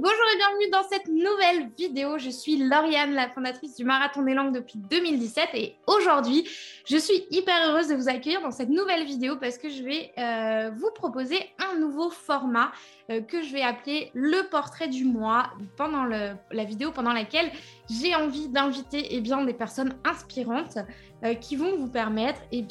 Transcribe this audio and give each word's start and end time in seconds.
bonjour 0.00 0.24
et 0.32 0.36
bienvenue 0.36 0.70
dans 0.70 0.84
cette 0.84 1.08
nouvelle 1.08 1.70
vidéo. 1.76 2.18
Je 2.18 2.30
suis 2.30 2.56
Lauriane, 2.56 3.14
la 3.14 3.28
fondatrice 3.28 3.74
du 3.74 3.84
Marathon 3.84 4.22
des 4.22 4.32
Langues 4.32 4.54
depuis 4.54 4.78
2017 4.78 5.48
et 5.54 5.74
aujourd'hui, 5.88 6.48
je 6.84 6.96
suis 6.96 7.26
hyper 7.32 7.68
heureuse 7.68 7.88
de 7.88 7.96
vous 7.96 8.08
accueillir 8.08 8.40
dans 8.40 8.52
cette 8.52 8.68
nouvelle 8.68 9.04
vidéo 9.04 9.34
parce 9.40 9.58
que 9.58 9.68
je 9.68 9.82
vais 9.82 10.12
euh, 10.16 10.70
vous 10.76 10.90
proposer 10.94 11.38
un 11.58 11.80
nouveau 11.80 12.10
format 12.10 12.70
euh, 13.10 13.22
que 13.22 13.42
je 13.42 13.52
vais 13.52 13.62
appeler 13.62 14.12
le 14.14 14.48
portrait 14.48 14.86
du 14.86 15.04
mois 15.04 15.50
pendant 15.76 16.04
la 16.04 16.64
vidéo 16.64 16.92
pendant 16.92 17.12
laquelle 17.12 17.50
j'ai 17.90 18.14
envie 18.14 18.48
d'inviter 18.48 19.16
eh 19.16 19.20
des 19.20 19.54
personnes 19.54 19.96
inspirantes 20.04 20.78
euh, 21.24 21.34
qui 21.34 21.56
vont 21.56 21.76
vous 21.76 21.88
permettre 21.88 22.40
eh 22.52 22.64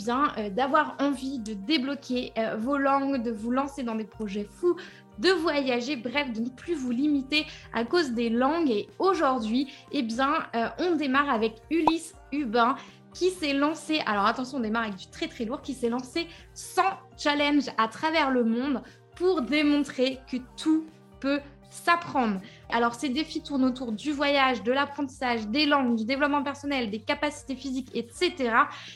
d'avoir 0.51 0.95
envie 1.01 1.39
de 1.39 1.53
débloquer 1.53 2.31
vos 2.57 2.77
langues, 2.77 3.21
de 3.21 3.31
vous 3.31 3.51
lancer 3.51 3.83
dans 3.83 3.95
des 3.95 4.05
projets 4.05 4.47
fous, 4.49 4.77
de 5.19 5.29
voyager, 5.29 5.95
bref, 5.95 6.31
de 6.31 6.41
ne 6.41 6.49
plus 6.49 6.75
vous 6.75 6.91
limiter 6.91 7.45
à 7.73 7.83
cause 7.85 8.11
des 8.11 8.29
langues. 8.29 8.69
Et 8.69 8.87
aujourd'hui, 8.99 9.71
eh 9.91 10.03
bien, 10.03 10.33
euh, 10.55 10.67
on 10.79 10.95
démarre 10.95 11.29
avec 11.29 11.55
Ulysse 11.69 12.13
Hubin 12.31 12.75
qui 13.13 13.31
s'est 13.31 13.53
lancé, 13.53 13.99
alors 14.05 14.25
attention, 14.25 14.59
on 14.59 14.61
démarre 14.61 14.83
avec 14.83 14.95
du 14.95 15.07
très 15.07 15.27
très 15.27 15.45
lourd, 15.45 15.61
qui 15.61 15.73
s'est 15.73 15.89
lancé 15.89 16.27
sans 16.53 16.99
challenge 17.17 17.63
à 17.77 17.87
travers 17.87 18.29
le 18.29 18.43
monde 18.43 18.83
pour 19.15 19.41
démontrer 19.41 20.19
que 20.31 20.37
tout 20.55 20.85
peut 21.19 21.39
s'apprendre. 21.69 22.39
Alors, 22.69 22.95
ces 22.95 23.09
défis 23.09 23.41
tournent 23.41 23.65
autour 23.65 23.91
du 23.91 24.11
voyage, 24.11 24.63
de 24.63 24.71
l'apprentissage, 24.71 25.47
des 25.47 25.65
langues, 25.65 25.95
du 25.95 26.05
développement 26.05 26.43
personnel, 26.43 26.89
des 26.89 26.99
capacités 26.99 27.55
physiques, 27.55 27.89
etc. 27.93 28.51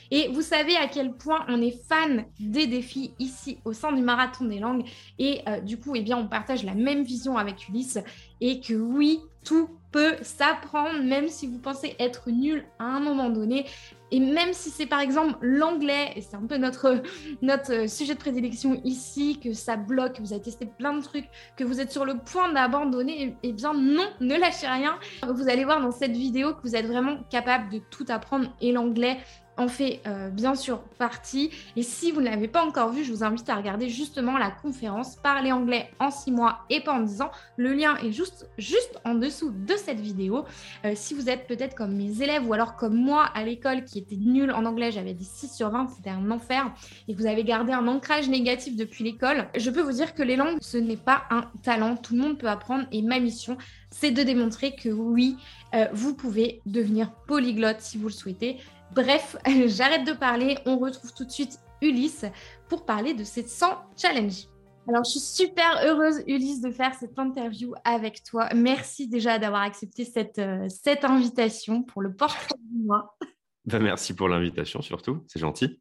Et 0.10 0.30
vous 0.30 0.42
savez 0.42 0.76
à 0.76 0.88
quel 0.88 1.14
point 1.14 1.46
on 1.48 1.62
est 1.62 1.78
fan 1.88 2.26
des 2.40 2.68
défis 2.68 3.14
ici 3.20 3.60
au 3.66 3.74
sein 3.74 3.92
du 3.92 4.02
Marathon 4.02 4.46
des 4.46 4.60
langues. 4.60 4.86
Et 5.20 5.42
euh, 5.48 5.60
du 5.60 5.80
coup, 5.80 5.96
eh 5.96 6.02
bien, 6.02 6.18
on 6.18 6.28
partage 6.28 6.64
la 6.64 6.74
même 6.74 7.04
vision 7.04 7.38
avec 7.38 7.68
Ulysse. 7.70 8.00
Et 8.40 8.60
que 8.60 8.74
oui, 8.74 9.20
tout 9.44 9.70
peut 9.92 10.16
s'apprendre, 10.22 11.04
même 11.04 11.28
si 11.28 11.48
vous 11.48 11.60
pensez 11.60 11.96
être 12.00 12.30
nul 12.30 12.66
à 12.80 12.86
un 12.86 13.00
moment 13.00 13.30
donné. 13.30 13.66
Et 14.12 14.20
même 14.20 14.54
si 14.54 14.70
c'est 14.70 14.86
par 14.86 15.00
exemple 15.00 15.38
l'anglais, 15.42 16.12
et 16.16 16.22
c'est 16.22 16.36
un 16.36 16.46
peu 16.46 16.58
notre, 16.58 17.02
notre 17.42 17.90
sujet 17.90 18.14
de 18.14 18.20
prédilection 18.20 18.80
ici, 18.84 19.40
que 19.40 19.54
ça 19.54 19.78
bloque, 19.78 20.18
que 20.18 20.22
vous 20.22 20.34
avez 20.34 20.42
testé 20.42 20.66
plein 20.66 20.94
de 20.94 21.02
trucs, 21.02 21.30
que 21.56 21.64
vous 21.64 21.80
êtes 21.80 21.92
sur 21.92 22.06
le 22.06 22.18
point 22.18 22.52
d'abandonner, 22.52 23.36
eh 23.44 23.54
bien 23.54 23.74
non, 23.74 24.08
ne 24.20 24.36
lâchez 24.38 24.68
rien. 24.68 24.98
Vous 25.28 25.50
allez 25.50 25.64
voir 25.64 25.82
dans 25.82 25.92
cette 25.92 26.12
vidéo 26.12 26.54
que 26.54 26.62
vous 26.64 26.76
êtes 26.76 26.86
vraiment 26.86 27.18
capable 27.30 27.72
de 27.72 27.80
tout 27.90 28.06
apprendre 28.10 28.54
et 28.62 28.72
l'anglais 28.72 29.18
en 29.58 29.68
fait 29.68 30.02
euh, 30.08 30.30
bien 30.30 30.56
sûr 30.56 30.80
partie. 30.98 31.52
Et 31.76 31.84
si 31.84 32.12
vous 32.12 32.22
ne 32.22 32.26
l'avez 32.26 32.48
pas 32.48 32.64
encore 32.64 32.92
vu, 32.92 33.04
je 33.04 33.12
vous 33.12 33.24
invite 33.24 33.50
à 33.50 33.56
regarder 33.56 33.90
justement 33.90 34.38
la 34.38 34.52
conférence 34.52 35.16
Parler 35.16 35.52
anglais 35.52 35.90
en 36.00 36.12
6 36.12 36.32
mois 36.32 36.60
et 36.70 36.82
pas 36.82 36.94
en 36.94 37.02
10 37.02 37.22
ans. 37.22 37.32
Le 37.58 37.74
lien 37.74 37.96
est 37.98 38.12
juste, 38.12 38.50
juste 38.58 39.00
en 39.06 39.16
dessous 39.16 39.52
de 39.52 39.74
cette 39.76 40.00
vidéo. 40.00 40.46
Euh, 40.86 40.94
si 40.96 41.14
vous 41.14 41.30
êtes 41.30 41.48
peut-être 41.48 41.76
comme 41.76 41.96
mes 41.96 42.22
élèves 42.22 42.48
ou 42.48 42.54
alors 42.54 42.76
comme 42.76 42.96
moi 42.96 43.26
à 43.36 43.44
l'école 43.44 43.84
qui 43.86 44.00
était 44.00 44.16
nul 44.16 44.52
en 44.52 44.66
anglais, 44.66 44.92
j'avais 44.92 45.14
des 45.14 45.24
6 45.24 45.56
sur 45.56 45.70
20, 45.70 45.90
c'était 45.96 46.10
un 46.10 46.32
enfer, 46.32 46.72
et 47.08 47.14
vous 47.14 47.26
avez 47.26 47.44
gardé 47.44 47.74
un 47.74 47.88
ancrage 47.88 48.30
négatif 48.30 48.76
depuis 48.76 49.04
l'école, 49.04 49.48
je 49.56 49.70
peux 49.70 49.82
vous 49.82 49.92
dire 49.92 50.14
que 50.14 50.24
les 50.24 50.36
langues, 50.36 50.58
ce 50.62 50.78
n'est 50.78 50.98
pas 50.98 51.24
un 51.30 51.44
talent. 51.64 51.96
Tout 51.96 52.16
le 52.16 52.22
monde 52.22 52.38
peut 52.38 52.50
apprendre 52.50 52.86
et 52.92 53.02
ma 53.02 53.20
mission, 53.20 53.58
c'est 53.90 54.12
de 54.12 54.24
démontrer 54.24 54.76
que 54.76 54.90
oui, 54.90 55.38
euh, 55.76 55.88
vous 55.94 56.14
pouvez 56.14 56.62
devenir 56.66 57.12
polyglotte 57.28 57.82
si 57.82 57.98
vous 57.98 58.08
le 58.08 58.14
souhaitez. 58.14 58.58
Bref, 58.94 59.38
j'arrête 59.68 60.06
de 60.06 60.14
parler. 60.14 60.58
On 60.66 60.78
retrouve 60.78 61.14
tout 61.14 61.26
de 61.26 61.32
suite 61.32 61.60
Ulysse 61.82 62.26
pour 62.68 62.86
parler 62.86 63.14
de 63.14 63.24
cette 63.24 63.50
100 63.50 63.68
challenge. 63.98 64.48
Alors, 64.88 65.04
je 65.04 65.12
suis 65.12 65.20
super 65.20 65.80
heureuse, 65.86 66.24
Ulysse, 66.28 66.62
de 66.62 66.72
faire 66.72 66.94
cette 66.96 67.18
interview 67.18 67.74
avec 67.84 68.24
toi. 68.24 68.50
Merci 68.56 69.08
déjà 69.08 69.38
d'avoir 69.38 69.62
accepté 69.62 70.06
cette, 70.06 70.40
euh, 70.40 70.68
cette 70.70 71.06
invitation 71.06 71.84
pour 71.84 72.02
le 72.02 72.14
portrait 72.14 72.56
du 72.60 72.86
mois. 72.86 73.18
Ben, 73.64 73.78
merci 73.78 74.16
pour 74.16 74.28
l'invitation, 74.28 74.82
surtout. 74.82 75.24
C'est 75.28 75.40
gentil. 75.40 75.80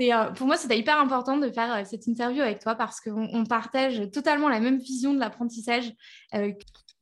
Euh, 0.00 0.30
pour 0.30 0.46
moi, 0.46 0.56
c'était 0.56 0.78
hyper 0.78 0.98
important 0.98 1.36
de 1.36 1.50
faire 1.50 1.74
euh, 1.74 1.82
cette 1.84 2.06
interview 2.06 2.40
avec 2.40 2.60
toi 2.60 2.74
parce 2.74 2.98
qu'on 2.98 3.44
partage 3.44 4.10
totalement 4.10 4.48
la 4.48 4.58
même 4.58 4.78
vision 4.78 5.12
de 5.12 5.18
l'apprentissage. 5.18 5.92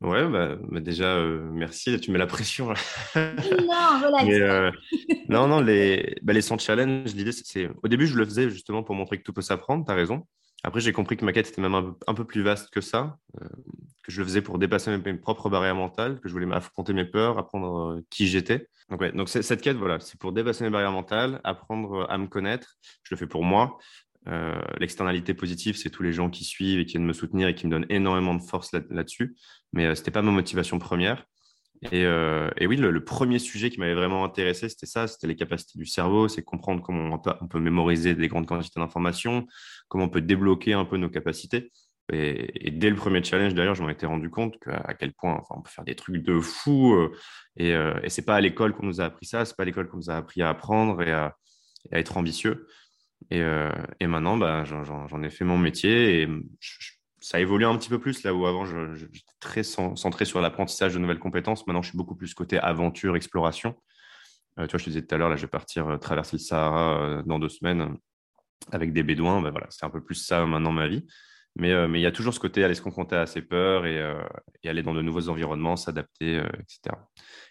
Ouais, 0.00 0.28
bah, 0.28 0.56
bah 0.62 0.80
déjà, 0.80 1.16
euh, 1.16 1.48
merci. 1.52 1.98
Tu 2.00 2.12
mets 2.12 2.18
la 2.18 2.26
pression. 2.26 2.68
non, 2.68 2.74
relax. 4.04 4.28
Euh, 4.28 4.70
non, 5.28 5.48
non, 5.48 5.60
les, 5.60 6.16
bah, 6.22 6.32
les 6.32 6.42
100 6.42 6.58
challenges, 6.58 7.14
l'idée, 7.14 7.32
c'est. 7.32 7.68
Au 7.82 7.88
début, 7.88 8.06
je 8.06 8.16
le 8.16 8.24
faisais 8.24 8.48
justement 8.48 8.84
pour 8.84 8.94
montrer 8.94 9.18
que 9.18 9.24
tout 9.24 9.32
peut 9.32 9.42
s'apprendre, 9.42 9.84
tu 9.84 9.90
as 9.90 9.94
raison. 9.94 10.24
Après, 10.62 10.80
j'ai 10.80 10.92
compris 10.92 11.16
que 11.16 11.24
ma 11.24 11.32
quête 11.32 11.48
était 11.48 11.60
même 11.60 11.74
un 11.74 12.14
peu, 12.14 12.24
plus 12.24 12.42
vaste 12.42 12.70
que 12.70 12.80
ça, 12.80 13.16
euh, 13.40 13.48
que 14.04 14.12
je 14.12 14.20
le 14.20 14.26
faisais 14.26 14.42
pour 14.42 14.58
dépasser 14.58 14.96
mes, 14.96 15.14
propres 15.14 15.50
barrières 15.50 15.76
mentales, 15.76 16.20
que 16.20 16.28
je 16.28 16.32
voulais 16.32 16.52
affronter 16.52 16.92
mes 16.92 17.04
peurs, 17.04 17.38
apprendre 17.38 18.00
qui 18.10 18.26
j'étais. 18.28 18.68
Donc, 18.90 19.00
ouais, 19.00 19.12
donc 19.12 19.28
cette 19.28 19.60
quête, 19.60 19.76
voilà, 19.76 20.00
c'est 20.00 20.18
pour 20.18 20.32
dépasser 20.32 20.64
mes 20.64 20.70
barrières 20.70 20.92
mentales, 20.92 21.40
apprendre 21.44 22.06
à 22.08 22.18
me 22.18 22.26
connaître. 22.26 22.76
Je 23.02 23.14
le 23.14 23.18
fais 23.18 23.26
pour 23.26 23.44
moi. 23.44 23.78
Euh, 24.28 24.60
l'externalité 24.78 25.34
positive, 25.34 25.76
c'est 25.76 25.90
tous 25.90 26.02
les 26.02 26.12
gens 26.12 26.28
qui 26.28 26.44
suivent 26.44 26.80
et 26.80 26.84
qui 26.84 26.92
viennent 26.92 27.06
me 27.06 27.12
soutenir 27.12 27.48
et 27.48 27.54
qui 27.54 27.66
me 27.66 27.70
donnent 27.70 27.86
énormément 27.88 28.34
de 28.34 28.42
force 28.42 28.72
là-dessus. 28.72 29.36
Mais 29.72 29.86
euh, 29.86 29.94
ce 29.94 30.00
n'était 30.00 30.10
pas 30.10 30.22
ma 30.22 30.30
motivation 30.30 30.78
première. 30.78 31.24
Et, 31.92 32.04
euh, 32.04 32.50
oui, 32.60 32.76
le, 32.76 33.04
premier 33.04 33.38
sujet 33.38 33.70
qui 33.70 33.78
m'avait 33.78 33.94
vraiment 33.94 34.24
intéressé, 34.24 34.68
c'était 34.68 34.86
ça, 34.86 35.06
c'était 35.06 35.28
les 35.28 35.36
capacités 35.36 35.78
du 35.78 35.86
cerveau, 35.86 36.26
c'est 36.26 36.42
comprendre 36.42 36.82
comment 36.82 37.20
on 37.40 37.46
peut, 37.46 37.60
mémoriser 37.60 38.14
des 38.14 38.26
grandes 38.26 38.46
quantités 38.46 38.80
d'informations, 38.80 39.46
comment 39.86 40.04
on 40.04 40.08
peut 40.08 40.20
débloquer 40.20 40.72
un 40.72 40.84
peu 40.84 40.96
nos 40.96 41.08
capacités. 41.08 41.70
Et, 42.12 42.72
dès 42.72 42.90
le 42.90 42.96
premier 42.96 43.22
challenge, 43.22 43.54
d'ailleurs, 43.54 43.76
je 43.76 43.82
m'en 43.82 43.90
étais 43.90 44.06
rendu 44.06 44.28
compte 44.28 44.56
à 44.66 44.94
quel 44.94 45.12
point 45.12 45.40
on 45.50 45.62
peut 45.62 45.70
faire 45.70 45.84
des 45.84 45.94
trucs 45.94 46.22
de 46.24 46.40
fou. 46.40 46.96
et, 47.56 47.70
et 47.70 48.08
c'est 48.08 48.24
pas 48.24 48.34
à 48.34 48.40
l'école 48.40 48.74
qu'on 48.74 48.86
nous 48.86 49.00
a 49.00 49.04
appris 49.04 49.26
ça, 49.26 49.44
c'est 49.44 49.56
pas 49.56 49.62
à 49.62 49.66
l'école 49.66 49.88
qu'on 49.88 49.98
nous 49.98 50.10
a 50.10 50.16
appris 50.16 50.42
à 50.42 50.48
apprendre 50.48 51.00
et 51.02 51.12
à 51.12 51.36
être 51.92 52.16
ambitieux. 52.16 52.66
Euh, 53.32 53.70
et, 54.00 54.06
maintenant, 54.06 54.36
bah, 54.36 54.64
j'en 54.64 55.22
ai 55.22 55.30
fait 55.30 55.44
mon 55.44 55.58
métier 55.58 56.22
et 56.22 56.28
ça 57.20 57.38
a 57.38 57.40
évolué 57.40 57.66
un 57.66 57.76
petit 57.76 57.88
peu 57.88 57.98
plus 57.98 58.22
là 58.22 58.32
où 58.32 58.46
avant 58.46 58.64
j'étais 58.94 59.20
très 59.40 59.62
centré 59.62 60.24
sur 60.24 60.40
l'apprentissage 60.40 60.94
de 60.94 60.98
nouvelles 60.98 61.18
compétences. 61.18 61.66
Maintenant, 61.66 61.82
je 61.82 61.90
suis 61.90 61.98
beaucoup 61.98 62.14
plus 62.14 62.34
côté 62.34 62.58
aventure, 62.58 63.16
exploration. 63.16 63.74
Euh, 64.58 64.66
tu 64.66 64.72
vois, 64.72 64.78
je 64.78 64.84
te 64.84 64.90
disais 64.90 65.02
tout 65.02 65.14
à 65.14 65.18
l'heure, 65.18 65.28
là, 65.28 65.36
je 65.36 65.42
vais 65.42 65.48
partir 65.48 65.88
euh, 65.88 65.96
traverser 65.98 66.36
le 66.36 66.42
Sahara 66.42 67.22
dans 67.26 67.38
deux 67.38 67.48
semaines 67.48 67.96
avec 68.72 68.92
des 68.92 69.02
bédouins. 69.02 69.42
Bah, 69.42 69.50
voilà, 69.50 69.66
c'est 69.70 69.84
un 69.84 69.90
peu 69.90 70.02
plus 70.02 70.16
ça 70.16 70.46
maintenant 70.46 70.72
ma 70.72 70.88
vie. 70.88 71.06
Mais, 71.58 71.88
mais 71.88 71.98
il 71.98 72.02
y 72.02 72.06
a 72.06 72.12
toujours 72.12 72.32
ce 72.32 72.40
côté 72.40 72.64
aller 72.64 72.74
se 72.74 72.82
confronter 72.82 73.16
à 73.16 73.26
ses 73.26 73.42
peurs 73.42 73.84
et, 73.84 74.00
et 74.62 74.68
aller 74.68 74.82
dans 74.82 74.94
de 74.94 75.02
nouveaux 75.02 75.28
environnements, 75.28 75.76
s'adapter, 75.76 76.36
etc. 76.36 76.96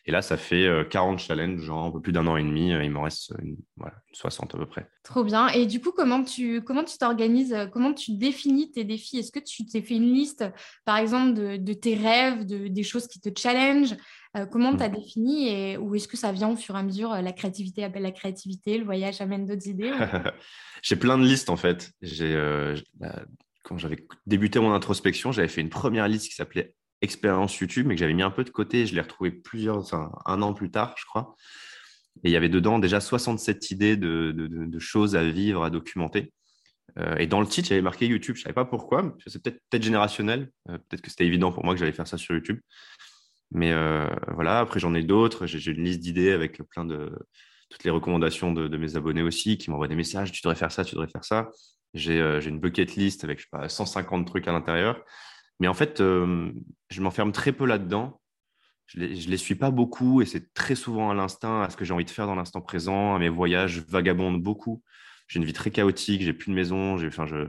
Et 0.07 0.11
là, 0.11 0.21
ça 0.21 0.37
fait 0.37 0.69
40 0.89 1.15
euh, 1.15 1.17
challenges, 1.17 1.59
genre 1.59 1.83
un 1.83 1.91
peu 1.91 1.99
plus 1.99 2.13
d'un 2.13 2.25
an 2.27 2.37
et 2.37 2.43
demi. 2.43 2.71
Euh, 2.71 2.81
il 2.81 2.89
m'en 2.89 3.01
reste 3.01 3.33
une, 3.41 3.57
voilà, 3.75 3.95
60 4.13 4.55
à 4.55 4.57
peu 4.57 4.65
près. 4.65 4.89
Trop 5.03 5.25
bien. 5.25 5.49
Et 5.49 5.65
du 5.65 5.81
coup, 5.81 5.91
comment 5.91 6.23
tu 6.23 6.61
comment 6.61 6.85
tu 6.85 6.97
t'organises 6.97 7.53
euh, 7.53 7.67
Comment 7.67 7.93
tu 7.93 8.13
définis 8.13 8.71
tes 8.71 8.85
défis? 8.85 9.17
Est-ce 9.17 9.33
que 9.33 9.39
tu 9.39 9.65
t'es 9.65 9.81
fait 9.81 9.95
une 9.95 10.13
liste, 10.13 10.45
par 10.85 10.95
exemple, 10.95 11.33
de, 11.33 11.73
tes 11.73 11.95
rêves, 11.95 12.45
de, 12.45 12.69
des 12.69 12.83
choses 12.83 13.07
qui 13.07 13.19
te 13.19 13.29
challenge 13.37 13.95
Comment 14.51 14.75
tu 14.75 14.83
as 14.83 14.89
mmh. 14.89 14.91
défini 14.91 15.47
et, 15.49 15.77
Ou 15.77 15.95
est-ce 15.95 16.07
que 16.07 16.15
ça 16.15 16.31
vient 16.31 16.49
au 16.49 16.55
fur 16.55 16.75
et 16.75 16.79
à 16.79 16.83
mesure 16.83 17.09
La 17.09 17.31
créativité 17.31 17.83
appelle 17.83 18.03
la 18.03 18.11
créativité, 18.11 18.77
le 18.77 18.85
voyage 18.85 19.19
amène 19.19 19.47
d'autres 19.47 19.67
idées 19.67 19.91
J'ai 20.83 20.95
plein 20.95 21.17
de 21.17 21.23
listes 21.23 21.49
en 21.49 21.55
fait. 21.55 21.91
J'ai, 22.03 22.35
bah, 22.93 23.23
quand 23.67 23.77
j'avais 23.77 24.07
débuté 24.25 24.59
mon 24.59 24.73
introspection, 24.73 25.33
j'avais 25.33 25.49
fait 25.49 25.61
une 25.61 25.69
première 25.69 26.07
liste 26.07 26.29
qui 26.29 26.35
s'appelait 26.35 26.73
expérience 27.01 27.57
YouTube, 27.57 27.85
mais 27.85 27.95
que 27.95 27.99
j'avais 27.99 28.13
mis 28.13 28.23
un 28.23 28.31
peu 28.31 28.43
de 28.43 28.49
côté. 28.49 28.85
Je 28.85 28.95
l'ai 28.95 29.01
retrouvé 29.01 29.31
plusieurs, 29.31 29.93
un 29.93 30.41
an 30.41 30.53
plus 30.53 30.71
tard, 30.71 30.95
je 30.97 31.05
crois. 31.05 31.35
Et 32.23 32.29
il 32.29 32.31
y 32.31 32.37
avait 32.37 32.49
dedans 32.49 32.79
déjà 32.79 33.01
67 33.01 33.71
idées 33.71 33.97
de, 33.97 34.79
choses 34.79 35.15
à 35.15 35.23
vivre, 35.23 35.63
à 35.63 35.69
documenter. 35.69 36.33
Euh, 36.97 37.17
et 37.17 37.27
dans 37.27 37.41
le 37.41 37.47
titre, 37.47 37.71
avait 37.71 37.81
marqué 37.81 38.07
YouTube. 38.07 38.35
Je 38.35 38.41
ne 38.41 38.43
savais 38.45 38.53
pas 38.53 38.65
pourquoi. 38.65 39.15
C'est 39.27 39.43
peut-être 39.43 39.61
peut 39.69 39.81
générationnel. 39.81 40.49
Euh, 40.69 40.77
peut-être 40.77 41.01
que 41.01 41.09
c'était 41.09 41.25
évident 41.25 41.51
pour 41.51 41.63
moi 41.63 41.73
que 41.73 41.79
j'allais 41.79 41.91
faire 41.91 42.07
ça 42.07 42.17
sur 42.17 42.33
YouTube. 42.33 42.59
Mais 43.51 43.71
euh, 43.71 44.07
voilà, 44.33 44.59
après, 44.59 44.79
j'en 44.79 44.93
ai 44.93 45.03
d'autres. 45.03 45.45
J'ai 45.45 45.71
une 45.71 45.83
liste 45.83 45.99
d'idées 45.99 46.31
avec 46.31 46.63
plein 46.69 46.85
de 46.85 47.11
toutes 47.69 47.83
les 47.83 47.91
recommandations 47.91 48.53
de, 48.53 48.77
mes 48.77 48.95
abonnés 48.95 49.21
aussi 49.21 49.57
qui 49.57 49.69
m'envoient 49.69 49.89
des 49.89 49.95
messages. 49.95 50.31
Tu 50.31 50.41
devrais 50.41 50.55
faire 50.55 50.71
ça, 50.71 50.85
tu 50.85 50.95
devrais 50.95 51.09
faire 51.09 51.25
ça. 51.25 51.49
J'ai 51.93 52.19
une 52.45 52.59
bucket 52.59 52.95
list 52.95 53.23
avec 53.23 53.39
je 53.39 53.43
sais 53.43 53.49
pas, 53.51 53.69
150 53.69 54.27
trucs 54.27 54.47
à 54.47 54.51
l'intérieur. 54.51 55.03
Mais 55.59 55.67
en 55.67 55.73
fait, 55.73 56.01
euh, 56.01 56.51
je 56.89 57.01
m'enferme 57.01 57.31
très 57.31 57.51
peu 57.51 57.65
là-dedans. 57.65 58.21
Je 58.87 58.99
ne 58.99 59.05
les, 59.05 59.37
suis 59.37 59.55
pas 59.55 59.71
beaucoup 59.71 60.21
et 60.21 60.25
c'est 60.25 60.53
très 60.53 60.75
souvent 60.75 61.09
à 61.09 61.13
l'instinct, 61.13 61.61
à 61.61 61.69
ce 61.69 61.75
que 61.75 61.83
j'ai 61.83 61.93
envie 61.93 62.05
de 62.05 62.09
faire 62.09 62.25
dans 62.25 62.35
l'instant 62.35 62.61
présent, 62.61 63.15
à 63.15 63.19
mes 63.19 63.27
voyages, 63.27 63.71
je 63.71 63.81
vagabonde 63.81 64.41
beaucoup. 64.41 64.81
J'ai 65.27 65.39
une 65.39 65.45
vie 65.45 65.53
très 65.53 65.71
chaotique, 65.71 66.21
j'ai 66.21 66.31
plus 66.31 66.51
de 66.51 66.55
maison, 66.55 66.95
enfin, 67.05 67.25
je, 67.25 67.47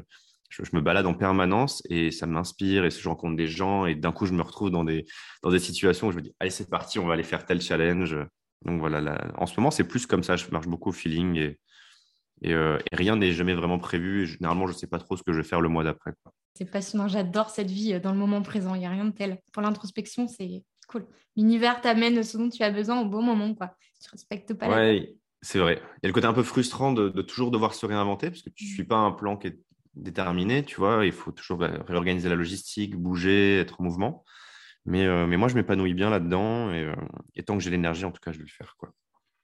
je, 0.49 0.63
me 0.73 0.81
balade 0.81 1.07
en 1.07 1.15
permanence 1.15 1.81
et 1.91 2.11
ça 2.11 2.27
m'inspire 2.27 2.85
et 2.85 2.91
je 2.91 3.09
rencontre 3.09 3.37
des 3.37 3.47
gens 3.47 3.87
et 3.87 3.95
d'un 3.95 4.11
coup, 4.11 4.27
je 4.27 4.33
me 4.33 4.43
retrouve 4.43 4.71
dans 4.71 4.83
des, 4.83 5.07
dans 5.45 5.51
des 5.51 5.61
situations 5.61 6.09
où 6.09 6.11
je 6.11 6.17
me 6.17 6.23
dis, 6.23 6.35
allez, 6.41 6.51
c'est 6.51 6.69
parti, 6.69 6.99
on 6.99 7.07
va 7.07 7.15
aller 7.15 7.23
faire 7.23 7.47
tel 7.47 7.61
challenge. 7.61 8.17
Donc 8.65 8.81
voilà, 8.81 9.29
en 9.37 9.47
ce 9.47 9.55
moment, 9.61 9.71
c'est 9.71 9.85
plus 9.87 10.07
comme 10.07 10.25
ça, 10.25 10.35
je 10.35 10.45
marche 10.51 10.67
beaucoup 10.67 10.89
au 10.89 10.93
feeling 10.93 11.37
et, 11.37 11.59
Et, 12.43 12.55
rien 12.93 13.17
n'est 13.17 13.33
jamais 13.33 13.55
vraiment 13.55 13.79
prévu. 13.79 14.23
Et 14.23 14.27
généralement, 14.27 14.67
je 14.67 14.73
ne 14.73 14.79
sais 14.79 14.87
pas 14.87 14.99
trop 14.99 15.17
ce 15.17 15.23
que 15.23 15.33
je 15.33 15.39
vais 15.39 15.45
faire 15.45 15.61
le 15.61 15.69
mois 15.69 15.85
d'après. 15.85 16.13
C'est 16.55 16.71
passionnant. 16.71 17.09
J'adore 17.09 17.51
cette 17.51 17.71
vie 17.71 17.99
dans 18.01 18.13
le 18.13 18.19
moment 18.19 18.43
présent. 18.43 18.75
Il 18.75 18.81
n'y 18.81 18.87
a 18.87 18.91
rien 18.91 19.05
de 19.05 19.13
tel. 19.13 19.39
Pour 19.53 19.63
l'introspection, 19.63 20.29
c'est 20.29 20.63
cool. 20.89 21.07
L'univers 21.37 21.81
t'amène 21.81 22.23
ce 22.23 22.37
dont 22.37 22.49
tu 22.49 22.63
as 22.63 22.71
besoin 22.71 23.01
au 23.01 23.05
bon 23.05 23.23
moment. 23.23 23.55
Quoi. 23.55 23.75
Tu 24.03 24.11
respectes 24.11 24.55
pas 24.55 24.69
ouais, 24.69 25.15
c'est 25.43 25.59
vrai. 25.59 25.81
Il 25.99 26.01
y 26.03 26.07
a 26.07 26.09
le 26.09 26.13
côté 26.13 26.27
un 26.27 26.33
peu 26.33 26.43
frustrant 26.43 26.93
de, 26.93 27.11
toujours 27.23 27.51
devoir 27.51 27.75
se 27.75 27.87
réinventer 27.87 28.31
parce 28.31 28.43
que 28.43 28.51
tu 28.51 28.65
ne 28.65 28.71
suis 28.71 28.85
pas 28.85 28.97
un 28.97 29.13
plan 29.13 29.37
qui 29.37 29.49
est 29.49 29.59
déterminé, 29.95 30.65
tu 30.65 30.77
vois. 30.77 31.07
Il 31.07 31.13
faut 31.13 31.33
toujours 31.33 31.59
bah, 31.59 31.71
réorganiser 31.87 32.29
la 32.29 32.35
logistique, 32.35 32.97
bouger, 32.97 33.61
être 33.61 33.81
en 33.81 33.85
mouvement. 33.85 34.25
Mais, 34.85 35.07
euh, 35.07 35.27
mais 35.27 35.37
moi, 35.37 35.49
je 35.49 35.55
m'épanouis 35.55 35.95
bien 35.95 36.11
là-dedans 36.11 36.73
et, 36.73 36.85
euh, 36.85 36.95
et, 37.35 37.43
tant 37.43 37.57
que 37.57 37.63
j'ai 37.63 37.71
l'énergie, 37.71 38.05
en 38.05 38.11
tout 38.11 38.21
cas, 38.21 38.33
je 38.33 38.39
vais 38.39 38.45
le 38.45 38.51
faire. 38.51 38.75
Quoi. 38.79 38.91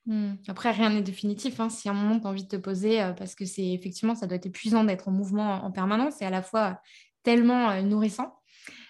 Hmm. 0.06 0.34
Après, 0.48 0.70
rien 0.70 0.90
n'est 0.90 1.02
définitif. 1.02 1.60
Hein. 1.60 1.70
Si 1.70 1.88
à 1.88 1.92
un 1.92 1.94
moment, 1.94 2.20
tu 2.20 2.26
as 2.26 2.30
envie 2.30 2.44
de 2.44 2.48
te 2.48 2.56
poser, 2.56 3.00
euh, 3.00 3.12
parce 3.12 3.34
que 3.34 3.44
c'est 3.44 3.72
effectivement, 3.72 4.14
ça 4.14 4.26
doit 4.26 4.36
être 4.36 4.46
épuisant 4.46 4.84
d'être 4.84 5.08
en 5.08 5.12
mouvement 5.12 5.64
en, 5.64 5.70
permanence 5.70 6.20
et 6.20 6.24
à 6.24 6.30
la 6.30 6.42
fois 6.42 6.80
tellement 7.22 7.82
nourrissant. 7.82 8.38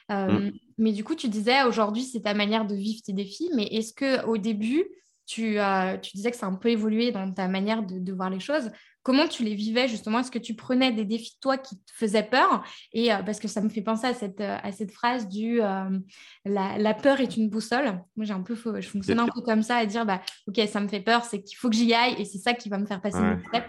Hmm. 0.09 0.51
Mais 0.77 0.93
du 0.93 1.05
coup, 1.05 1.15
tu 1.15 1.29
disais 1.29 1.63
aujourd'hui, 1.63 2.03
c'est 2.03 2.23
ta 2.23 2.35
manière 2.35 2.67
de 2.67 2.75
vivre 2.75 3.01
tes 3.05 3.13
défis. 3.13 3.49
Mais 3.55 3.65
est-ce 3.67 3.93
que 3.95 4.25
au 4.27 4.39
début, 4.39 4.85
tu, 5.27 5.59
tu 6.03 6.17
disais 6.17 6.31
que 6.31 6.37
ça 6.37 6.47
a 6.47 6.49
un 6.51 6.57
peu 6.57 6.69
évolué 6.69 7.13
dans 7.13 7.33
ta 7.33 7.49
manière 7.49 7.83
de, 7.83 8.13
voir 8.13 8.29
les 8.29 8.41
choses? 8.41 8.71
Comment 9.05 9.29
tu 9.29 9.45
les 9.45 9.55
vivais 9.55 9.87
justement? 9.87 10.21
Est-ce 10.21 10.31
que 10.31 10.39
tu 10.39 10.55
prenais 10.55 10.91
des 10.91 11.05
défis 11.05 11.37
toi 11.39 11.59
qui 11.59 11.77
te 11.77 11.93
faisaient 11.93 12.23
peur? 12.23 12.65
Et 12.95 13.13
euh, 13.13 13.23
parce 13.23 13.39
que 13.39 13.49
ça 13.49 13.61
me 13.61 13.69
fait 13.69 13.83
penser 13.83 14.07
à 14.07 14.15
cette, 14.15 14.41
euh, 14.41 14.57
à 14.63 14.73
cette 14.73 14.91
phrase 14.91 15.29
du 15.29 15.61
euh, 15.61 15.99
la, 16.47 16.95
peur 16.95 17.21
est 17.21 17.37
une 17.37 17.51
boussole. 17.51 18.01
Moi, 18.17 18.25
j'ai 18.25 18.33
un 18.33 18.41
peu, 18.41 18.55
je 18.55 18.89
fonctionne 18.89 19.21
un 19.21 19.29
peu 19.29 19.43
comme 19.43 19.63
ça 19.63 19.77
à 19.77 19.85
dire 19.85 20.07
bah 20.07 20.23
ok, 20.49 20.59
ça 20.67 20.81
me 20.81 20.89
fait 20.89 21.03
peur, 21.03 21.23
c'est 21.27 21.43
qu'il 21.43 21.59
faut 21.59 21.69
que 21.69 21.77
j'y 21.77 21.93
aille 21.93 22.15
et 22.19 22.25
c'est 22.25 22.39
ça 22.39 22.55
qui 22.55 22.71
va 22.71 22.79
me 22.79 22.87
faire 22.87 23.03
passer 23.03 23.21
mon 23.21 23.39
step. 23.49 23.67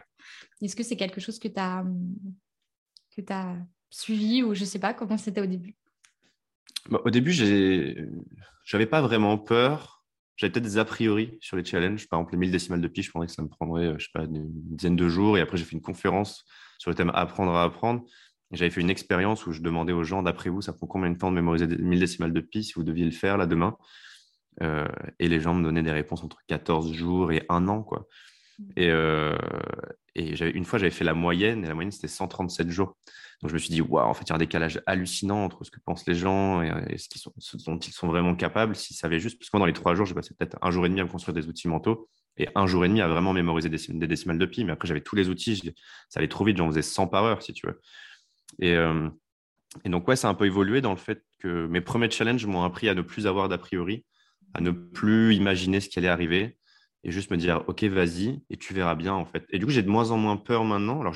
Est-ce 0.61 0.75
que 0.75 0.83
c'est 0.83 0.95
quelque 0.95 1.19
chose 1.19 1.37
que 1.37 1.49
tu 1.49 1.59
as 1.59 1.83
que 3.15 3.21
as 3.33 3.57
suivi 3.89 4.41
ou 4.41 4.55
je 4.55 4.63
sais 4.63 4.79
pas 4.79 4.93
comment 4.93 5.17
c'était 5.17 5.41
au 5.41 5.45
début? 5.45 5.75
Bah, 6.89 7.01
Au 7.03 7.09
début, 7.09 7.33
j'avais 7.33 8.85
pas 8.85 9.01
vraiment 9.01 9.37
peur 9.37 9.94
j'avais 10.35 10.51
peut-être 10.51 10.65
des 10.65 10.77
a 10.77 10.85
priori 10.85 11.37
sur 11.41 11.57
les 11.57 11.63
challenges. 11.63 12.07
Par 12.07 12.19
exemple, 12.19 12.33
les 12.33 12.39
1000 12.39 12.51
décimales 12.51 12.81
de 12.81 12.87
pi, 12.87 13.01
je 13.01 13.11
pensais 13.11 13.27
que 13.27 13.33
ça 13.33 13.41
me 13.41 13.47
prendrait, 13.47 13.85
euh, 13.85 13.95
je 13.97 14.05
sais 14.05 14.11
pas, 14.13 14.23
une 14.23 14.49
dizaine 14.51 14.95
de 14.95 15.07
jours. 15.07 15.37
Et 15.37 15.41
après, 15.41 15.57
j'ai 15.57 15.65
fait 15.65 15.75
une 15.75 15.81
conférence 15.81 16.45
sur 16.77 16.91
le 16.91 16.95
thème 16.95 17.11
apprendre 17.13 17.53
à 17.53 17.63
apprendre. 17.63 18.03
J'avais 18.51 18.69
fait 18.69 18.81
une 18.81 18.89
expérience 18.89 19.47
où 19.47 19.51
je 19.51 19.61
demandais 19.61 19.93
aux 19.93 20.03
gens, 20.03 20.21
d'après 20.21 20.49
vous, 20.49 20.61
ça 20.61 20.73
prend 20.73 20.87
combien 20.87 21.09
de 21.09 21.17
temps 21.17 21.31
de 21.31 21.35
mémoriser 21.35 21.67
1000 21.67 21.99
décimales 21.99 22.33
de 22.33 22.41
pi 22.41 22.63
si 22.63 22.73
vous 22.73 22.83
deviez 22.83 23.05
le 23.05 23.11
faire 23.11 23.37
là 23.37 23.45
demain? 23.45 23.75
Euh, 24.61 24.87
Et 25.19 25.27
les 25.27 25.39
gens 25.39 25.53
me 25.53 25.63
donnaient 25.63 25.83
des 25.83 25.91
réponses 25.91 26.23
entre 26.23 26.37
14 26.47 26.93
jours 26.93 27.31
et 27.31 27.43
un 27.49 27.67
an. 27.67 27.83
Quoi. 27.83 28.07
Et, 28.77 28.89
euh, 28.89 29.35
et 30.15 30.33
une 30.55 30.63
fois, 30.63 30.79
j'avais 30.79 30.91
fait 30.91 31.03
la 31.03 31.13
moyenne, 31.13 31.65
et 31.65 31.67
la 31.67 31.73
moyenne, 31.73 31.91
c'était 31.91 32.07
137 32.07 32.69
jours. 32.69 32.95
Donc, 33.41 33.49
je 33.49 33.53
me 33.53 33.59
suis 33.59 33.69
dit, 33.69 33.81
waouh, 33.81 34.07
en 34.07 34.13
fait, 34.13 34.23
il 34.23 34.29
y 34.29 34.31
a 34.31 34.35
un 34.35 34.39
décalage 34.39 34.81
hallucinant 34.85 35.43
entre 35.43 35.63
ce 35.65 35.71
que 35.71 35.79
pensent 35.79 36.07
les 36.07 36.15
gens 36.15 36.61
et, 36.61 36.97
ce, 36.97 37.57
dont 37.65 37.77
ils 37.77 37.91
sont 37.91 38.07
vraiment 38.07 38.33
capables 38.33 38.75
s'ils 38.75 38.95
savaient 38.95 39.19
juste. 39.19 39.37
Parce 39.37 39.49
que 39.49 39.57
moi, 39.57 39.59
dans 39.59 39.65
les 39.65 39.73
trois 39.73 39.93
jours, 39.93 40.05
j'ai 40.05 40.13
passé 40.13 40.33
peut-être 40.37 40.57
un 40.61 40.71
jour 40.71 40.85
et 40.85 40.89
demi 40.89 41.01
à 41.01 41.03
me 41.03 41.09
construire 41.09 41.35
des 41.35 41.47
outils 41.47 41.67
mentaux 41.67 42.09
et 42.37 42.47
un 42.55 42.65
jour 42.65 42.85
et 42.85 42.87
demi 42.87 43.01
à 43.01 43.09
vraiment 43.09 43.33
mémoriser 43.33 43.69
des, 43.69 44.07
décimales 44.07 44.37
de 44.37 44.45
pi. 44.45 44.63
Mais 44.63 44.71
après, 44.71 44.87
j'avais 44.87 45.01
tous 45.01 45.17
les 45.17 45.27
outils, 45.27 45.73
ça 46.07 46.19
allait 46.19 46.29
trop 46.29 46.45
vite, 46.45 46.57
j'en 46.57 46.69
faisais 46.69 46.81
100 46.81 47.07
par 47.07 47.25
heure, 47.25 47.41
si 47.41 47.51
tu 47.51 47.67
veux. 47.67 47.81
Et, 48.59 48.73
euh, 48.73 49.09
et 49.83 49.89
donc, 49.89 50.07
ouais, 50.07 50.15
ça 50.15 50.29
a 50.29 50.31
un 50.31 50.35
peu 50.35 50.45
évolué 50.45 50.79
dans 50.79 50.91
le 50.91 50.97
fait 50.97 51.21
que 51.39 51.67
mes 51.67 51.81
premiers 51.81 52.09
challenges 52.09 52.45
m'ont 52.45 52.63
appris 52.63 52.87
à 52.87 52.95
ne 52.95 53.01
plus 53.01 53.27
avoir 53.27 53.49
d'a 53.49 53.57
priori, 53.57 54.05
à 54.53 54.61
ne 54.61 54.71
plus 54.71 55.35
imaginer 55.35 55.81
ce 55.81 55.89
qui 55.89 55.99
allait 55.99 56.07
arriver 56.07 56.57
et 57.05 57.11
juste 57.11 57.29
me 57.29 57.37
dire, 57.37 57.63
OK, 57.67 57.83
vas-y, 57.83 58.41
et 58.49 58.57
tu 58.57 58.73
verras 58.73 58.95
bien, 58.95 59.13
en 59.13 59.25
fait. 59.25 59.45
Et 59.51 59.59
du 59.59 59.65
coup, 59.65 59.71
j'ai 59.71 59.83
de 59.83 59.89
moins 59.89 60.09
en 60.09 60.17
moins 60.17 60.37
peur 60.37 60.65
maintenant. 60.65 61.01
Alors, 61.01 61.13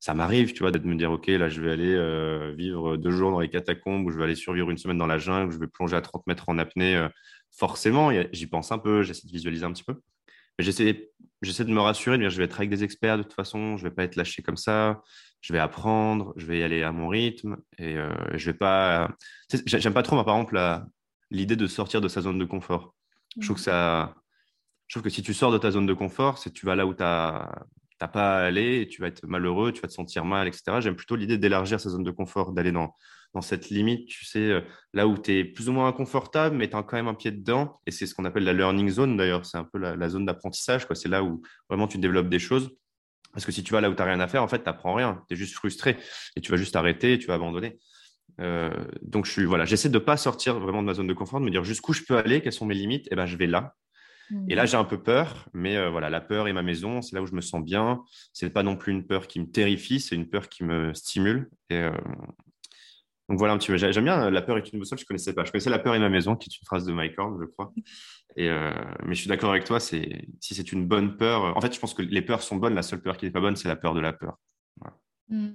ça 0.00 0.14
m'arrive, 0.14 0.52
tu 0.52 0.64
vois, 0.64 0.72
de 0.72 0.78
me 0.80 0.96
dire, 0.96 1.12
OK, 1.12 1.28
là, 1.28 1.48
je 1.48 1.60
vais 1.62 1.70
aller 1.70 1.94
euh, 1.94 2.52
vivre 2.58 2.96
deux 2.96 3.12
jours 3.12 3.30
dans 3.30 3.38
les 3.38 3.48
catacombes, 3.48 4.04
ou 4.04 4.10
je 4.10 4.18
vais 4.18 4.24
aller 4.24 4.34
survivre 4.34 4.68
une 4.68 4.78
semaine 4.78 4.98
dans 4.98 5.06
la 5.06 5.18
jungle, 5.18 5.52
je 5.52 5.58
vais 5.58 5.68
plonger 5.68 5.94
à 5.94 6.00
30 6.00 6.26
mètres 6.26 6.48
en 6.48 6.58
apnée. 6.58 6.96
Euh, 6.96 7.08
forcément, 7.56 8.10
j'y 8.32 8.46
pense 8.48 8.72
un 8.72 8.78
peu, 8.78 9.02
j'essaie 9.02 9.28
de 9.28 9.32
visualiser 9.32 9.64
un 9.64 9.72
petit 9.72 9.84
peu. 9.84 9.94
Mais 10.58 10.64
j'essaie, 10.64 10.84
de 10.92 11.72
me 11.72 11.80
rassurer, 11.80 12.16
de 12.16 12.22
dire, 12.22 12.30
je 12.30 12.38
vais 12.38 12.44
être 12.44 12.58
avec 12.58 12.70
des 12.70 12.82
experts 12.82 13.18
de 13.18 13.22
toute 13.22 13.34
façon, 13.34 13.76
je 13.76 13.84
ne 13.84 13.88
vais 13.88 13.94
pas 13.94 14.02
être 14.02 14.16
lâché 14.16 14.42
comme 14.42 14.56
ça, 14.56 15.02
je 15.40 15.52
vais 15.52 15.60
apprendre, 15.60 16.32
je 16.36 16.46
vais 16.46 16.58
y 16.58 16.62
aller 16.64 16.82
à 16.82 16.90
mon 16.90 17.06
rythme, 17.08 17.58
et 17.78 17.96
euh, 17.96 18.10
je 18.34 18.46
vais 18.46 18.56
pas... 18.56 19.08
J'aime 19.66 19.94
pas 19.94 20.02
trop, 20.02 20.16
par 20.24 20.34
exemple, 20.34 20.60
l'idée 21.30 21.54
de 21.54 21.66
sortir 21.68 22.00
de 22.00 22.08
sa 22.08 22.22
zone 22.22 22.40
de 22.40 22.44
confort. 22.44 22.96
Je 23.38 23.46
trouve 23.46 23.56
que 23.56 23.62
ça 23.62 24.14
je 24.86 24.94
trouve 24.94 25.02
que 25.02 25.10
si 25.10 25.22
tu 25.22 25.34
sors 25.34 25.52
de 25.52 25.58
ta 25.58 25.70
zone 25.70 25.86
de 25.86 25.94
confort, 25.94 26.38
c'est 26.38 26.50
tu 26.50 26.66
vas 26.66 26.76
là 26.76 26.86
où 26.86 26.94
tu 26.94 27.02
n'as 27.02 27.48
pas 27.98 28.38
à 28.38 28.44
aller 28.44 28.88
tu 28.88 29.00
vas 29.00 29.08
être 29.08 29.26
malheureux, 29.26 29.72
tu 29.72 29.80
vas 29.80 29.88
te 29.88 29.92
sentir 29.92 30.24
mal, 30.24 30.46
etc. 30.46 30.80
J'aime 30.80 30.96
plutôt 30.96 31.16
l'idée 31.16 31.38
d'élargir 31.38 31.80
sa 31.80 31.90
zone 31.90 32.04
de 32.04 32.10
confort, 32.10 32.52
d'aller 32.52 32.72
dans, 32.72 32.94
dans 33.36 33.42
cette 33.42 33.68
limite, 33.68 34.08
tu 34.08 34.24
sais, 34.24 34.50
euh, 34.50 34.60
là 34.94 35.06
où 35.06 35.18
tu 35.18 35.32
es 35.32 35.44
plus 35.44 35.68
ou 35.68 35.72
moins 35.72 35.88
inconfortable, 35.88 36.56
mais 36.56 36.70
tu 36.70 36.76
as 36.76 36.82
quand 36.82 36.96
même 36.96 37.08
un 37.08 37.14
pied 37.14 37.30
dedans. 37.30 37.80
Et 37.86 37.90
c'est 37.90 38.06
ce 38.06 38.14
qu'on 38.14 38.24
appelle 38.24 38.44
la 38.44 38.52
learning 38.52 38.88
zone 38.88 39.16
d'ailleurs. 39.16 39.44
C'est 39.44 39.58
un 39.58 39.64
peu 39.64 39.78
la, 39.78 40.08
zone 40.08 40.24
d'apprentissage. 40.24 40.86
C'est 40.94 41.08
là 41.08 41.22
où 41.22 41.42
vraiment 41.68 41.86
tu 41.86 41.98
développes 41.98 42.28
des 42.28 42.38
choses. 42.38 42.70
Parce 43.32 43.44
que 43.44 43.52
si 43.52 43.62
tu 43.62 43.74
vas 43.74 43.82
là 43.82 43.90
où 43.90 43.94
tu 43.94 43.98
n'as 43.98 44.06
rien 44.06 44.20
à 44.20 44.28
faire, 44.28 44.42
en 44.42 44.48
fait, 44.48 44.60
tu 44.60 44.64
n'apprends 44.64 44.94
rien. 44.94 45.22
Tu 45.28 45.34
es 45.34 45.36
juste 45.36 45.54
frustré 45.54 45.98
et 46.36 46.40
tu 46.40 46.50
vas 46.50 46.56
juste 46.56 46.74
arrêter 46.76 47.18
tu 47.18 47.26
vas 47.26 47.34
abandonner. 47.34 47.78
Euh, 48.40 48.70
donc, 49.02 49.26
je 49.26 49.32
suis, 49.32 49.44
voilà, 49.44 49.66
j'essaie 49.66 49.90
de 49.90 49.98
ne 49.98 50.02
pas 50.02 50.16
sortir 50.16 50.58
vraiment 50.58 50.80
de 50.80 50.86
ma 50.86 50.94
zone 50.94 51.06
de 51.06 51.12
confort, 51.12 51.40
de 51.40 51.44
me 51.44 51.50
dire 51.50 51.64
jusqu'où 51.64 51.92
je 51.92 52.02
peux 52.02 52.16
aller, 52.16 52.40
quelles 52.40 52.52
sont 52.52 52.66
mes 52.66 52.74
limites. 52.74 53.06
Et 53.10 53.16
ben, 53.16 53.26
je 53.26 53.36
vais 53.36 53.46
là. 53.46 53.74
Et 54.48 54.54
là, 54.54 54.66
j'ai 54.66 54.76
un 54.76 54.84
peu 54.84 55.02
peur, 55.02 55.48
mais 55.52 55.76
euh, 55.76 55.90
voilà, 55.90 56.10
la 56.10 56.20
peur 56.20 56.48
est 56.48 56.52
ma 56.52 56.62
maison, 56.62 57.02
c'est 57.02 57.14
là 57.14 57.22
où 57.22 57.26
je 57.26 57.34
me 57.34 57.40
sens 57.40 57.62
bien. 57.62 58.02
C'est 58.32 58.50
pas 58.50 58.62
non 58.62 58.76
plus 58.76 58.92
une 58.92 59.06
peur 59.06 59.28
qui 59.28 59.40
me 59.40 59.46
terrifie, 59.46 60.00
c'est 60.00 60.16
une 60.16 60.28
peur 60.28 60.48
qui 60.48 60.64
me 60.64 60.92
stimule. 60.94 61.48
Et, 61.70 61.76
euh, 61.76 61.92
Donc 63.28 63.38
voilà 63.38 63.54
un 63.54 63.58
petit 63.58 63.68
peu. 63.68 63.76
J'aime 63.76 64.04
bien 64.04 64.30
la 64.30 64.42
peur 64.42 64.58
est 64.58 64.72
une 64.72 64.78
boussole, 64.78 64.98
je 64.98 65.04
connaissais 65.04 65.32
pas. 65.32 65.44
Je 65.44 65.52
connaissais 65.52 65.70
la 65.70 65.78
peur 65.78 65.94
est 65.94 66.00
ma 66.00 66.08
maison, 66.08 66.34
qui 66.36 66.48
est 66.50 66.56
une 66.56 66.66
phrase 66.66 66.84
de 66.84 66.92
Mike 66.92 67.18
Horn, 67.18 67.38
je 67.40 67.46
crois. 67.46 67.72
Et 68.36 68.50
euh, 68.50 68.72
mais 69.04 69.14
je 69.14 69.20
suis 69.20 69.28
d'accord 69.28 69.50
avec 69.50 69.64
toi, 69.64 69.80
si 69.80 70.02
c'est 70.40 70.72
une 70.72 70.86
bonne 70.86 71.16
peur. 71.16 71.56
En 71.56 71.60
fait, 71.60 71.74
je 71.74 71.80
pense 71.80 71.94
que 71.94 72.02
les 72.02 72.22
peurs 72.22 72.42
sont 72.42 72.56
bonnes. 72.56 72.74
La 72.74 72.82
seule 72.82 73.00
peur 73.00 73.16
qui 73.16 73.26
n'est 73.26 73.32
pas 73.32 73.40
bonne, 73.40 73.56
c'est 73.56 73.68
la 73.68 73.76
peur 73.76 73.94
de 73.94 74.00
la 74.00 74.12
peur. 74.12 74.38
Mm. 75.28 75.50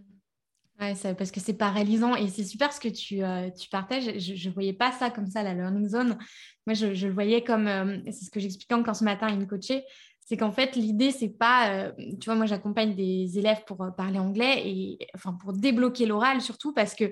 Ouais, 0.81 0.95
parce 1.13 1.29
que 1.29 1.39
c'est 1.39 1.53
paralysant 1.53 2.15
et 2.15 2.27
c'est 2.27 2.43
super 2.43 2.73
ce 2.73 2.79
que 2.79 2.87
tu, 2.87 3.23
euh, 3.23 3.51
tu 3.51 3.69
partages. 3.69 4.17
Je 4.17 4.49
ne 4.49 4.53
voyais 4.53 4.73
pas 4.73 4.91
ça 4.91 5.11
comme 5.11 5.27
ça, 5.27 5.43
la 5.43 5.53
learning 5.53 5.87
zone. 5.87 6.17
Moi, 6.65 6.73
je, 6.73 6.95
je 6.95 7.07
le 7.07 7.13
voyais 7.13 7.43
comme, 7.43 7.67
euh, 7.67 7.97
c'est 8.05 8.25
ce 8.25 8.31
que 8.31 8.39
j'expliquais 8.39 8.73
encore 8.73 8.95
ce 8.95 9.03
matin 9.03 9.27
à 9.27 9.31
une 9.31 9.45
coachée, 9.45 9.83
c'est 10.25 10.37
qu'en 10.37 10.51
fait, 10.51 10.75
l'idée, 10.75 11.11
c'est 11.11 11.29
pas, 11.29 11.71
euh, 11.71 11.91
tu 12.19 12.25
vois, 12.25 12.35
moi, 12.35 12.47
j'accompagne 12.47 12.95
des 12.95 13.37
élèves 13.37 13.63
pour 13.67 13.85
parler 13.95 14.17
anglais 14.17 14.63
et 14.65 15.07
enfin 15.13 15.33
pour 15.33 15.53
débloquer 15.53 16.07
l'oral 16.07 16.41
surtout 16.41 16.73
parce 16.73 16.95
que 16.95 17.11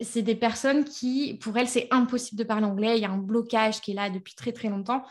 c'est 0.00 0.22
des 0.22 0.34
personnes 0.34 0.84
qui, 0.84 1.34
pour 1.34 1.56
elles, 1.56 1.68
c'est 1.68 1.86
impossible 1.92 2.40
de 2.40 2.44
parler 2.44 2.66
anglais. 2.66 2.98
Il 2.98 3.02
y 3.02 3.06
a 3.06 3.10
un 3.10 3.18
blocage 3.18 3.80
qui 3.80 3.92
est 3.92 3.94
là 3.94 4.10
depuis 4.10 4.34
très 4.34 4.52
très 4.52 4.68
longtemps. 4.68 5.04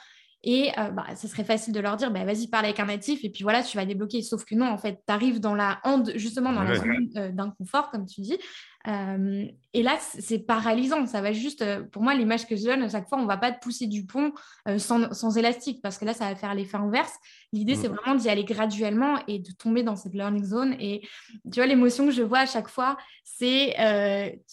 Et 0.48 0.70
euh, 0.78 0.92
bah, 0.92 1.08
ça 1.16 1.28
serait 1.28 1.44
facile 1.44 1.74
de 1.74 1.80
leur 1.80 1.98
dire, 1.98 2.12
bah, 2.12 2.24
vas-y, 2.24 2.48
parle 2.48 2.66
avec 2.66 2.80
un 2.80 2.86
natif, 2.86 3.26
et 3.26 3.32
puis 3.32 3.42
voilà, 3.42 3.64
tu 3.64 3.78
vas 3.78 3.86
débloquer. 3.86 4.22
Sauf 4.22 4.46
que 4.46 4.54
non, 4.54 4.68
en 4.68 4.78
fait, 4.78 5.02
tu 5.06 5.12
arrives 5.12 5.40
dans 5.40 5.56
la 5.56 5.82
justement 6.14 6.54
dans 6.54 6.62
la 6.62 6.76
zone 6.76 7.10
euh, 7.18 7.32
d'inconfort, 7.32 7.90
comme 7.90 8.06
tu 8.06 8.22
dis. 8.22 8.38
Euh, 8.88 9.48
et 9.74 9.82
là, 9.82 9.98
c'est 10.00 10.38
paralysant. 10.38 11.08
Ça 11.08 11.20
va 11.22 11.34
juste, 11.34 11.66
pour 11.90 12.04
moi, 12.04 12.14
l'image 12.14 12.46
que 12.46 12.56
je 12.56 12.64
donne, 12.64 12.84
à 12.84 12.90
chaque 12.90 13.10
fois, 13.10 13.18
on 13.18 13.24
ne 13.24 13.28
va 13.28 13.38
pas 13.38 13.52
te 13.52 13.60
pousser 13.60 13.88
du 13.88 14.06
pont 14.06 14.34
sans, 14.78 15.36
élastique, 15.36 15.82
parce 15.82 15.98
que 15.98 16.06
là, 16.06 16.14
ça 16.14 16.30
va 16.30 16.36
faire 16.36 16.54
l'effet 16.54 16.78
inverse. 16.78 17.16
L'idée, 17.52 17.74
c'est 17.74 17.90
mm. 17.90 17.96
vraiment 17.96 18.16
d'y 18.16 18.30
aller 18.30 18.44
graduellement 18.44 19.18
et 19.28 19.40
de 19.40 19.52
tomber 19.52 19.82
dans 19.82 19.96
cette 19.96 20.14
learning 20.14 20.46
zone. 20.46 20.76
Et 20.80 21.02
tu 21.52 21.56
vois, 21.56 21.66
l'émotion 21.66 22.06
que 22.06 22.12
je 22.12 22.22
vois 22.22 22.40
à 22.40 22.46
chaque 22.46 22.70
fois, 22.70 22.98
c'est, 23.24 23.74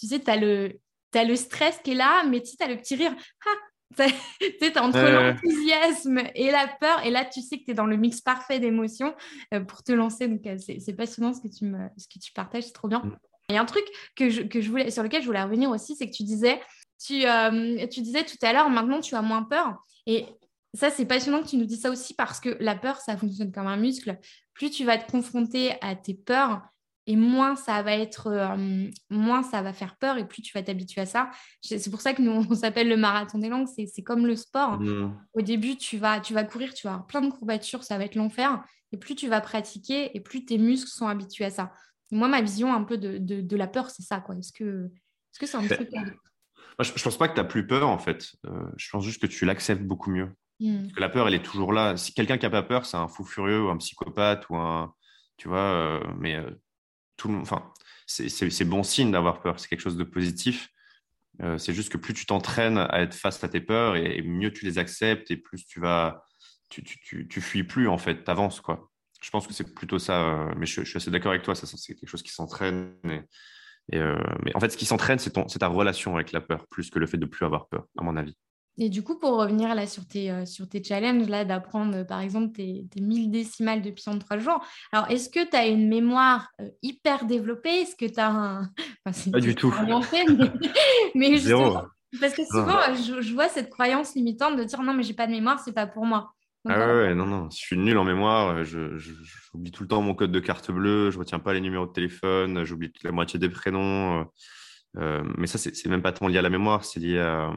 tu 0.01 0.07
sais, 0.07 0.21
tu 0.21 0.31
as 0.31 0.39
le, 0.39 0.81
as 1.15 1.25
le 1.25 1.37
stress 1.37 1.79
qui 1.85 1.91
est 1.93 1.97
là, 1.97 2.25
mais 2.25 2.41
tu 2.41 2.57
as 2.65 2.69
le 2.69 2.79
petit 2.79 2.95
rire. 2.95 3.15
Ah, 3.45 3.72
tu 4.41 4.79
entre 4.79 4.99
l'enthousiasme 4.99 6.21
et 6.35 6.51
la 6.51 6.69
peur, 6.81 7.05
et 7.05 7.11
là, 7.11 7.25
tu 7.25 7.41
sais 7.41 7.59
que 7.59 7.65
tu 7.65 7.71
es 7.73 7.75
dans 7.75 7.87
le 7.87 7.97
mix 7.97 8.21
parfait 8.21 8.59
d'émotions 8.59 9.15
euh, 9.55 9.61
pour 9.61 9.83
te 9.83 9.93
lancer. 9.93 10.29
Donc, 10.29 10.47
euh, 10.47 10.57
c'est 10.59 10.95
passionnant 10.95 11.33
ce 11.33 11.41
que 11.41 11.49
tu, 11.49 11.65
me, 11.65 11.89
ce 11.97 12.07
que 12.07 12.19
tu 12.19 12.33
partages, 12.33 12.65
c'est 12.65 12.73
trop 12.73 12.89
bien. 12.89 13.01
Mm. 13.01 13.17
Il 13.49 13.55
y 13.55 13.59
a 13.59 13.63
un 13.63 13.67
truc 13.67 13.85
que 14.17 14.31
je, 14.31 14.43
que 14.43 14.61
je 14.61 14.71
voulais, 14.71 14.91
sur 14.91 15.03
lequel 15.03 15.23
je 15.23 15.27
voulais 15.27 15.43
revenir 15.43 15.71
aussi, 15.71 15.97
c'est 15.97 16.07
que 16.07 16.15
tu 16.15 16.23
disais, 16.23 16.61
tu, 17.05 17.27
euh, 17.27 17.87
tu 17.89 18.01
disais 18.01 18.25
tout 18.25 18.39
à 18.43 18.53
l'heure, 18.53 18.71
maintenant 18.71 19.01
tu 19.01 19.15
as 19.15 19.23
moins 19.23 19.43
peur. 19.43 19.85
Et 20.07 20.27
ça, 20.75 20.91
c'est 20.91 21.05
passionnant 21.05 21.43
que 21.43 21.49
tu 21.49 21.57
nous 21.57 21.67
dis 21.67 21.77
ça 21.77 21.91
aussi 21.91 22.15
parce 22.15 22.41
que 22.41 22.57
la 22.61 22.75
peur, 22.75 22.97
ça 22.99 23.17
fonctionne 23.17 23.53
comme 23.53 23.67
un 23.67 23.77
muscle. 23.77 24.19
Plus 24.55 24.71
tu 24.71 24.85
vas 24.85 24.97
te 24.97 25.11
confronter 25.11 25.75
à 25.81 25.95
tes 25.95 26.15
peurs, 26.15 26.63
et 27.07 27.17
moins 27.17 27.57
ça 27.57 27.83
va 27.83 27.93
être 27.93 28.29
euh, 28.29 28.87
moins 29.11 29.43
ça 29.43 29.63
va 29.63 29.73
faire 29.73 29.97
peur 29.97 30.19
et 30.19 30.27
plus 30.27 30.43
tu 30.43 30.57
vas 30.57 30.63
t'habituer 30.63 31.01
à 31.01 31.07
ça 31.07 31.31
c'est 31.61 31.91
pour 31.91 32.01
ça 32.01 32.15
que 32.15 32.23
nous 32.23 32.47
on 32.51 32.55
s'appelle 32.55 32.89
le 32.89 32.97
marathon 32.97 33.39
des 33.39 33.49
langues 33.49 33.67
c'est 33.67 34.03
comme 34.03 34.27
le 34.27 34.37
sport 34.37 34.81
mmh. 34.81 35.17
au 35.35 35.43
début 35.43 35.77
tu 35.77 35.99
vas 35.99 36.21
tu 36.21 36.33
vas 36.33 36.45
courir 36.45 36.75
tu 36.75 36.87
vas 36.87 36.95
avoir 36.95 37.07
plein 37.07 37.21
de 37.21 37.31
courbatures 37.31 37.83
ça 37.83 37.99
va 37.99 38.05
être 38.05 38.15
l'enfer 38.15 38.63
et 38.93 38.97
plus 38.97 39.15
tu 39.15 39.29
vas 39.29 39.41
pratiquer 39.41 40.17
et 40.17 40.21
plus 40.21 40.45
tes 40.45 40.59
muscles 40.59 40.91
sont 40.91 41.09
habitués 41.09 41.47
à 41.47 41.51
ça 41.51 41.73
moi 42.11 42.29
ma 42.29 42.41
vision 42.41 42.73
un 42.73 42.85
peu 42.85 42.99
de, 42.99 43.19
de, 43.19 43.57
la 43.57 43.67
peur 43.67 43.91
c'est 43.91 44.03
ça 44.03 44.21
quoi 44.21 44.37
est-ce 44.37 44.53
que 44.53 44.85
est-ce 44.85 45.41
que 45.41 45.47
c'est 45.47 45.57
un 45.57 45.67
truc 45.67 45.91
moi, 46.79 46.87
je, 46.97 47.03
pense 47.03 47.19
pas 47.19 47.29
que 47.29 47.35
tu 47.35 47.41
as 47.41 47.45
plus 47.45 47.67
peur 47.67 47.89
en 47.89 47.99
fait 47.99 48.33
euh, 48.47 48.65
je 48.77 48.89
pense 48.91 49.05
juste 49.05 49.21
que 49.21 49.27
tu 49.27 49.45
l'acceptes 49.45 49.83
beaucoup 49.83 50.11
mieux. 50.11 50.31
Parce 50.59 50.93
que 50.93 51.01
la 51.01 51.09
peur, 51.09 51.27
elle 51.27 51.35
est 51.35 51.43
toujours 51.43 51.73
là. 51.73 51.97
Si 51.97 52.15
quelqu'un 52.15 52.39
qui 52.39 52.47
n'a 52.47 52.51
pas 52.51 52.63
peur, 52.63 52.87
c'est 52.87 52.97
un 52.97 53.09
fou 53.09 53.25
furieux 53.25 53.65
ou 53.65 53.69
un 53.71 53.77
psychopathe 53.79 54.49
ou 54.49 54.57
un. 54.57 54.95
Tu 55.37 55.49
vois, 55.49 55.59
euh, 55.59 56.01
mais 56.19 56.39
Enfin, 57.29 57.73
c'est 58.07 58.65
bon 58.65 58.83
signe 58.83 59.11
d'avoir 59.11 59.41
peur. 59.41 59.59
C'est 59.59 59.69
quelque 59.69 59.81
chose 59.81 59.97
de 59.97 60.05
positif. 60.05 60.69
Euh, 61.43 61.59
c'est 61.59 61.73
juste 61.73 61.91
que 61.91 61.97
plus 61.97 62.15
tu 62.15 62.27
t'entraînes 62.27 62.79
à 62.79 63.01
être 63.01 63.15
face 63.15 63.43
à 63.43 63.49
tes 63.49 63.61
peurs 63.61 63.97
et, 63.97 64.21
mieux 64.23 64.53
tu 64.53 64.65
les 64.67 64.79
acceptes 64.79 65.31
et 65.31 65.37
plus 65.37 65.67
tu 65.67 65.81
vas. 65.81 66.25
Tu, 66.69 67.41
fuis 67.41 67.65
plus, 67.65 67.89
en 67.89 67.99
fait. 67.99 68.25
Tu 68.25 68.31
avances, 68.31 68.61
quoi. 68.61 68.91
Je 69.21 69.31
pense 69.31 69.47
que 69.47 69.53
c'est 69.53 69.75
plutôt 69.75 69.99
ça. 69.99 70.49
mais 70.57 70.67
je, 70.67 70.83
suis 70.83 70.97
assez 70.97 71.11
d'accord 71.11 71.33
avec 71.33 71.43
toi. 71.43 71.55
C'est 71.55 71.95
quelque 71.95 72.09
chose 72.09 72.23
qui 72.23 72.33
s'entraîne. 72.33 72.95
Et, 73.93 73.99
mais 74.43 74.57
en 74.57 74.61
fait, 74.61 74.71
ce 74.71 74.77
qui 74.77 74.87
s'entraîne, 74.87 75.19
c'est 75.19 75.33
ta 75.33 75.67
relation 75.67 76.15
avec 76.15 76.33
la 76.33 76.41
peur, 76.41 76.67
plus 76.69 76.91
que 76.91 76.99
le 76.99 77.07
fait 77.07 77.19
de 77.19 77.27
plus 77.27 77.45
avoir 77.45 77.69
peur, 77.69 77.87
à 77.99 78.03
mon 78.03 78.17
avis. 78.17 78.37
Et 78.79 78.89
du 78.89 79.03
coup, 79.03 79.19
pour 79.19 79.37
revenir 79.37 79.75
là 79.75 79.87
sur 79.87 80.07
tes, 80.07 80.31
euh, 80.31 80.47
sur 80.47 80.67
tes 80.67 80.83
challenges, 80.83 81.29
là, 81.29 81.45
d'apprendre 81.45 81.99
euh, 81.99 82.05
par 82.05 82.21
exemple 82.21 82.53
tes, 82.53 82.87
tes 82.91 83.03
1000 83.03 83.31
décimales 83.31 83.83
depuis 83.83 84.05
en 84.07 84.19
trois 84.19 84.39
jours, 84.39 84.65
alors 84.93 85.11
est-ce 85.11 85.29
que 85.29 85.47
tu 85.49 85.55
as 85.55 85.67
une 85.67 85.89
mémoire 85.89 86.49
euh, 86.61 86.69
hyper 86.83 87.27
développée? 87.27 87.83
Est-ce 87.83 87.97
que 87.97 88.11
tu 88.11 88.19
as 88.19 88.31
un. 88.31 88.71
pas 89.33 89.41
du 89.41 89.55
tout. 89.55 89.75
mais, 91.15 91.31
justement, 91.37 91.85
parce 92.19 92.35
que 92.35 92.45
souvent, 92.45 92.79
je, 92.95 93.35
vois 93.35 93.49
cette 93.49 93.69
croyance 93.69 94.15
limitante 94.15 94.57
de 94.57 94.65
dire 94.65 94.83
non, 94.83 94.95
mais 94.95 95.03
j'ai 95.03 95.15
pas 95.15 95.27
de 95.27 95.33
mémoire, 95.33 95.61
c'est 95.61 95.75
pas 95.75 95.87
pour 95.87 96.07
moi. 96.07 96.33
ah 96.67 96.79
ouais, 96.79 97.15
non, 97.15 97.27
non, 97.27 97.51
je 97.51 97.57
suis 97.57 97.77
nul 97.77 97.99
en 97.99 98.05
mémoire. 98.05 98.65
J'oublie 98.65 99.71
tout 99.71 99.83
le 99.83 99.89
temps 99.89 100.01
mon 100.01 100.15
code 100.15 100.33
de 100.33 100.41
carte 100.41 100.71
bleue, 100.71 101.11
je 101.11 101.19
retiens 101.19 101.41
pas 101.41 101.53
les 101.53 101.61
numéros 101.61 101.87
de 101.87 101.93
téléphone, 101.93 102.65
j'oublie 102.65 102.91
la 103.05 103.13
moitié 103.13 103.39
des 103.39 103.51
prénoms. 103.51 104.27
mais 104.95 105.47
ça, 105.47 105.59
c'est 105.59 105.87
même 105.89 106.03
pas 106.03 106.13
tant 106.13 106.27
lié 106.27 106.39
à 106.39 106.43
la 106.43 106.51
mémoire, 106.51 106.87
c'est 106.87 107.01
lié 107.01 107.19
à, 107.19 107.53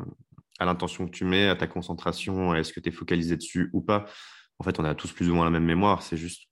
à 0.60 0.66
l'intention 0.66 1.06
que 1.06 1.12
tu 1.12 1.26
mets, 1.26 1.48
à 1.48 1.56
ta 1.56 1.68
concentration, 1.68 2.56
est-ce 2.56 2.74
que 2.74 2.80
tu 2.80 2.90
es 2.90 2.92
focalisé 2.92 3.36
dessus 3.36 3.70
ou 3.74 3.82
pas. 3.82 4.06
En 4.60 4.64
fait, 4.64 4.80
on 4.80 4.86
a 4.86 4.96
tous 4.96 5.12
plus 5.12 5.30
ou 5.30 5.36
moins 5.36 5.46
la 5.46 5.52
même 5.52 5.66
mémoire. 5.66 6.02
C'est 6.02 6.18
juste, 6.18 6.44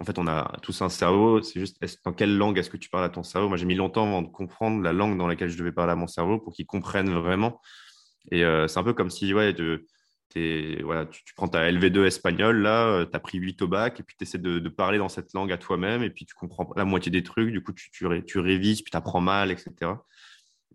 en 0.00 0.04
fait, 0.04 0.18
on 0.18 0.26
a 0.26 0.56
tous 0.62 0.82
un 0.82 0.88
cerveau. 0.88 1.40
C'est 1.42 1.60
juste, 1.60 1.78
dans 2.04 2.12
quelle 2.12 2.36
langue 2.36 2.58
est-ce 2.58 2.70
que 2.70 2.76
tu 2.76 2.88
parles 2.88 3.04
à 3.04 3.08
ton 3.08 3.22
cerveau? 3.22 3.48
Moi, 3.48 3.56
j'ai 3.56 3.66
mis 3.66 3.76
longtemps 3.76 4.06
avant 4.06 4.22
de 4.22 4.28
comprendre 4.28 4.82
la 4.82 4.92
langue 4.92 5.16
dans 5.16 5.28
laquelle 5.28 5.50
je 5.50 5.58
devais 5.58 5.72
parler 5.72 5.92
à 5.92 5.96
mon 5.96 6.08
cerveau 6.08 6.38
pour 6.38 6.52
qu'il 6.52 6.66
comprenne 6.66 7.10
vraiment. 7.10 7.60
Et 8.32 8.44
euh, 8.44 8.66
c'est 8.66 8.78
un 8.80 8.84
peu 8.84 8.94
comme 8.94 9.10
si, 9.10 9.32
ouais, 9.34 9.52
de, 9.52 9.86
voilà, 10.82 11.06
tu, 11.06 11.22
prends 11.36 11.48
ta 11.48 11.70
LV2 11.70 12.06
espagnol, 12.06 12.60
là, 12.60 12.86
euh, 12.86 13.06
tu 13.06 13.14
as 13.14 13.20
pris 13.20 13.38
8 13.38 13.62
au 13.62 13.68
bac, 13.68 14.00
et 14.00 14.02
puis 14.02 14.16
tu 14.18 14.24
essaies 14.24 14.38
de, 14.38 14.68
parler 14.68 14.98
dans 14.98 15.08
cette 15.08 15.32
langue 15.32 15.52
à 15.52 15.58
toi-même, 15.58 16.02
et 16.02 16.10
puis 16.10 16.26
tu 16.26 16.34
comprends 16.34 16.68
la 16.76 16.84
moitié 16.84 17.12
des 17.12 17.22
trucs, 17.22 17.52
du 17.52 17.62
coup, 17.62 17.72
tu, 17.72 17.90
tu 17.90 18.38
révises, 18.38 18.82
puis 18.82 18.90
tu 18.90 18.96
apprends 18.96 19.20
mal, 19.20 19.50
etc. 19.50 19.92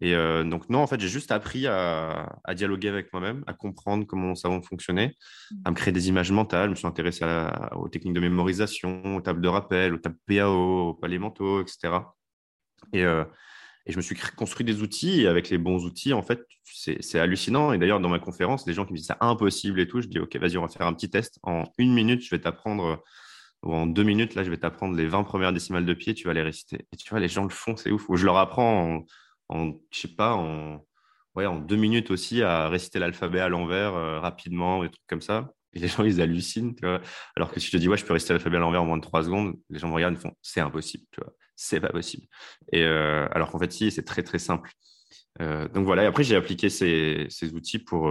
Et 0.02 0.16
euh, 0.16 0.44
donc, 0.44 0.70
non, 0.70 0.80
en 0.80 0.88
fait, 0.88 1.00
j'ai 1.00 1.08
juste 1.08 1.32
appris 1.32 1.68
à, 1.68 2.40
dialoguer 2.54 2.90
avec 2.90 3.12
moi-même, 3.12 3.44
à 3.48 3.54
comprendre 3.54 4.06
comment 4.06 4.28
mon 4.28 4.36
cerveau 4.36 4.62
fonctionnait, 4.62 5.16
mmh. 5.52 5.56
à 5.66 5.72
me 5.72 5.76
créer 5.76 5.92
des 5.92 6.08
images 6.08 6.32
mentales. 6.32 6.66
Je 6.66 6.72
me 6.72 6.76
suis 6.76 6.88
intéressé 6.88 7.26
aux 7.76 7.90
techniques 7.90 8.14
de 8.14 8.20
mémorisation, 8.20 9.18
aux 9.18 9.22
tables 9.22 9.42
de 9.42 9.48
rappel, 9.48 9.94
aux 9.94 9.98
tables 9.98 10.20
PAO, 10.26 10.90
aux 10.90 10.94
palais 10.94 11.20
mentaux, 11.20 11.62
etc. 11.62 11.94
Et, 12.94 13.04
euh, 13.04 13.26
et, 13.86 13.92
je 13.92 13.98
me 13.98 14.02
suis 14.02 14.16
construit 14.16 14.66
des 14.66 14.82
outils. 14.82 15.22
Et 15.22 15.28
avec 15.28 15.50
les 15.50 15.58
bons 15.58 15.84
outils, 15.86 16.14
en 16.14 16.22
fait, 16.22 16.42
c'est 16.64 17.20
hallucinant. 17.20 17.74
Et 17.74 17.78
d'ailleurs, 17.78 18.00
dans 18.00 18.10
ma 18.10 18.20
conférence, 18.20 18.66
les 18.68 18.74
gens 18.74 18.86
qui 18.86 18.94
me 18.94 18.98
disent 18.98 19.08
c'est 19.08 19.26
impossible 19.26 19.80
et 19.82 19.88
tout, 19.88 20.02
je 20.02 20.08
dis 20.08 20.20
OK, 20.20 20.36
vas-y, 20.38 20.58
on 20.58 20.62
va 20.62 20.70
faire 20.70 20.88
un 20.88 20.94
petit 20.94 21.10
test. 21.10 21.40
En 21.44 21.66
une 21.78 21.94
minute, 21.94 22.24
je 22.24 22.30
vais 22.30 22.40
t'apprendre 22.40 23.04
ou 23.64 23.74
en 23.74 23.86
deux 23.86 24.04
minutes, 24.04 24.36
là, 24.36 24.44
je 24.44 24.50
vais 24.50 24.58
t'apprendre 24.58 24.96
les 24.96 25.06
20 25.06 25.24
premières 25.24 25.52
décimales 25.52 25.86
de 25.86 25.94
pied, 25.94 26.14
tu 26.14 26.28
vas 26.28 26.34
les 26.34 26.42
réciter. 26.42 26.88
Et 26.94 26.98
tu 26.98 27.10
vois, 27.10 27.20
les 27.20 27.28
gens 27.28 27.44
le 27.44 27.50
font, 27.50 27.76
c'est 27.76 27.92
ouf. 27.92 28.08
Ou 28.10 28.16
je 28.16 28.26
leur 28.26 28.38
apprends 28.38 28.96
en, 28.96 29.06
en, 29.50 29.74
je 29.92 30.00
sais 30.00 30.08
pas, 30.16 30.34
en, 30.36 30.86
ouais, 31.36 31.46
en 31.46 31.60
deux 31.60 31.76
minutes 31.76 32.12
aussi 32.12 32.42
à 32.42 32.70
réciter 32.70 33.00
l'alphabet 33.00 33.40
à 33.40 33.50
l'envers 33.50 33.96
euh, 33.96 34.20
rapidement, 34.20 34.84
des 34.84 34.90
trucs 34.90 35.08
comme 35.08 35.22
ça. 35.22 35.52
Et 35.74 35.80
les 35.80 35.88
gens, 35.88 36.04
ils 36.04 36.22
hallucinent. 36.22 36.76
Alors 37.36 37.52
que 37.52 37.60
si 37.60 37.68
je 37.68 37.72
te 37.74 37.78
dis, 37.78 37.88
ouais, 37.88 37.98
je 37.98 38.06
peux 38.06 38.14
réciter 38.14 38.34
l'alphabet 38.34 38.58
à 38.58 38.60
l'envers 38.60 38.82
en 38.82 38.86
moins 38.86 38.98
de 38.98 39.04
trois 39.04 39.24
secondes, 39.24 39.56
les 39.70 39.80
gens 39.80 39.88
me 39.88 39.94
regardent 39.94 40.16
et 40.16 40.20
font, 40.20 40.34
c'est 40.42 40.62
impossible, 40.62 41.06
tu 41.12 41.22
vois. 41.22 41.34
C'est 41.56 41.80
pas 41.80 41.90
possible. 41.90 42.26
Et 42.72 42.84
euh, 42.84 43.28
alors 43.32 43.52
qu'en 43.52 43.60
fait, 43.60 43.72
si, 43.72 43.92
c'est 43.92 44.04
très, 44.04 44.24
très 44.24 44.40
simple. 44.40 44.72
Euh, 45.42 45.68
donc 45.68 45.86
voilà. 45.86 46.04
Et 46.04 46.06
après, 46.08 46.24
j'ai 46.24 46.36
appliqué 46.36 46.70
ces, 46.70 47.28
ces 47.30 47.54
outils 47.54 47.80
pour, 47.80 48.10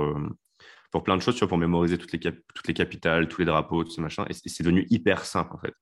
pour 0.91 1.03
plein 1.03 1.17
de 1.17 1.23
choses, 1.23 1.35
tu 1.35 1.41
vois, 1.41 1.49
pour 1.49 1.59
mémoriser 1.59 1.99
toutes 1.99 2.13
les, 2.13 2.21
toutes 2.21 2.69
les 2.69 2.75
capitales, 2.75 3.27
tous 3.29 3.41
les 3.41 3.47
drapeaux, 3.47 3.85
tout 3.85 3.91
ce 3.91 4.01
machin. 4.01 4.25
Et 4.29 4.35
c'est 4.35 4.63
devenu 4.63 4.87
hyper 4.91 5.25
simple, 5.25 5.55
en 5.55 5.59
fait. 5.59 5.75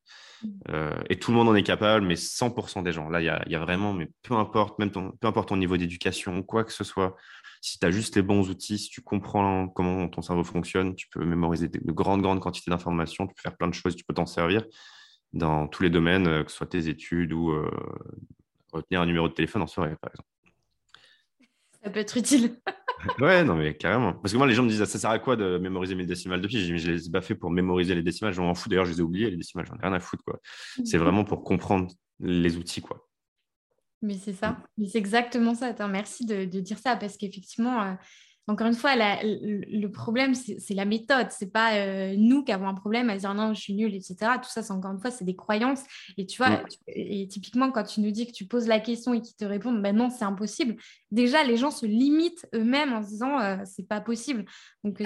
Mm. 0.42 0.48
Euh, 0.70 1.02
et 1.10 1.18
tout 1.18 1.30
le 1.30 1.36
monde 1.36 1.48
en 1.48 1.54
est 1.54 1.62
capable, 1.62 2.06
mais 2.06 2.14
100% 2.14 2.82
des 2.82 2.92
gens. 2.92 3.08
Là, 3.08 3.20
il 3.20 3.24
y, 3.24 3.52
y 3.52 3.54
a, 3.54 3.60
vraiment, 3.60 3.92
mais 3.92 4.08
peu 4.22 4.34
importe, 4.34 4.78
même 4.78 4.90
ton, 4.90 5.12
peu 5.12 5.26
importe 5.26 5.48
ton 5.48 5.56
niveau 5.56 5.76
d'éducation, 5.76 6.42
quoi 6.42 6.64
que 6.64 6.72
ce 6.72 6.84
soit, 6.84 7.16
si 7.60 7.78
tu 7.78 7.86
as 7.86 7.90
juste 7.90 8.16
les 8.16 8.22
bons 8.22 8.48
outils, 8.48 8.78
si 8.78 8.90
tu 8.90 9.00
comprends 9.00 9.68
comment 9.68 10.08
ton 10.08 10.22
cerveau 10.22 10.44
fonctionne, 10.44 10.94
tu 10.94 11.08
peux 11.08 11.24
mémoriser 11.24 11.68
de 11.68 11.92
grandes, 11.92 12.22
grandes 12.22 12.40
quantités 12.40 12.70
d'informations, 12.70 13.26
tu 13.26 13.34
peux 13.34 13.42
faire 13.42 13.56
plein 13.56 13.68
de 13.68 13.74
choses, 13.74 13.96
tu 13.96 14.04
peux 14.04 14.14
t'en 14.14 14.26
servir 14.26 14.64
dans 15.32 15.66
tous 15.68 15.82
les 15.82 15.90
domaines, 15.90 16.26
euh, 16.26 16.44
que 16.44 16.50
ce 16.50 16.56
soit 16.56 16.66
tes 16.66 16.88
études 16.88 17.32
ou 17.32 17.50
euh, 17.50 17.70
retenir 18.72 19.00
un 19.00 19.06
numéro 19.06 19.28
de 19.28 19.34
téléphone 19.34 19.62
en 19.62 19.66
soirée, 19.66 19.96
par 20.00 20.10
exemple. 20.10 20.28
Ça 21.82 21.90
peut 21.90 22.00
être 22.00 22.16
utile. 22.16 22.60
ouais, 23.20 23.44
non, 23.44 23.54
mais 23.56 23.76
carrément. 23.76 24.14
Parce 24.14 24.32
que 24.32 24.38
moi, 24.38 24.46
les 24.46 24.54
gens 24.54 24.62
me 24.62 24.68
disent, 24.68 24.84
ça 24.84 24.98
sert 24.98 25.10
à 25.10 25.18
quoi 25.18 25.36
de 25.36 25.58
mémoriser 25.58 25.94
mes 25.94 26.06
décimales 26.06 26.40
de 26.40 26.46
pi 26.46 26.78
Je 26.78 26.90
les 26.90 27.06
ai 27.06 27.10
pas 27.10 27.20
fait 27.20 27.34
pour 27.34 27.50
mémoriser 27.50 27.94
les 27.94 28.02
décimales, 28.02 28.32
je 28.32 28.40
m'en 28.40 28.54
fous. 28.54 28.68
D'ailleurs, 28.68 28.86
je 28.86 28.92
les 28.92 28.98
ai 28.98 29.02
oubliées, 29.02 29.30
les 29.30 29.36
décimales, 29.36 29.66
j'en 29.66 29.76
ai 29.76 29.82
rien 29.82 29.92
à 29.92 30.00
foutre. 30.00 30.24
quoi. 30.24 30.40
C'est 30.84 30.98
vraiment 30.98 31.24
pour 31.24 31.44
comprendre 31.44 31.92
les 32.20 32.56
outils, 32.56 32.80
quoi. 32.80 33.06
Mais 34.02 34.14
c'est 34.14 34.34
ça, 34.34 34.58
mais 34.76 34.86
c'est 34.88 34.98
exactement 34.98 35.54
ça. 35.54 35.66
Attends, 35.66 35.88
merci 35.88 36.26
de, 36.26 36.44
dire 36.44 36.78
ça 36.78 36.96
parce 36.96 37.16
qu'effectivement, 37.16 37.82
euh, 37.82 37.94
encore 38.48 38.68
une 38.68 38.74
fois, 38.74 38.92
le 38.94 39.86
problème, 39.88 40.34
c'est 40.34 40.74
la 40.74 40.84
méthode. 40.84 41.28
C'est 41.30 41.50
pas 41.50 41.74
euh, 41.74 42.14
nous 42.16 42.44
qui 42.44 42.52
avons 42.52 42.68
un 42.68 42.74
problème 42.74 43.10
à 43.10 43.16
dire 43.16 43.34
non, 43.34 43.52
je 43.54 43.60
suis 43.60 43.74
nulle, 43.74 43.94
etc. 43.94 44.16
Tout 44.40 44.48
ça, 44.48 44.62
c'est 44.62 44.72
encore 44.72 44.92
une 44.92 45.00
fois, 45.00 45.10
c'est 45.10 45.24
des 45.24 45.34
croyances. 45.34 45.82
Et 46.16 46.26
tu 46.26 46.38
vois, 46.38 46.62
et 46.86 47.26
typiquement, 47.26 47.72
quand 47.72 47.82
tu 47.82 48.00
nous 48.00 48.12
dis 48.12 48.26
que 48.26 48.32
tu 48.32 48.46
poses 48.46 48.68
la 48.68 48.78
question 48.78 49.14
et 49.14 49.20
qu'ils 49.20 49.34
te 49.34 49.44
répondent, 49.44 49.82
ben 49.82 49.96
non, 49.96 50.10
c'est 50.10 50.24
impossible. 50.24 50.76
Déjà, 51.10 51.42
les 51.42 51.56
gens 51.56 51.72
se 51.72 51.86
limitent 51.86 52.46
eux-mêmes 52.54 52.92
en 52.92 53.02
se 53.02 53.08
disant, 53.08 53.40
euh, 53.40 53.56
c'est 53.64 53.88
pas 53.88 54.00
possible. 54.00 54.44
Donc, 54.84 55.00
euh, 55.00 55.04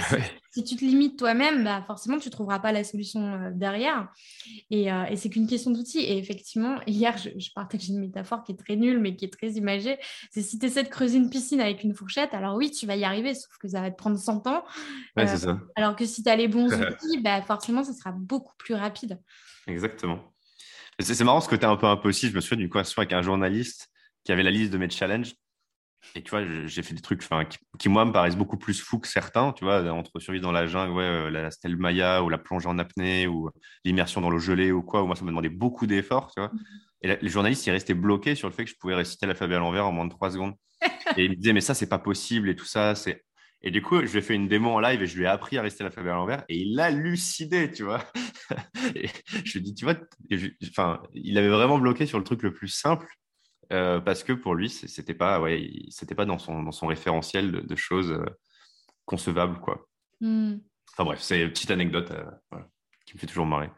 si, 0.50 0.62
tu 0.62 0.76
te 0.76 0.84
limites 0.84 1.18
toi-même, 1.18 1.64
bah, 1.64 1.82
forcément, 1.86 2.18
tu 2.18 2.28
trouveras 2.28 2.58
pas 2.58 2.72
la 2.72 2.84
solution 2.84 3.50
derrière. 3.54 4.12
Et, 4.70 4.88
c'est 5.16 5.30
qu'une 5.30 5.46
question 5.46 5.70
d'outils. 5.70 6.00
Et 6.00 6.18
effectivement, 6.18 6.78
hier, 6.86 7.16
je, 7.16 7.30
je 7.38 7.50
partage 7.54 7.88
une 7.88 8.00
métaphore 8.00 8.44
qui 8.44 8.52
est 8.52 8.56
très 8.56 8.76
nulle, 8.76 8.98
mais 8.98 9.16
qui 9.16 9.24
est 9.24 9.32
très 9.32 9.52
imagée. 9.52 9.96
C'est 10.30 10.42
si 10.42 10.58
tu 10.58 10.66
essaies 10.66 10.82
de 10.82 10.88
creuser 10.88 11.16
une 11.16 11.30
piscine 11.30 11.62
avec 11.62 11.84
une 11.84 11.94
fourchette, 11.94 12.34
alors 12.34 12.56
oui, 12.56 12.70
tu 12.70 12.84
vas 12.86 12.96
y 12.96 13.04
arriver 13.04 13.29
sauf 13.34 13.56
que 13.58 13.68
ça 13.68 13.80
va 13.80 13.90
te 13.90 13.96
prendre 13.96 14.18
100 14.18 14.46
ans. 14.46 14.64
Ouais, 15.16 15.28
euh, 15.28 15.36
ça. 15.36 15.58
Alors 15.76 15.96
que 15.96 16.06
si 16.06 16.22
tu 16.22 16.28
as 16.28 16.36
les 16.36 16.48
bons 16.48 16.68
outils, 16.72 17.20
bah, 17.22 17.42
forcément, 17.42 17.84
ça 17.84 17.92
sera 17.92 18.12
beaucoup 18.12 18.54
plus 18.58 18.74
rapide. 18.74 19.20
Exactement. 19.66 20.32
C'est 20.98 21.24
marrant 21.24 21.40
ce 21.40 21.48
côté 21.48 21.66
un 21.66 21.76
peu 21.76 21.86
impossible. 21.86 22.32
Je 22.32 22.36
me 22.36 22.40
souviens 22.40 22.58
d'une 22.58 22.68
conversation 22.68 23.00
avec 23.00 23.12
un 23.12 23.22
journaliste 23.22 23.88
qui 24.24 24.32
avait 24.32 24.42
la 24.42 24.50
liste 24.50 24.72
de 24.72 24.78
mes 24.78 24.90
challenges. 24.90 25.34
Et 26.14 26.22
tu 26.22 26.30
vois, 26.30 26.42
j'ai 26.66 26.82
fait 26.82 26.94
des 26.94 27.00
trucs 27.00 27.20
qui, 27.20 27.58
qui, 27.78 27.88
moi, 27.88 28.04
me 28.04 28.12
paraissent 28.12 28.36
beaucoup 28.36 28.56
plus 28.56 28.80
fous 28.80 28.98
que 28.98 29.08
certains. 29.08 29.52
Tu 29.52 29.64
vois, 29.64 29.82
entre 29.92 30.18
survivre 30.18 30.42
dans 30.42 30.52
la 30.52 30.66
jungle, 30.66 30.92
ouais, 30.92 31.04
euh, 31.04 31.30
la 31.30 31.50
stèle 31.50 31.76
Maya 31.76 32.22
ou 32.22 32.28
la 32.28 32.38
plongée 32.38 32.68
en 32.68 32.78
apnée 32.78 33.26
ou 33.26 33.50
l'immersion 33.84 34.20
dans 34.20 34.30
l'eau 34.30 34.38
gelée 34.38 34.72
ou 34.72 34.82
quoi. 34.82 35.02
Où 35.02 35.06
moi, 35.06 35.16
ça 35.16 35.22
me 35.22 35.28
demandait 35.28 35.50
beaucoup 35.50 35.86
d'efforts. 35.86 36.32
Tu 36.34 36.40
vois. 36.40 36.48
Mm-hmm. 36.48 36.89
Et 37.02 37.16
les 37.20 37.28
journalistes, 37.28 37.66
ils 37.66 37.70
restaient 37.70 37.94
bloqués 37.94 38.34
sur 38.34 38.48
le 38.48 38.54
fait 38.54 38.64
que 38.64 38.70
je 38.70 38.76
pouvais 38.76 38.94
réciter 38.94 39.26
l'alphabet 39.26 39.54
à 39.54 39.58
l'envers 39.58 39.86
en 39.86 39.92
moins 39.92 40.04
de 40.04 40.10
trois 40.10 40.30
secondes. 40.30 40.54
et 41.16 41.24
ils 41.24 41.30
me 41.30 41.36
disaient, 41.36 41.52
mais 41.52 41.60
ça, 41.60 41.74
c'est 41.74 41.88
pas 41.88 41.98
possible 41.98 42.48
et 42.48 42.56
tout 42.56 42.66
ça. 42.66 42.94
C'est 42.94 43.24
et 43.62 43.70
du 43.70 43.82
coup, 43.82 44.00
je 44.00 44.10
lui 44.10 44.18
ai 44.18 44.22
fait 44.22 44.34
une 44.34 44.48
démo 44.48 44.70
en 44.70 44.80
live 44.80 45.02
et 45.02 45.06
je 45.06 45.16
lui 45.16 45.24
ai 45.24 45.26
appris 45.26 45.58
à 45.58 45.62
rester 45.62 45.84
l'alphabet 45.84 46.10
à 46.10 46.14
l'envers 46.14 46.44
et 46.48 46.56
il 46.56 46.80
a 46.80 46.90
lucidé, 46.90 47.70
tu 47.74 47.82
vois. 47.82 48.02
et 48.94 49.08
je 49.44 49.52
lui 49.52 49.58
ai 49.58 49.62
dit, 49.62 49.74
tu 49.74 49.84
vois, 49.84 49.96
enfin, 50.70 51.02
il 51.12 51.36
avait 51.36 51.48
vraiment 51.48 51.78
bloqué 51.78 52.06
sur 52.06 52.18
le 52.18 52.24
truc 52.24 52.42
le 52.42 52.52
plus 52.52 52.68
simple 52.68 53.06
euh, 53.72 54.00
parce 54.00 54.24
que 54.24 54.32
pour 54.32 54.54
lui, 54.54 54.70
c'était 54.70 55.14
pas, 55.14 55.40
ouais, 55.40 55.70
c'était 55.90 56.14
pas 56.14 56.24
dans 56.24 56.38
son, 56.38 56.62
dans 56.62 56.72
son 56.72 56.86
référentiel 56.86 57.66
de, 57.66 57.76
choses 57.76 58.10
euh, 58.10 58.24
concevables, 59.04 59.60
quoi. 59.60 59.86
Hmm. 60.20 60.56
Enfin 60.92 61.04
bref, 61.04 61.20
c'est 61.20 61.42
une 61.42 61.50
petite 61.50 61.70
anecdote 61.70 62.10
euh, 62.10 62.58
qui 63.06 63.14
me 63.14 63.20
fait 63.20 63.26
toujours 63.26 63.46
marrer. 63.46 63.70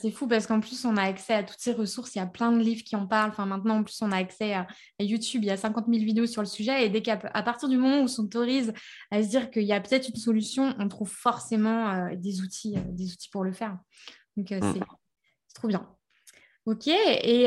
C'est 0.00 0.10
fou 0.10 0.26
parce 0.26 0.46
qu'en 0.46 0.60
plus, 0.60 0.84
on 0.84 0.96
a 0.96 1.02
accès 1.02 1.34
à 1.34 1.42
toutes 1.42 1.58
ces 1.58 1.72
ressources. 1.72 2.14
Il 2.14 2.18
y 2.18 2.20
a 2.20 2.26
plein 2.26 2.52
de 2.52 2.58
livres 2.58 2.82
qui 2.84 2.94
en 2.94 3.06
parlent. 3.06 3.30
Enfin, 3.30 3.46
maintenant, 3.46 3.78
en 3.78 3.84
plus, 3.84 4.00
on 4.02 4.12
a 4.12 4.16
accès 4.16 4.52
à, 4.52 4.66
YouTube. 5.00 5.42
Il 5.42 5.46
y 5.46 5.50
a 5.50 5.56
50 5.56 5.86
000 5.88 6.04
vidéos 6.04 6.26
sur 6.26 6.42
le 6.42 6.46
sujet. 6.46 6.84
Et 6.84 6.90
dès 6.90 7.00
qu'à 7.00 7.16
partir 7.16 7.68
du 7.68 7.78
moment 7.78 8.00
où 8.00 8.02
on 8.02 8.06
s'autorise 8.06 8.72
à 9.10 9.22
se 9.22 9.28
dire 9.28 9.50
qu'il 9.50 9.64
y 9.64 9.72
a 9.72 9.80
peut-être 9.80 10.08
une 10.08 10.16
solution, 10.16 10.74
on 10.78 10.88
trouve 10.88 11.10
forcément 11.10 11.90
euh, 11.90 12.16
des, 12.16 12.42
outils, 12.42 12.76
euh, 12.76 12.82
des 12.88 13.12
outils 13.12 13.30
pour 13.30 13.44
le 13.44 13.52
faire. 13.52 13.78
Donc, 14.36 14.52
euh, 14.52 14.60
mm. 14.60 14.74
c'est 14.74 15.54
trop 15.54 15.68
bien. 15.68 15.88
OK. 16.66 16.86
Et, 16.86 17.46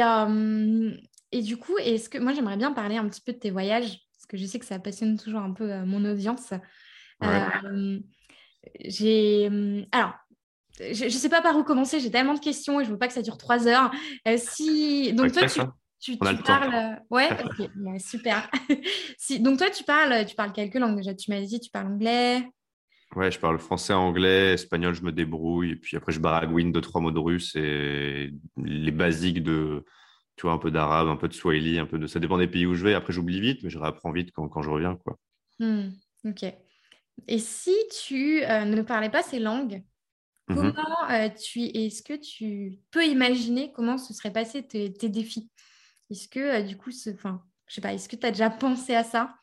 et 1.32 1.41
du 1.41 1.58
coup, 1.58 1.77
est-ce 1.77 2.10
que 2.10 2.17
moi, 2.17 2.34
j'aimerais 2.34 2.58
bien 2.58 2.72
parler 2.72 2.98
un 2.98 3.08
petit 3.08 3.22
peu 3.22 3.34
de 3.34 3.39
tes 3.39 3.51
voyages 3.51 4.00
parce 4.13 4.25
que 4.27 4.38
je 4.38 4.46
sais 4.46 4.58
que 4.58 4.65
ça 4.65 4.79
passionne 4.79 5.17
toujours 5.17 5.41
un 5.41 5.51
peu 5.51 5.84
mon 5.84 6.03
audience. 6.05 6.53
j'ai 8.84 9.86
alors 9.91 10.13
je 10.79 11.05
ne 11.05 11.10
sais 11.10 11.29
pas 11.29 11.41
par 11.41 11.58
où 11.58 11.63
commencer, 11.63 12.00
j'ai 12.00 12.12
tellement 12.12 12.34
de 12.34 12.39
questions 12.39 12.79
et 12.79 12.84
je 12.84 12.89
ne 12.89 12.94
veux 12.94 13.00
pas 13.00 13.08
que 13.08 13.13
ça 13.13 13.22
dure 13.22 13.38
trois 13.38 13.67
heures. 13.67 13.91
Euh, 14.27 14.38
si... 14.38 15.13
Donc, 15.13 15.32
toi, 15.32 15.44
tu, 16.00 16.17
parles. 16.17 16.74
Euh, 16.74 16.96
ouais, 17.10 17.29
super. 18.00 18.50
si... 19.17 19.39
Donc, 19.39 19.58
toi, 19.58 19.70
tu 19.70 19.84
parles, 19.84 20.25
tu 20.25 20.36
parles 20.36 20.51
quelques 20.51 20.75
langues 20.75 20.98
déjà 20.98 21.13
Tu 21.13 21.32
m'as 21.32 21.41
dit, 21.41 21.60
tu 21.60 21.70
parles 21.70 21.88
anglais 21.88 22.48
Ouais, 23.15 23.32
je 23.32 23.39
parle 23.39 23.60
français, 23.60 23.94
anglais, 23.94 24.53
espagnol, 24.53 24.94
je 24.94 25.03
me 25.03 25.12
débrouille. 25.12 25.72
Et 25.72 25.75
puis 25.75 25.96
après, 25.96 26.12
je 26.12 26.20
baragouine 26.20 26.72
deux, 26.72 26.82
trois 26.82 27.00
mots 27.00 27.12
de 27.12 27.20
russe 27.20 27.55
et 27.55 28.32
les 28.58 28.91
basiques 28.91 29.41
de, 29.41 29.86
tu 30.36 30.41
vois, 30.41 30.53
un 30.53 30.58
peu 30.58 30.72
d'arabe, 30.72 31.08
un 31.08 31.15
peu 31.15 31.29
de 31.29 31.34
swahili, 31.34 31.79
un 31.79 31.86
peu 31.86 31.98
de. 31.98 32.08
Ça 32.08 32.20
dépend 32.20 32.38
des 32.38 32.48
pays 32.48 32.65
où 32.65 32.74
je 32.74 32.84
vais. 32.84 32.94
Après, 32.94 33.13
j'oublie 33.13 33.39
vite, 33.39 33.63
mais 33.63 33.70
je 33.70 33.77
réapprends 33.77 34.12
vite 34.12 34.32
quand, 34.34 34.50
quand 34.50 34.62
je 34.62 34.70
reviens, 34.70 34.96
quoi. 34.98 35.17
Hmm, 35.60 35.91
ok. 36.25 36.44
Et 37.27 37.39
si 37.39 37.75
tu 38.05 38.44
euh, 38.44 38.65
ne 38.65 38.82
parlais 38.82 39.10
pas 39.10 39.24
ces 39.24 39.39
langues, 39.39 39.82
mhm. 40.50 40.74
comment 40.74 41.10
euh, 41.10 41.30
tu 41.30 41.62
est-ce 41.62 42.04
que 42.04 42.14
tu 42.14 42.80
peux 42.92 43.06
imaginer 43.06 43.72
comment 43.72 43.98
se 43.98 44.14
seraient 44.14 44.34
passés 44.34 44.66
tes, 44.66 44.90
défis? 44.90 45.50
Est-ce 46.10 46.28
que 46.28 46.40
euh, 46.40 46.62
du 46.62 46.78
coup, 46.78 46.92
enfin, 47.14 47.42
je 47.68 47.75
sais 47.75 47.82
pas, 47.82 47.94
est-ce 47.94 48.10
que 48.10 48.16
tu 48.16 48.25
as 48.25 48.32
déjà 48.32 48.50
pensé 48.50 48.96
à 48.96 49.04
ça? 49.04 49.36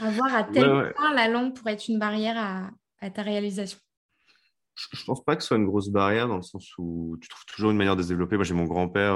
Avoir 0.00 0.34
à 0.34 0.42
tel 0.44 0.92
point 0.96 1.14
la 1.14 1.28
langue 1.28 1.54
pour 1.54 1.68
être 1.68 1.88
une 1.88 1.98
barrière 1.98 2.36
à, 2.36 2.70
à 3.00 3.10
ta 3.10 3.22
réalisation? 3.22 3.78
Je 4.74 5.00
ne 5.00 5.06
pense 5.06 5.24
pas 5.24 5.36
que 5.36 5.42
ce 5.42 5.48
soit 5.48 5.56
une 5.56 5.66
grosse 5.66 5.88
barrière 5.88 6.26
dans 6.26 6.36
le 6.36 6.42
sens 6.42 6.68
où 6.78 7.16
tu 7.20 7.28
trouves 7.28 7.44
toujours 7.46 7.70
une 7.70 7.76
manière 7.76 7.94
de 7.94 8.02
se 8.02 8.08
développer. 8.08 8.34
Moi, 8.34 8.44
j'ai 8.44 8.54
mon 8.54 8.64
grand-père 8.64 9.14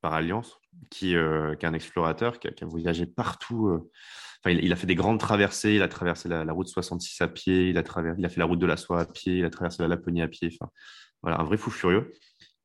par 0.00 0.14
alliance, 0.14 0.60
qui, 0.90 1.16
euh, 1.16 1.54
qui, 1.56 1.64
est 1.64 1.68
un 1.68 1.74
explorateur, 1.74 2.38
qui 2.38 2.48
a, 2.48 2.66
voyagé 2.66 3.06
partout. 3.06 3.90
Enfin, 4.42 4.56
il, 4.58 4.72
a 4.72 4.76
fait 4.76 4.86
des 4.86 4.94
grandes 4.94 5.20
traversées. 5.20 5.74
Il 5.74 5.82
a 5.82 5.88
traversé 5.88 6.28
la, 6.28 6.52
route 6.52 6.68
66 6.68 7.20
à 7.20 7.28
pied. 7.28 7.68
Il 7.70 7.78
a, 7.78 7.82
il 8.16 8.24
a 8.24 8.28
fait 8.28 8.40
la 8.40 8.46
route 8.46 8.58
de 8.58 8.66
la 8.66 8.76
soie 8.76 9.00
à 9.00 9.06
pied. 9.06 9.38
Il 9.38 9.44
a 9.44 9.50
traversé 9.50 9.82
la 9.82 9.88
Laponie 9.88 10.22
à 10.22 10.28
pied. 10.28 10.50
Enfin, 10.52 10.70
voilà, 11.22 11.40
un 11.40 11.44
vrai 11.44 11.56
fou 11.56 11.70
furieux. 11.70 12.12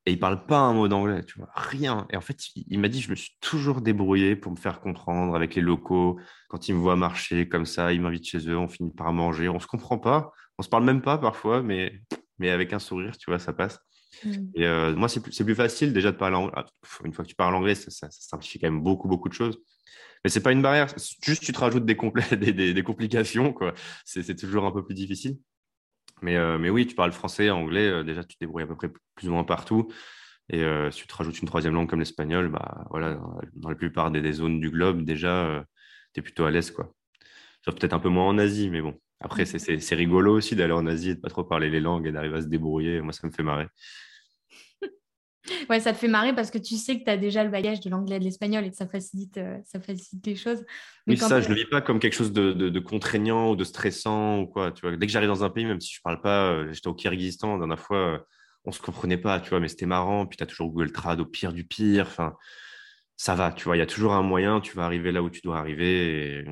Et 0.08 0.12
il 0.12 0.20
parle 0.20 0.46
pas 0.46 0.60
un 0.60 0.72
mot 0.72 0.86
d'anglais, 0.86 1.24
tu 1.24 1.36
vois, 1.38 1.50
rien. 1.56 2.06
Et 2.10 2.16
en 2.16 2.20
fait, 2.20 2.38
il, 2.54 2.78
m'a 2.78 2.88
dit, 2.88 3.00
je 3.00 3.10
me 3.10 3.16
suis 3.16 3.36
toujours 3.40 3.80
débrouillé 3.80 4.36
pour 4.36 4.52
me 4.52 4.56
faire 4.56 4.80
comprendre 4.80 5.34
avec 5.34 5.56
les 5.56 5.62
locaux. 5.62 6.20
Quand 6.48 6.68
ils 6.68 6.76
me 6.76 6.78
voient 6.78 6.94
marcher 6.94 7.48
comme 7.48 7.66
ça, 7.66 7.92
ils 7.92 8.00
m'invitent 8.00 8.28
chez 8.28 8.48
eux, 8.48 8.56
on 8.56 8.68
finit 8.68 8.92
par 8.92 9.12
manger. 9.12 9.48
On 9.48 9.58
se 9.58 9.66
comprend 9.66 9.98
pas, 9.98 10.30
on 10.58 10.62
se 10.62 10.68
parle 10.68 10.84
même 10.84 11.02
pas 11.02 11.18
parfois, 11.18 11.60
mais, 11.60 12.00
mais 12.38 12.50
avec 12.50 12.72
un 12.72 12.78
sourire, 12.78 13.18
tu 13.18 13.30
vois, 13.30 13.40
ça 13.40 13.52
passe. 13.52 13.80
Mm. 14.24 14.30
Et 14.54 14.64
euh, 14.64 14.94
moi, 14.94 15.08
c'est 15.08 15.20
plus, 15.20 15.36
plus, 15.44 15.54
facile 15.56 15.92
déjà 15.92 16.12
de 16.12 16.16
parler 16.16 16.36
anglais. 16.36 16.52
Ah, 16.54 16.66
une 17.04 17.12
fois 17.12 17.24
que 17.24 17.30
tu 17.30 17.36
parles 17.36 17.56
anglais, 17.56 17.74
ça, 17.74 18.08
simplifie 18.10 18.60
quand 18.60 18.70
même 18.70 18.82
beaucoup, 18.82 19.08
beaucoup 19.08 19.28
de 19.28 19.34
choses. 19.34 19.58
Mais 20.26 20.30
c'est 20.30 20.42
pas 20.42 20.50
une 20.50 20.60
barrière. 20.60 20.88
Juste, 21.22 21.44
tu 21.44 21.52
te 21.52 21.58
rajoutes 21.60 21.86
des, 21.86 21.94
des, 22.52 22.74
des, 22.74 22.82
complications. 22.82 23.52
Quoi. 23.52 23.74
C'est, 24.04 24.34
toujours 24.34 24.64
un 24.64 24.72
peu 24.72 24.84
plus 24.84 24.96
difficile. 24.96 25.38
Mais, 26.20 26.34
euh, 26.36 26.58
mais 26.58 26.68
oui, 26.68 26.84
tu 26.84 26.96
parles 26.96 27.12
français, 27.12 27.48
anglais. 27.48 27.86
Euh, 27.86 28.02
déjà, 28.02 28.24
tu 28.24 28.34
te 28.34 28.40
débrouilles 28.40 28.64
à 28.64 28.66
peu 28.66 28.74
près 28.74 28.90
plus 29.14 29.28
ou 29.28 29.30
moins 29.30 29.44
partout. 29.44 29.86
Et 30.48 30.64
si 30.90 31.02
tu 31.02 31.06
te 31.06 31.14
rajoutes 31.14 31.38
une 31.38 31.46
troisième 31.46 31.74
langue 31.74 31.88
comme 31.88 32.00
l'espagnol, 32.00 32.48
bah, 32.48 32.88
voilà, 32.90 33.20
dans 33.54 33.68
la 33.68 33.76
plupart 33.76 34.10
des, 34.10 34.32
zones 34.32 34.58
du 34.58 34.70
globe, 34.70 35.04
déjà, 35.04 35.64
tu 36.12 36.18
es 36.18 36.22
plutôt 36.24 36.42
à 36.42 36.50
l'aise. 36.50 36.72
Quoi. 36.72 36.92
Sauf 37.64 37.76
peut-être 37.76 37.92
un 37.92 38.00
peu 38.00 38.08
moins 38.08 38.26
en 38.26 38.36
Asie, 38.36 38.68
mais 38.68 38.82
bon. 38.82 38.98
Après, 39.20 39.44
mm. 39.44 39.78
c'est 39.78 39.94
rigolo 39.94 40.34
aussi 40.36 40.56
d'aller 40.56 40.72
en 40.72 40.88
Asie 40.88 41.10
et 41.10 41.14
de 41.14 41.20
pas 41.20 41.28
trop 41.28 41.44
parler 41.44 41.70
les 41.70 41.80
langues 41.80 42.08
et 42.08 42.10
d'arriver 42.10 42.38
à 42.38 42.42
se 42.42 42.48
débrouiller. 42.48 43.00
Moi, 43.00 43.12
ça 43.12 43.28
me 43.28 43.32
fait 43.32 43.44
marrer. 43.44 43.68
Ouais, 45.70 45.80
ça 45.80 45.92
te 45.92 45.98
fait 45.98 46.08
marrer 46.08 46.34
parce 46.34 46.50
que 46.50 46.58
tu 46.58 46.76
sais 46.76 46.98
que 46.98 47.04
tu 47.04 47.10
as 47.10 47.16
déjà 47.16 47.44
le 47.44 47.50
bagage 47.50 47.80
de 47.80 47.90
l'anglais 47.90 48.16
et 48.16 48.18
de 48.18 48.24
l'espagnol 48.24 48.64
et 48.64 48.70
que 48.70 48.76
ça 48.76 48.86
facilite, 48.86 49.38
euh, 49.38 49.58
ça 49.64 49.80
facilite 49.80 50.26
les 50.26 50.36
choses. 50.36 50.64
Mais 51.06 51.14
oui, 51.14 51.18
ça, 51.18 51.40
je 51.40 51.48
ne 51.48 51.54
le 51.54 51.60
vis 51.60 51.66
pas 51.66 51.80
comme 51.80 51.98
quelque 51.98 52.14
chose 52.14 52.32
de, 52.32 52.52
de, 52.52 52.80
contraignant 52.80 53.50
ou 53.50 53.56
de 53.56 53.64
stressant 53.64 54.40
ou 54.40 54.46
quoi. 54.46 54.72
Tu 54.72 54.82
vois. 54.82 54.96
Dès 54.96 55.06
que 55.06 55.12
j'arrive 55.12 55.28
dans 55.28 55.44
un 55.44 55.50
pays, 55.50 55.64
même 55.64 55.80
si 55.80 55.92
je 55.92 56.00
ne 56.00 56.02
parle 56.02 56.20
pas, 56.20 56.50
euh, 56.50 56.72
j'étais 56.72 56.88
au 56.88 56.94
Kyrgyzstan, 56.94 57.54
la 57.54 57.58
dernière 57.58 57.80
fois, 57.80 57.98
euh, 57.98 58.18
on 58.64 58.70
ne 58.70 58.74
se 58.74 58.80
comprenait 58.80 59.18
pas, 59.18 59.40
tu 59.40 59.50
vois, 59.50 59.60
mais 59.60 59.68
c'était 59.68 59.86
marrant. 59.86 60.26
Puis 60.26 60.36
tu 60.36 60.42
as 60.42 60.46
toujours 60.46 60.68
Google 60.68 60.92
Trad 60.92 61.20
au 61.20 61.26
pire 61.26 61.52
du 61.52 61.64
pire. 61.64 62.06
Enfin, 62.06 62.34
ça 63.16 63.34
va, 63.34 63.52
tu 63.52 63.64
vois, 63.64 63.76
il 63.76 63.80
y 63.80 63.82
a 63.82 63.86
toujours 63.86 64.14
un 64.14 64.22
moyen, 64.22 64.60
tu 64.60 64.76
vas 64.76 64.84
arriver 64.84 65.12
là 65.12 65.22
où 65.22 65.30
tu 65.30 65.40
dois 65.42 65.58
arriver. 65.58 66.44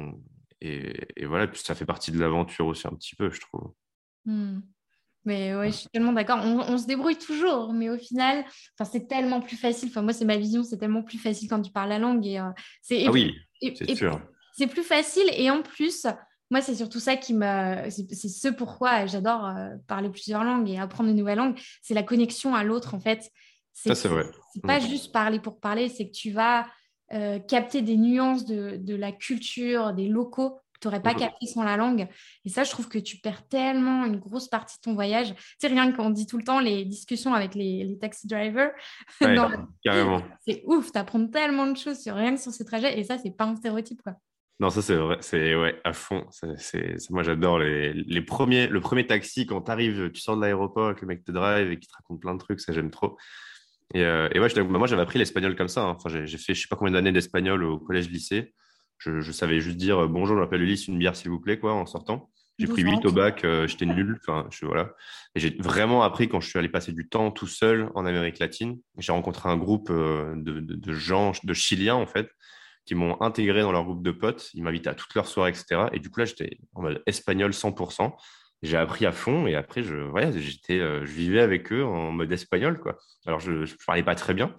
Et, 0.60 1.10
et, 1.16 1.26
voilà, 1.26 1.46
puis 1.46 1.60
ça 1.62 1.74
fait 1.74 1.84
partie 1.84 2.10
de 2.10 2.18
l'aventure 2.18 2.66
aussi 2.66 2.86
un 2.86 2.92
petit 2.92 3.14
peu, 3.16 3.30
je 3.30 3.40
trouve. 3.40 3.72
Hmm. 4.24 4.60
Mais 5.24 5.54
ouais, 5.54 5.70
je 5.70 5.76
suis 5.76 5.88
tellement 5.88 6.12
d'accord. 6.12 6.40
On, 6.44 6.76
se 6.76 6.86
débrouille 6.86 7.16
toujours, 7.16 7.72
mais 7.72 7.88
au 7.88 7.96
final, 7.96 8.44
c'est 8.90 9.08
tellement 9.08 9.40
plus 9.40 9.56
facile. 9.56 9.88
Enfin, 9.88 10.02
moi, 10.02 10.12
c'est 10.12 10.26
ma 10.26 10.36
vision, 10.36 10.62
c'est 10.62 10.76
tellement 10.76 11.02
plus 11.02 11.18
facile 11.18 11.48
quand 11.48 11.62
tu 11.62 11.72
parles 11.72 11.88
la 11.88 11.98
langue. 11.98 12.26
Et, 12.26 12.38
euh, 12.38 12.50
c'est, 12.82 13.06
ah 13.06 13.10
oui, 13.10 13.34
c'est 13.60 13.94
sûr. 13.94 14.20
C'est 14.56 14.66
plus 14.66 14.82
facile. 14.82 15.24
Et 15.32 15.50
en 15.50 15.62
plus, 15.62 16.06
moi, 16.50 16.60
c'est 16.60 16.74
surtout 16.74 17.00
ça 17.00 17.16
qui 17.16 17.32
me. 17.32 17.88
C'est, 17.88 18.28
ce 18.28 18.48
pourquoi 18.48 19.06
j'adore 19.06 19.46
euh, 19.46 19.70
parler 19.86 20.10
plusieurs 20.10 20.44
langues 20.44 20.68
et 20.68 20.78
apprendre 20.78 21.08
de 21.08 21.14
nouvelles 21.14 21.38
langues. 21.38 21.58
C'est 21.82 21.94
la 21.94 22.02
connexion 22.02 22.54
à 22.54 22.62
l'autre, 22.62 22.94
en 22.94 23.00
fait. 23.00 23.30
ça, 23.72 23.94
c'est 23.94 24.08
vrai. 24.08 24.26
C'est 24.52 24.62
pas 24.62 24.78
mm. 24.78 24.88
juste 24.88 25.12
parler 25.12 25.40
pour 25.40 25.58
parler, 25.58 25.88
c'est 25.88 26.06
que 26.06 26.14
tu 26.14 26.32
vas 26.32 26.66
euh, 27.12 27.38
capter 27.38 27.80
des 27.80 27.96
nuances 27.96 28.44
de, 28.44 28.76
de 28.76 28.94
la 28.94 29.10
culture, 29.10 29.94
des 29.94 30.08
locaux 30.08 30.60
tu 30.84 30.88
n'aurais 30.88 31.02
pas 31.02 31.14
capté 31.14 31.46
sans 31.46 31.62
la 31.62 31.78
langue. 31.78 32.06
Et 32.44 32.50
ça, 32.50 32.62
je 32.62 32.70
trouve 32.70 32.88
que 32.88 32.98
tu 32.98 33.16
perds 33.16 33.48
tellement 33.48 34.04
une 34.04 34.18
grosse 34.18 34.48
partie 34.48 34.76
de 34.76 34.82
ton 34.82 34.94
voyage. 34.94 35.34
C'est 35.58 35.68
rien 35.68 35.90
qu'on 35.92 36.10
dit 36.10 36.26
tout 36.26 36.36
le 36.36 36.44
temps 36.44 36.60
les 36.60 36.84
discussions 36.84 37.32
avec 37.32 37.54
les, 37.54 37.84
les 37.84 37.98
taxi 37.98 38.26
drivers. 38.26 38.70
carrément. 39.82 40.22
C'est 40.46 40.62
ouf, 40.66 40.92
tu 40.92 40.98
apprends 40.98 41.26
tellement 41.26 41.66
de 41.66 41.76
choses 41.76 42.00
sur 42.00 42.14
rien 42.14 42.34
que 42.34 42.40
sur 42.40 42.52
ces 42.52 42.66
trajets. 42.66 42.98
Et 42.98 43.04
ça, 43.04 43.16
c'est 43.16 43.30
pas 43.30 43.44
un 43.44 43.56
stéréotype. 43.56 44.02
Quoi. 44.02 44.14
Non, 44.60 44.68
ça 44.70 44.82
c'est 44.82 44.94
vrai, 44.94 45.16
c'est 45.20 45.56
ouais, 45.56 45.80
à 45.84 45.92
fond. 45.92 46.26
C'est, 46.30 46.96
moi 47.10 47.22
j'adore 47.22 47.58
les, 47.58 47.92
les, 47.92 48.22
premiers, 48.22 48.68
le 48.68 48.80
premier 48.80 49.06
taxi 49.06 49.46
quand 49.46 49.62
tu 49.62 49.70
arrives, 49.70 50.12
tu 50.12 50.20
sors 50.20 50.36
de 50.36 50.42
l'aéroport 50.42 50.86
avec 50.86 51.00
le 51.00 51.08
mec 51.08 51.24
te 51.24 51.32
drive 51.32 51.72
et 51.72 51.78
qui 51.78 51.88
te 51.88 51.94
raconte 51.94 52.20
plein 52.20 52.34
de 52.34 52.38
trucs, 52.38 52.60
ça 52.60 52.72
j'aime 52.72 52.90
trop. 52.90 53.16
Et, 53.94 54.02
euh, 54.04 54.28
et 54.32 54.38
ouais, 54.38 54.48
je, 54.48 54.60
moi 54.60 54.86
j'avais 54.86 55.02
appris 55.02 55.18
l'espagnol 55.18 55.56
comme 55.56 55.68
ça. 55.68 55.82
Hein. 55.82 55.96
Enfin, 55.98 56.08
j'ai, 56.08 56.38
fait 56.38 56.54
je 56.54 56.62
sais 56.62 56.68
pas 56.68 56.76
combien 56.76 56.92
d'années 56.92 57.12
d'espagnol 57.12 57.64
au 57.64 57.78
collège-lycée. 57.78 58.54
Je, 58.98 59.32
savais 59.32 59.60
juste 59.60 59.76
dire 59.76 60.04
euh, 60.04 60.08
bonjour, 60.08 60.36
je 60.36 60.40
m'appelle 60.40 60.62
Ulysse, 60.62 60.88
une 60.88 60.98
bière 60.98 61.16
s'il 61.16 61.30
vous 61.30 61.40
plaît, 61.40 61.58
quoi, 61.58 61.74
en 61.74 61.86
sortant. 61.86 62.30
J'ai 62.58 62.68
pris 62.68 62.82
8 62.82 63.04
au 63.04 63.12
bac, 63.12 63.44
euh, 63.44 63.66
j'étais 63.66 63.84
nul. 63.84 64.16
Enfin, 64.20 64.46
je, 64.50 64.64
voilà. 64.64 64.92
Et 65.34 65.40
j'ai 65.40 65.56
vraiment 65.58 66.02
appris 66.02 66.28
quand 66.28 66.40
je 66.40 66.48
suis 66.48 66.58
allé 66.58 66.68
passer 66.68 66.92
du 66.92 67.08
temps 67.08 67.32
tout 67.32 67.48
seul 67.48 67.90
en 67.96 68.06
Amérique 68.06 68.38
latine. 68.38 68.78
J'ai 68.96 69.10
rencontré 69.10 69.48
un 69.48 69.56
groupe 69.56 69.88
euh, 69.90 70.34
de, 70.36 70.60
de, 70.60 70.92
gens, 70.92 71.32
de 71.42 71.52
Chiliens 71.52 71.96
en 71.96 72.06
fait, 72.06 72.28
qui 72.86 72.94
m'ont 72.94 73.20
intégré 73.20 73.62
dans 73.62 73.72
leur 73.72 73.84
groupe 73.84 74.04
de 74.04 74.12
potes. 74.12 74.50
Ils 74.54 74.62
m'invitaient 74.62 74.90
à 74.90 74.94
toutes 74.94 75.14
leurs 75.16 75.26
soirées, 75.26 75.50
etc. 75.50 75.86
Et 75.92 75.98
du 75.98 76.10
coup, 76.10 76.20
là, 76.20 76.26
j'étais 76.26 76.58
en 76.74 76.82
mode 76.82 77.02
espagnol 77.06 77.50
100%. 77.50 78.12
J'ai 78.62 78.76
appris 78.76 79.04
à 79.04 79.12
fond 79.12 79.48
et 79.48 79.56
après, 79.56 79.82
je, 79.82 80.08
j'étais, 80.36 80.78
je 80.78 81.12
vivais 81.12 81.40
avec 81.40 81.72
eux 81.72 81.84
en 81.84 82.12
mode 82.12 82.30
espagnol. 82.30 82.78
Quoi. 82.78 82.96
Alors, 83.26 83.40
je 83.40 83.50
ne 83.50 83.84
parlais 83.84 84.04
pas 84.04 84.14
très 84.14 84.32
bien, 84.32 84.54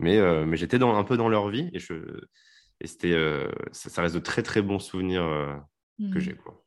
mais, 0.00 0.18
mais 0.44 0.56
j'étais 0.56 0.78
dans, 0.78 0.96
un 0.96 1.04
peu 1.04 1.16
dans 1.16 1.28
leur 1.28 1.50
vie 1.50 1.70
et 1.72 1.78
je, 1.78 1.94
et 2.80 2.86
c'était, 2.86 3.12
euh, 3.12 3.50
ça, 3.72 4.02
reste 4.02 4.14
de 4.14 4.20
très 4.20 4.42
très 4.42 4.62
bons 4.62 4.78
souvenirs 4.78 5.24
euh, 5.24 5.54
que 6.12 6.18
mmh. 6.18 6.20
j'ai. 6.20 6.34
Quoi. 6.34 6.64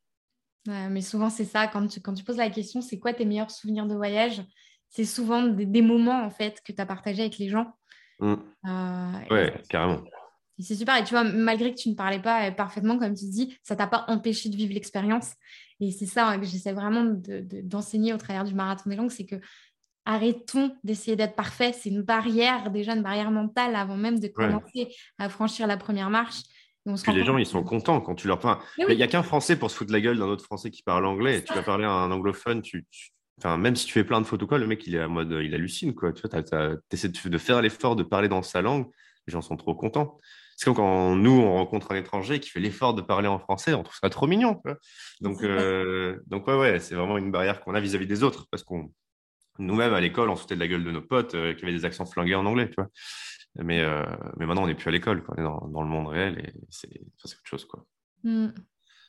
mais 0.66 1.02
souvent, 1.02 1.30
c'est 1.30 1.46
ça. 1.46 1.68
Quand 1.68 1.88
tu, 1.88 2.02
quand 2.02 2.14
tu 2.14 2.24
poses 2.24 2.38
la 2.38 2.50
question, 2.50 2.82
c'est 2.82 3.00
quoi 3.00 3.14
tes 3.14 3.26
meilleurs 3.26 3.52
souvenirs 3.52 3.86
de 3.86 3.96
voyage? 3.96 4.44
C'est 4.90 5.06
souvent 5.06 5.44
des, 5.44 5.82
moments 5.82 6.24
en 6.24 6.30
fait 6.30 6.62
que 6.66 6.72
tu 6.72 6.82
as 6.82 6.86
partagé 6.86 7.22
avec 7.22 7.38
les 7.38 7.50
gens. 7.50 7.74
Mmh. 8.20 8.36
Euh, 8.68 9.12
ouais, 9.30 9.62
carrément. 9.70 10.04
C'est 10.60 10.76
super. 10.76 10.98
Et 10.98 11.04
tu 11.04 11.12
vois, 11.12 11.24
malgré 11.24 11.72
que 11.72 11.80
tu 11.80 11.90
ne 11.90 11.94
parlais 11.94 12.22
pas 12.22 12.52
parfaitement, 12.52 12.98
comme 12.98 13.14
tu 13.14 13.26
dis, 13.26 13.58
ça 13.62 13.76
t'a 13.76 13.86
pas 13.86 14.06
empêché 14.08 14.50
de 14.50 14.56
vivre 14.56 14.74
l'expérience. 14.74 15.34
Et 15.80 15.92
c'est 15.92 16.08
ça 16.08 16.30
hein, 16.30 16.40
que 16.40 16.46
j'essaie 16.46 16.74
vraiment 16.74 17.06
d'enseigner 17.64 18.14
au 18.14 18.18
travers 18.18 18.44
du 18.44 18.56
marathon 18.56 18.90
des 18.90 18.96
langues, 18.96 19.12
c'est 19.12 19.26
que 19.26 19.36
arrêtons 20.08 20.76
d'essayer 20.84 21.16
d'être 21.16 21.36
parfait. 21.36 21.74
C'est 21.74 21.90
une 21.90 22.02
barrière, 22.02 22.72
déjà 22.72 22.96
une 22.96 23.04
barrière 23.04 23.30
mentale 23.30 23.76
avant 23.76 23.98
même 23.98 24.20
de 24.20 24.30
commencer 24.30 24.88
à 25.20 25.30
franchir 25.30 25.68
la 25.68 25.78
première 25.78 26.10
marche. 26.10 26.42
Et 26.88 26.94
Puis 27.04 27.14
les 27.14 27.26
gens, 27.26 27.38
ils 27.38 27.46
sont 27.46 27.64
contents 27.64 28.00
quand 28.00 28.16
tu 28.16 28.28
leur 28.28 28.40
parles. 28.40 28.60
Il 28.78 28.96
n'y 28.96 29.04
a 29.04 29.08
qu'un 29.08 29.22
Français 29.22 29.58
pour 29.58 29.70
se 29.70 29.76
foutre 29.76 29.92
la 29.92 30.00
gueule 30.00 30.18
d'un 30.18 30.28
autre 30.28 30.46
Français 30.46 30.72
qui 30.72 30.84
parle 30.84 31.06
anglais. 31.06 31.44
Tu 31.44 31.54
vas 31.54 31.62
parler 31.62 31.84
à 31.84 31.92
un 31.92 32.10
anglophone, 32.12 32.62
tu, 32.62 32.88
Enfin, 33.40 33.58
même 33.58 33.76
si 33.76 33.86
tu 33.86 33.94
fais 33.94 34.04
plein 34.04 34.20
de 34.20 34.26
photos, 34.26 34.48
quoi, 34.48 34.58
le 34.58 34.66
mec, 34.66 34.88
il 34.88 34.96
est 34.96 35.00
à 35.00 35.08
mode, 35.08 35.32
il 35.44 35.54
hallucine, 35.54 35.94
quoi. 35.94 36.12
Tu 36.12 36.24
essaies 36.92 37.10
de 37.10 37.38
faire 37.38 37.62
l'effort 37.62 37.96
de 37.96 38.02
parler 38.02 38.30
dans 38.30 38.42
sa 38.42 38.62
langue, 38.62 38.88
les 39.28 39.32
gens 39.32 39.42
sont 39.42 39.58
trop 39.58 39.76
contents. 39.76 40.18
C'est 40.56 40.66
comme 40.66 40.76
quand 40.76 41.16
nous, 41.16 41.40
on 41.40 41.54
rencontre 41.54 41.92
un 41.92 41.98
étranger 41.98 42.40
qui 42.40 42.50
fait 42.50 42.60
l'effort 42.60 42.96
de 42.96 43.04
parler 43.04 43.28
en 43.28 43.38
français, 43.38 43.76
on 43.76 43.84
trouve 43.84 43.98
ça 44.02 44.10
trop 44.10 44.26
mignon, 44.26 44.60
Donc, 45.22 45.44
euh, 45.44 46.18
donc 46.26 46.48
ouais, 46.48 46.58
ouais, 46.58 46.80
c'est 46.80 46.96
vraiment 46.96 47.20
une 47.20 47.30
barrière 47.30 47.62
qu'on 47.62 47.76
a 47.76 47.80
vis-à-vis 47.80 48.08
des 48.08 48.24
autres, 48.24 48.48
parce 48.50 48.64
qu'on 48.64 48.92
nous-mêmes 49.60 49.94
à 49.94 50.02
l'école, 50.02 50.30
on 50.30 50.36
sautait 50.36 50.56
de 50.56 50.60
la 50.60 50.68
gueule 50.68 50.84
de 50.84 50.92
nos 50.92 51.02
potes 51.02 51.36
euh, 51.36 51.54
qui 51.54 51.64
avaient 51.64 51.74
des 51.74 51.86
accents 51.86 52.06
flingués 52.06 52.36
en 52.36 52.46
anglais, 52.46 52.70
tu 52.70 52.76
vois. 52.78 52.90
Mais, 53.56 53.82
euh, 53.82 54.04
mais 54.38 54.46
maintenant, 54.46 54.64
on 54.64 54.68
n'est 54.68 54.76
plus 54.76 54.90
à 54.90 54.92
l'école, 54.92 55.24
on 55.30 55.36
est 55.36 55.44
dans, 55.44 55.82
le 55.82 55.90
monde 55.90 56.08
réel 56.08 56.40
et 56.40 56.54
c'est 56.70 57.02
autre 57.24 57.42
chose, 57.44 57.66
quoi. 57.66 57.86
Mmh. 58.24 58.48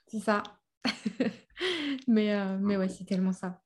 c'est 0.06 0.20
ça. 0.20 0.42
mais, 2.08 2.34
euh, 2.34 2.56
mais 2.60 2.76
ouais, 2.76 2.88
c'est 2.88 3.04
tellement 3.04 3.32
ça. 3.32 3.60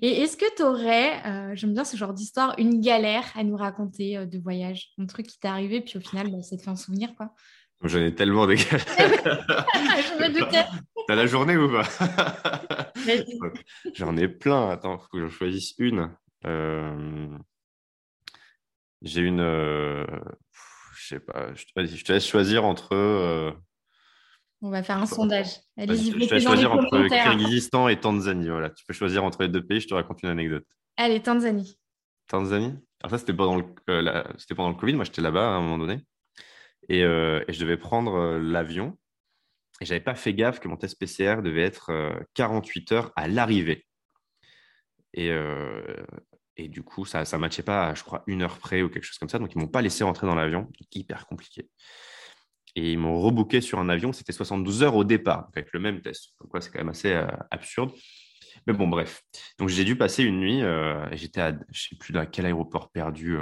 Et 0.00 0.22
est-ce 0.22 0.36
que 0.36 0.56
tu 0.56 0.62
aurais, 0.62 1.56
j'aime 1.56 1.74
bien 1.74 1.84
ce 1.84 1.96
genre 1.96 2.14
d'histoire, 2.14 2.54
une 2.56 2.80
galère 2.80 3.24
à 3.34 3.42
nous 3.42 3.56
raconter 3.56 4.26
de 4.26 4.38
voyage? 4.38 4.92
Un 4.96 5.06
truc 5.06 5.26
qui 5.26 5.40
t'est 5.40 5.48
arrivé, 5.48 5.80
puis 5.80 5.98
au 5.98 6.00
final, 6.00 6.30
bah, 6.30 6.40
ça 6.40 6.56
te 6.56 6.62
fait 6.62 6.70
un 6.70 6.76
souvenir, 6.76 7.14
quoi? 7.16 7.34
J'en 7.84 7.98
ai 7.98 8.14
tellement 8.14 8.46
des 8.46 8.56
galères. 8.56 8.86
Je 8.96 10.22
me 10.22 10.38
doutais. 10.38 10.64
T'as 11.08 11.14
la 11.16 11.26
journée 11.26 11.56
ou 11.56 11.68
pas? 11.68 11.82
J'en 13.94 14.16
ai 14.16 14.28
plein. 14.28 14.70
Attends, 14.70 14.94
il 14.94 15.00
faut 15.00 15.08
que 15.08 15.28
je 15.28 15.28
choisisse 15.28 15.74
une. 15.78 16.10
Euh, 16.44 17.28
j'ai 19.02 19.20
une. 19.20 19.40
Euh, 19.40 20.06
je 20.96 21.06
sais 21.06 21.20
pas, 21.20 21.52
je 21.54 21.64
te, 21.64 22.12
laisse 22.12 22.26
choisir 22.26 22.64
entre. 22.64 22.94
Euh, 22.94 23.52
On 24.60 24.70
va 24.70 24.82
faire 24.82 24.98
un 24.98 25.06
sondage. 25.06 25.60
Allez-y, 25.76 26.12
je 26.12 26.28
vais 26.28 26.40
choisir 26.40 26.72
entre 26.72 27.08
Kyrgyzstan 27.08 27.88
et 27.88 27.98
Tanzanie. 27.98 28.48
Voilà, 28.48 28.70
tu 28.70 28.84
peux 28.84 28.94
choisir 28.94 29.24
entre 29.24 29.42
les 29.42 29.48
deux 29.48 29.64
pays. 29.64 29.80
Je 29.80 29.88
te 29.88 29.94
raconte 29.94 30.22
une 30.22 30.30
anecdote. 30.30 30.66
Allez, 30.96 31.20
Tanzanie. 31.20 31.78
Tanzanie? 32.28 32.78
Alors 33.02 33.10
ça, 33.10 33.18
c'était 33.18 33.34
pendant, 33.34 33.56
le, 33.56 33.64
euh, 33.90 34.22
pendant 34.56 34.68
le 34.68 34.76
Covid. 34.76 34.94
Moi, 34.94 35.04
j'étais 35.04 35.22
là-bas 35.22 35.54
à 35.54 35.56
un 35.56 35.60
moment 35.60 35.78
donné. 35.78 36.00
Et, 36.88 37.02
euh, 37.02 37.42
je 37.48 37.60
devais 37.60 37.76
prendre 37.76 38.14
euh, 38.14 38.38
l'avion. 38.38 38.96
Et 39.80 39.84
j'avais 39.84 40.00
pas 40.00 40.14
fait 40.14 40.32
gaffe 40.32 40.60
que 40.60 40.68
mon 40.68 40.76
test 40.76 40.98
PCR 40.98 41.42
devait 41.42 41.62
être 41.62 41.90
48 42.34 42.92
heures 42.92 43.12
à 43.16 43.26
l'arrivée. 43.26 43.84
Et, 45.14 45.30
et 46.56 46.68
du 46.68 46.82
coup, 46.82 47.04
ça 47.04 47.22
ne 47.22 47.36
matchait 47.38 47.62
pas, 47.62 47.94
je 47.94 48.02
crois, 48.02 48.22
une 48.26 48.42
heure 48.42 48.58
près 48.58 48.82
ou 48.82 48.88
quelque 48.88 49.04
chose 49.04 49.18
comme 49.18 49.28
ça. 49.28 49.38
Donc, 49.38 49.54
ils 49.54 49.58
ne 49.58 49.62
m'ont 49.62 49.70
pas 49.70 49.82
laissé 49.82 50.04
rentrer 50.04 50.26
dans 50.26 50.34
l'avion. 50.34 50.70
Hyper 50.94 51.26
compliqué. 51.26 51.68
Et 52.74 52.92
ils 52.92 52.98
m'ont 52.98 53.20
rebooké 53.20 53.60
sur 53.60 53.78
un 53.78 53.88
avion. 53.88 54.12
C'était 54.12 54.32
72 54.32 54.82
heures 54.82 54.96
au 54.96 55.04
départ, 55.04 55.48
avec 55.54 55.72
le 55.72 55.80
même 55.80 56.00
test. 56.02 56.34
Donc, 56.40 56.50
c'est 56.62 56.70
quand 56.70 56.80
même 56.80 56.90
assez 56.90 57.12
euh, 57.12 57.26
absurde. 57.50 57.92
Mais 58.66 58.74
bon, 58.74 58.86
bref. 58.86 59.22
Donc, 59.58 59.70
j'ai 59.70 59.84
dû 59.84 59.96
passer 59.96 60.24
une 60.24 60.40
nuit. 60.40 60.62
Euh, 60.62 61.06
j'étais 61.12 61.40
à, 61.40 61.56
je 61.70 61.88
sais 61.88 61.96
plus 61.96 62.12
dans 62.12 62.26
quel 62.26 62.44
aéroport 62.44 62.90
perdu. 62.90 63.38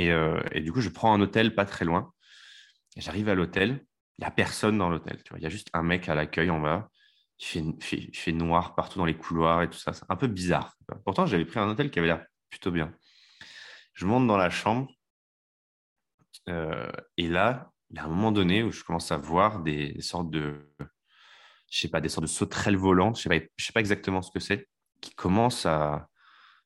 Euh, 0.00 0.42
et, 0.52 0.60
du 0.60 0.72
coup, 0.72 0.80
je 0.80 0.88
prends 0.88 1.12
un 1.12 1.20
hôtel 1.20 1.54
pas 1.54 1.66
très 1.66 1.84
loin. 1.84 2.12
J'arrive 2.96 3.28
à 3.28 3.34
l'hôtel. 3.34 3.84
Il 4.18 4.22
n'y 4.22 4.26
a 4.26 4.30
personne 4.30 4.78
dans 4.78 4.88
l'hôtel. 4.88 5.18
Il 5.36 5.42
y 5.42 5.46
a 5.46 5.50
juste 5.50 5.68
un 5.74 5.82
mec 5.82 6.08
à 6.08 6.14
l'accueil 6.14 6.50
en 6.50 6.60
bas 6.60 6.90
il 7.40 8.14
fait, 8.14 8.32
noir 8.32 8.74
partout 8.74 8.98
dans 8.98 9.04
les 9.04 9.16
couloirs 9.16 9.62
et 9.62 9.70
tout 9.70 9.78
ça. 9.78 9.92
C'est 9.92 10.04
un 10.08 10.16
peu 10.16 10.26
bizarre. 10.26 10.76
Pourtant, 11.04 11.26
j'avais 11.26 11.44
pris 11.44 11.58
un 11.58 11.68
hôtel 11.68 11.90
qui 11.90 11.98
avait 11.98 12.08
l'air 12.08 12.24
plutôt 12.50 12.70
bien. 12.70 12.92
Je 13.94 14.06
monte 14.06 14.26
dans 14.26 14.36
la 14.36 14.50
chambre. 14.50 14.90
Euh, 16.48 16.90
et 17.16 17.28
là, 17.28 17.72
il 17.90 17.96
y 17.96 17.98
a 17.98 18.04
un 18.04 18.08
moment 18.08 18.32
donné 18.32 18.62
où 18.62 18.70
je 18.70 18.84
commence 18.84 19.10
à 19.10 19.16
voir 19.16 19.62
des, 19.62 20.00
sortes 20.00 20.30
de, 20.30 20.70
je 21.70 21.78
sais 21.78 21.88
pas, 21.88 22.00
des 22.00 22.08
sortes 22.08 22.26
de 22.26 22.30
sauterelles 22.30 22.76
volantes. 22.76 23.18
Je 23.18 23.28
sais 23.28 23.52
sais 23.58 23.72
pas 23.72 23.80
exactement 23.80 24.22
ce 24.22 24.30
que 24.30 24.40
c'est, 24.40 24.68
qui 25.00 25.14
commencent 25.14 25.66
à, 25.66 26.08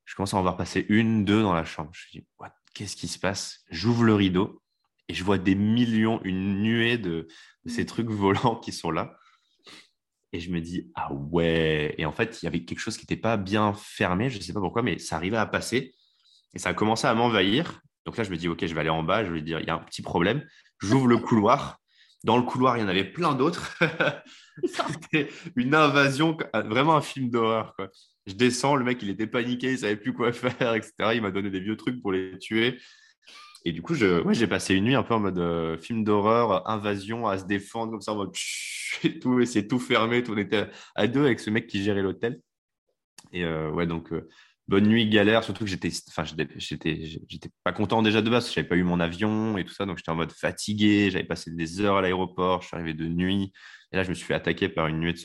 je 0.04 0.14
commence 0.16 0.34
à 0.34 0.38
en 0.38 0.42
voir 0.42 0.56
passer 0.56 0.87
une, 0.88 1.24
deux 1.24 1.42
dans 1.42 1.54
la 1.54 1.64
chambre. 1.64 1.90
Je 1.92 2.18
me 2.18 2.22
dis, 2.22 2.28
qu'est-ce 2.74 2.96
qui 2.96 3.08
se 3.08 3.18
passe? 3.18 3.64
J'ouvre 3.70 4.02
le 4.02 4.14
rideau 4.14 4.60
et 5.08 5.14
je 5.14 5.22
vois 5.22 5.38
des 5.38 5.54
millions, 5.54 6.20
une 6.24 6.62
nuée 6.62 6.98
de 6.98 7.28
ces 7.66 7.87
trucs 7.87 8.08
volants 8.08 8.56
qui 8.56 8.72
sont 8.72 8.90
là. 8.90 9.16
Et 10.35 10.40
je 10.40 10.51
me 10.51 10.61
dis, 10.61 10.90
ah 10.97 11.12
ouais. 11.12 11.94
Et 11.97 12.05
en 12.05 12.11
fait, 12.11 12.42
il 12.42 12.47
y 12.47 12.49
avait 12.49 12.64
quelque 12.64 12.81
chose 12.81 12.97
qui 12.97 13.05
n'était 13.05 13.16
pas 13.16 13.37
bien 13.37 13.73
fermé, 13.73 14.31
je 14.31 14.38
ne 14.38 14.42
sais 14.42 14.53
pas 14.53 14.59
pourquoi, 14.59 14.83
mais 14.83 14.99
ça 14.99 15.14
arrivait 15.14 15.37
à 15.37 15.47
passer. 15.47 15.94
Et 16.55 16.59
ça 16.59 16.70
a 16.70 16.75
commencé 16.75 17.07
à 17.07 17.14
m'envahir. 17.14 17.81
Donc 18.05 18.16
là, 18.16 18.25
je 18.25 18.31
me 18.33 18.37
dis, 18.37 18.49
OK, 18.49 18.66
je 18.66 18.75
vais 18.75 18.81
aller 18.81 18.90
en 18.90 19.05
bas, 19.05 19.25
je 19.25 19.33
vais 19.33 19.42
dire, 19.42 19.61
il 19.61 19.66
y 19.66 19.70
a 19.70 19.75
un 19.75 19.79
petit 19.79 20.03
problème. 20.03 20.44
J'ouvre 20.81 21.07
le 21.07 21.18
couloir. 21.18 21.79
Dans 22.25 22.37
le 22.37 22.42
couloir, 22.42 22.77
il 22.77 22.81
y 22.81 22.83
en 22.83 22.88
avait 22.88 23.05
plein 23.05 23.37
d'autres. 23.37 23.79
C'était 24.64 25.29
une 25.55 25.73
invasion, 25.73 26.37
vraiment 26.53 26.97
un 26.97 27.01
film 27.01 27.31
d'horreur. 27.31 27.77
Je 28.27 28.33
descends, 28.33 28.75
le 28.75 28.85
mec, 28.85 29.01
il 29.03 29.11
était 29.11 29.29
paniqué, 29.29 29.70
il 29.70 29.79
savait 29.79 29.94
plus 29.94 30.14
quoi 30.14 30.33
faire, 30.33 30.75
etc. 30.75 30.92
Il 31.14 31.23
m'a 31.23 31.31
donné 31.31 31.49
des 31.49 31.61
vieux 31.61 31.77
trucs 31.77 32.03
pour 32.03 32.11
les 32.11 32.37
tuer. 32.40 32.81
Et 33.64 33.72
du 33.72 33.81
coup, 33.81 33.94
je, 33.94 34.22
ouais, 34.22 34.35
j'ai 34.35 34.46
passé 34.46 34.74
une 34.74 34.85
nuit 34.85 34.94
un 34.94 35.03
peu 35.03 35.14
en 35.14 35.20
mode 35.20 35.38
euh, 35.38 35.79
film 35.79 36.05
d'horreur, 36.05 36.68
invasion, 36.68 37.27
à 37.27 37.38
se 37.38 37.44
défendre 37.44 37.92
comme 37.92 38.03
ça, 38.03 38.12
en 38.12 38.16
mode 38.16 38.35
et 39.05 39.18
tout, 39.18 39.40
et 39.40 39.46
c'est 39.46 39.66
tout 39.66 39.79
fermé. 39.79 40.22
Tout, 40.22 40.33
on 40.33 40.37
était 40.37 40.68
à 40.94 41.07
deux 41.07 41.24
avec 41.24 41.40
ce 41.40 41.50
mec 41.50 41.66
qui 41.66 41.83
gérait 41.83 42.03
l'hôtel. 42.03 42.40
Et 43.33 43.44
euh, 43.44 43.70
ouais, 43.70 43.87
donc 43.87 44.12
euh, 44.12 44.29
bonne 44.68 44.87
nuit, 44.87 45.09
galère. 45.09 45.44
Surtout 45.44 45.64
que 45.64 45.70
j'étais, 45.70 45.90
enfin, 46.09 46.24
j'étais, 46.24 46.96
j'étais 47.27 47.50
pas 47.64 47.72
content 47.72 48.03
déjà 48.03 48.20
de 48.20 48.29
base. 48.29 48.53
J'avais 48.53 48.68
pas 48.68 48.77
eu 48.77 48.83
mon 48.83 49.00
avion 49.00 49.57
et 49.57 49.64
tout 49.64 49.72
ça, 49.72 49.87
donc 49.87 49.96
j'étais 49.96 50.11
en 50.11 50.16
mode 50.16 50.33
fatigué. 50.33 51.11
J'avais 51.11 51.24
passé 51.24 51.50
des 51.50 51.81
heures 51.81 51.96
à 51.96 52.03
l'aéroport. 52.03 52.61
Je 52.61 52.68
suis 52.68 52.77
arrivé 52.77 52.92
de 52.92 53.09
nuit. 53.09 53.50
Et 53.92 53.96
là, 53.96 54.03
je 54.03 54.11
me 54.11 54.14
suis 54.14 54.27
fait 54.27 54.35
attaquer 54.35 54.68
par 54.68 54.88
une 54.88 55.00
nuée 55.00 55.14
de 55.14 55.18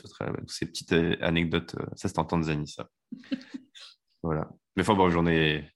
ces 0.46 0.66
petites 0.66 0.94
anecdotes. 1.20 1.76
Ça, 1.96 2.08
c'était 2.08 2.20
en 2.20 2.24
Tanzanie, 2.24 2.68
ça. 2.68 2.88
voilà. 4.22 4.48
Mais 4.76 4.82
enfin, 4.82 4.94
bon, 4.94 5.10
j'en 5.10 5.26
ai 5.26 5.68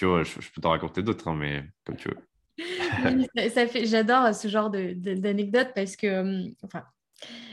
veux, 0.00 0.24
je, 0.24 0.50
peux 0.52 0.60
t'en 0.60 0.70
raconter 0.70 1.02
d'autres, 1.02 1.28
hein, 1.28 1.34
mais 1.34 1.64
comme 1.84 1.96
tu 1.96 2.08
veux. 2.08 2.18
ça, 3.50 3.66
fait, 3.66 3.86
j'adore 3.86 4.34
ce 4.34 4.48
genre 4.48 4.70
d'anecdotes 4.70 5.70
parce 5.74 5.96
que, 5.96 6.20
hum, 6.20 6.54
enfin, 6.62 6.82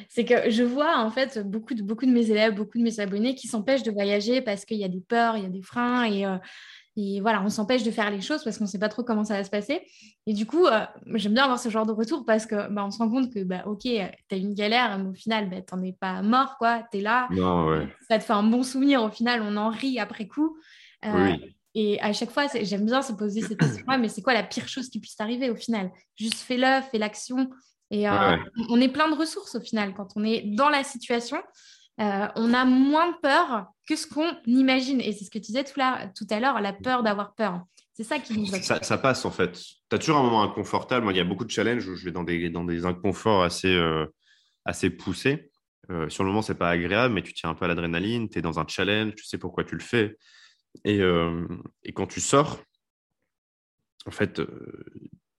c'est 0.10 0.26
que 0.26 0.50
je 0.50 0.64
vois 0.64 0.98
en 0.98 1.12
fait 1.12 1.40
beaucoup 1.40 1.74
de, 1.74 1.82
beaucoup 1.82 2.06
de 2.06 2.12
mes 2.12 2.32
élèves, 2.32 2.54
beaucoup 2.54 2.78
de 2.78 2.84
mes 2.84 3.00
abonnés 3.00 3.36
qui 3.36 3.48
s'empêchent 3.48 3.84
de 3.84 3.92
voyager 3.92 4.42
parce 4.42 4.66
qu'il 4.66 4.78
y 4.78 4.84
a 4.84 4.88
des 4.90 5.02
peurs, 5.02 5.38
il 5.38 5.44
y 5.44 5.46
a 5.46 5.50
des 5.50 5.62
freins 5.62 6.06
et, 6.06 6.26
euh, 6.26 6.38
et 6.98 7.20
voilà, 7.20 7.44
on 7.44 7.50
s'empêche 7.50 7.84
de 7.84 7.92
faire 7.92 8.10
les 8.10 8.22
choses 8.22 8.44
parce 8.44 8.58
qu'on 8.58 8.64
ne 8.64 8.70
sait 8.70 8.80
pas 8.80 8.88
trop 8.88 9.04
comment 9.04 9.26
ça 9.26 9.36
va 9.36 9.44
se 9.44 9.50
passer. 9.50 9.82
Et 10.26 10.34
du 10.34 10.46
coup, 10.46 10.66
euh, 10.66 10.86
j'aime 11.16 11.34
bien 11.34 11.44
avoir 11.44 11.60
ce 11.60 11.68
genre 11.68 11.86
de 11.86 11.92
retour 11.92 12.24
parce 12.26 12.46
que 12.46 12.72
bah, 12.72 12.86
on 12.86 12.92
se 12.92 13.00
rend 13.00 13.10
compte 13.10 13.34
que, 13.34 13.44
bah, 13.44 13.64
ok, 13.66 13.82
tu 13.82 13.90
as 13.92 14.38
une 14.38 14.54
galère, 14.54 14.98
mais 14.98 15.10
au 15.10 15.14
final, 15.14 15.50
bah, 15.50 15.58
tu 15.62 15.76
n'en 15.76 15.84
es 15.84 15.92
pas 15.92 16.22
mort, 16.22 16.58
quoi. 16.58 16.84
Tu 16.92 17.00
es 17.00 17.02
là. 17.02 17.28
Ça 18.08 18.18
te 18.18 18.24
fait 18.24 18.34
un 18.34 18.44
bon 18.44 18.64
souvenir. 18.64 19.04
Au 19.04 19.10
final, 19.10 19.42
on 19.42 19.58
en 19.58 19.70
rit 19.70 20.00
après 20.00 20.28
coup. 20.28 20.58
Euh, 21.04 21.12
oui. 21.14 21.56
Et 21.78 22.00
à 22.02 22.14
chaque 22.14 22.32
fois, 22.32 22.48
j'aime 22.62 22.86
bien 22.86 23.02
se 23.02 23.12
poser 23.12 23.42
cette 23.42 23.60
question-là, 23.60 23.98
mais 24.00 24.08
c'est 24.08 24.22
quoi 24.22 24.34
la 24.34 24.44
pire 24.44 24.68
chose 24.68 24.90
qui 24.90 25.00
puisse 25.02 25.18
t'arriver 25.18 25.50
au 25.50 25.56
final? 25.56 25.92
Juste 26.16 26.36
fais-le, 26.36 26.82
fais 26.90 26.98
l'action. 26.98 27.50
Et 27.92 28.10
euh, 28.10 28.38
on 28.70 28.80
est 28.80 28.88
plein 28.88 29.10
de 29.10 29.16
ressources 29.16 29.56
au 29.56 29.60
final. 29.60 29.94
Quand 29.94 30.08
on 30.16 30.24
est 30.24 30.42
dans 30.56 30.70
la 30.70 30.86
situation, 30.86 31.38
euh, 32.00 32.28
on 32.36 32.54
a 32.54 32.64
moins 32.64 33.14
peur 33.22 33.68
que 33.88 33.98
ce 33.98 34.08
qu'on 34.08 34.32
imagine. 34.46 35.02
Et 35.02 35.12
c'est 35.12 35.26
ce 35.26 35.30
que 35.30 35.38
tu 35.38 35.52
disais 35.52 35.66
tout, 35.66 35.82
à 35.82 36.40
l'heure, 36.40 36.62
la 36.62 36.74
peur 36.74 37.04
d'avoir 37.04 37.36
peur. 37.36 37.62
C'est 37.94 38.04
ça 38.04 38.20
qui 38.20 38.38
nous 38.38 38.46
ça, 38.46 38.82
ça 38.82 38.98
passe 38.98 39.24
en 39.26 39.32
fait. 39.32 39.54
Tu 39.54 39.96
as 39.96 40.00
toujours 40.00 40.18
un 40.18 40.24
moment 40.24 40.44
inconfortable. 40.44 41.04
Moi, 41.04 41.14
il 41.14 41.18
y 41.18 41.22
a 41.22 41.26
beaucoup 41.26 41.46
de 41.46 41.52
challenges 41.52 41.88
où 41.88 41.96
je 41.96 42.06
vais 42.06 42.12
dans 42.12 42.24
des, 42.24 42.50
dans 42.50 42.64
des 42.64 42.86
inconforts 42.86 43.44
assez, 43.44 43.74
euh, 43.74 44.06
assez 44.64 44.90
poussés. 44.90 45.52
sur 46.08 46.24
le 46.24 46.30
moment, 46.30 46.42
c'est 46.42 46.56
pas 46.56 46.70
agréable, 46.70 47.14
mais 47.14 47.22
tu 47.22 47.34
tiens 47.34 47.50
un 47.50 47.54
peu 47.54 47.66
à 47.66 47.68
l'adrénaline, 47.68 48.30
tu 48.30 48.40
es 48.40 48.42
dans 48.42 48.60
un 48.60 48.66
challenge, 48.68 49.16
tu 49.16 49.26
sais 49.26 49.38
pourquoi 49.38 49.66
tu 49.66 49.76
le 49.76 49.82
fais. 49.82 50.18
Euh, 50.88 51.48
et, 51.84 51.94
quand 51.94 52.08
tu 52.08 52.22
sors, 52.22 52.62
en 54.06 54.12
fait, 54.12 54.40
euh, 54.40 54.86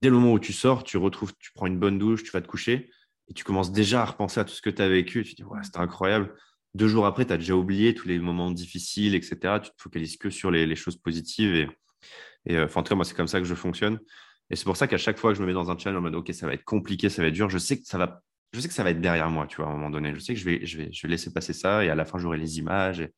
dès 0.03 0.09
le 0.09 0.14
moment 0.14 0.33
où 0.33 0.38
tu 0.38 0.53
sors, 0.53 0.85
tu 0.85 0.96
retrouves, 0.96 1.33
tu 1.38 1.53
prends 1.55 1.66
une 1.66 1.79
bonne 1.79 1.99
douche, 1.99 2.25
tu 2.25 2.31
vas 2.31 2.40
te 2.40 2.49
coucher 2.49 2.90
et 3.29 3.35
tu 3.35 3.44
commences 3.44 3.72
déjà 3.72 4.03
à 4.03 4.05
repenser 4.05 4.40
à 4.40 4.44
tout 4.44 4.55
ce 4.55 4.62
que 4.62 4.70
tu 4.70 4.83
as 4.83 4.88
vécu. 4.88 5.25
Tu 5.25 5.33
te 5.35 5.42
dis, 5.42 5.44
ouais, 5.44 5.62
c'était 5.62 5.79
incroyable. 5.79 6.35
Deux 6.75 6.88
jours 6.88 7.07
après, 7.07 7.25
tu 7.27 7.33
as 7.33 7.38
déjà 7.38 7.55
oublié 7.55 7.94
tous 7.94 8.09
les 8.09 8.18
moments 8.18 8.51
difficiles, 8.51 9.14
etc. 9.14 9.61
Tu 9.62 9.70
te 9.70 9.83
focalises 9.83 10.16
que 10.16 10.31
sur 10.31 10.51
les, 10.51 10.77
choses 10.77 10.96
positives. 10.96 11.68
Et, 12.46 12.57
euh, 12.57 12.68
en 12.75 12.83
tout 12.83 12.90
cas, 12.90 12.94
moi, 12.94 13.05
c'est 13.05 13.14
comme 13.14 13.29
ça 13.29 13.40
que 13.40 13.46
je 13.46 13.55
fonctionne. 13.55 13.99
Et 14.51 14.57
c'est 14.57 14.64
pour 14.64 14.77
ça 14.77 14.87
qu'à 14.87 14.99
chaque 14.99 15.18
fois 15.18 15.33
que 15.33 15.37
je 15.37 15.42
me 15.42 15.46
mets 15.46 15.53
dans 15.53 15.70
un 15.70 15.79
challenge 15.79 15.99
en 15.99 16.03
mode, 16.03 16.14
OK, 16.14 16.33
ça 16.33 16.46
va 16.46 16.55
être 16.55 16.64
compliqué, 16.64 17.09
ça 17.09 17.22
va 17.22 17.29
être 17.29 17.35
dur, 17.35 17.51
je 17.51 17.59
sais 17.59 17.81
que 17.81 17.87
ça 17.87 17.99
va, 17.99 18.22
je 18.52 18.61
sais 18.61 18.68
que 18.68 18.74
ça 18.74 18.85
va 18.85 18.90
être 18.90 19.00
derrière 19.00 19.30
moi, 19.30 19.46
tu 19.46 19.56
vois, 19.56 19.66
à 19.66 19.68
un 19.68 19.72
moment 19.72 19.90
donné. 19.90 20.14
Je 20.14 20.20
sais 20.20 20.35
que 20.35 20.40
je 20.40 20.44
vais, 20.44 20.64
je 20.64 20.78
vais, 20.78 20.92
je 20.92 21.02
vais 21.02 21.11
laisser 21.11 21.32
passer 21.32 21.52
ça 21.52 21.85
et 21.85 21.90
à 21.90 21.94
la 21.94 22.04
fin, 22.04 22.18
j'aurai 22.18 22.38
les 22.38 22.59
images. 22.59 23.00
Et, 23.00 23.12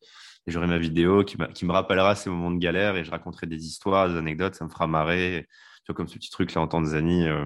et 0.47 0.51
j'aurai 0.51 0.67
ma 0.67 0.77
vidéo 0.77 1.23
qui, 1.23 1.37
qui, 1.53 1.65
me 1.65 1.71
rappellera 1.71 2.15
ces 2.15 2.29
moments 2.29 2.51
de 2.51 2.59
galère 2.59 2.95
et 2.95 3.03
je 3.03 3.11
raconterai 3.11 3.47
des 3.47 3.65
histoires, 3.65 4.09
des 4.09 4.17
anecdotes, 4.17 4.55
ça 4.55 4.65
me 4.65 4.69
fera 4.69 4.87
marrer. 4.87 5.47
Tu 5.85 5.91
vois, 5.91 5.95
comme 5.95 6.07
ce 6.07 6.15
petit 6.15 6.29
truc 6.29 6.53
là 6.53 6.61
en 6.61 6.67
Tanzanie. 6.67 7.27
Euh. 7.27 7.45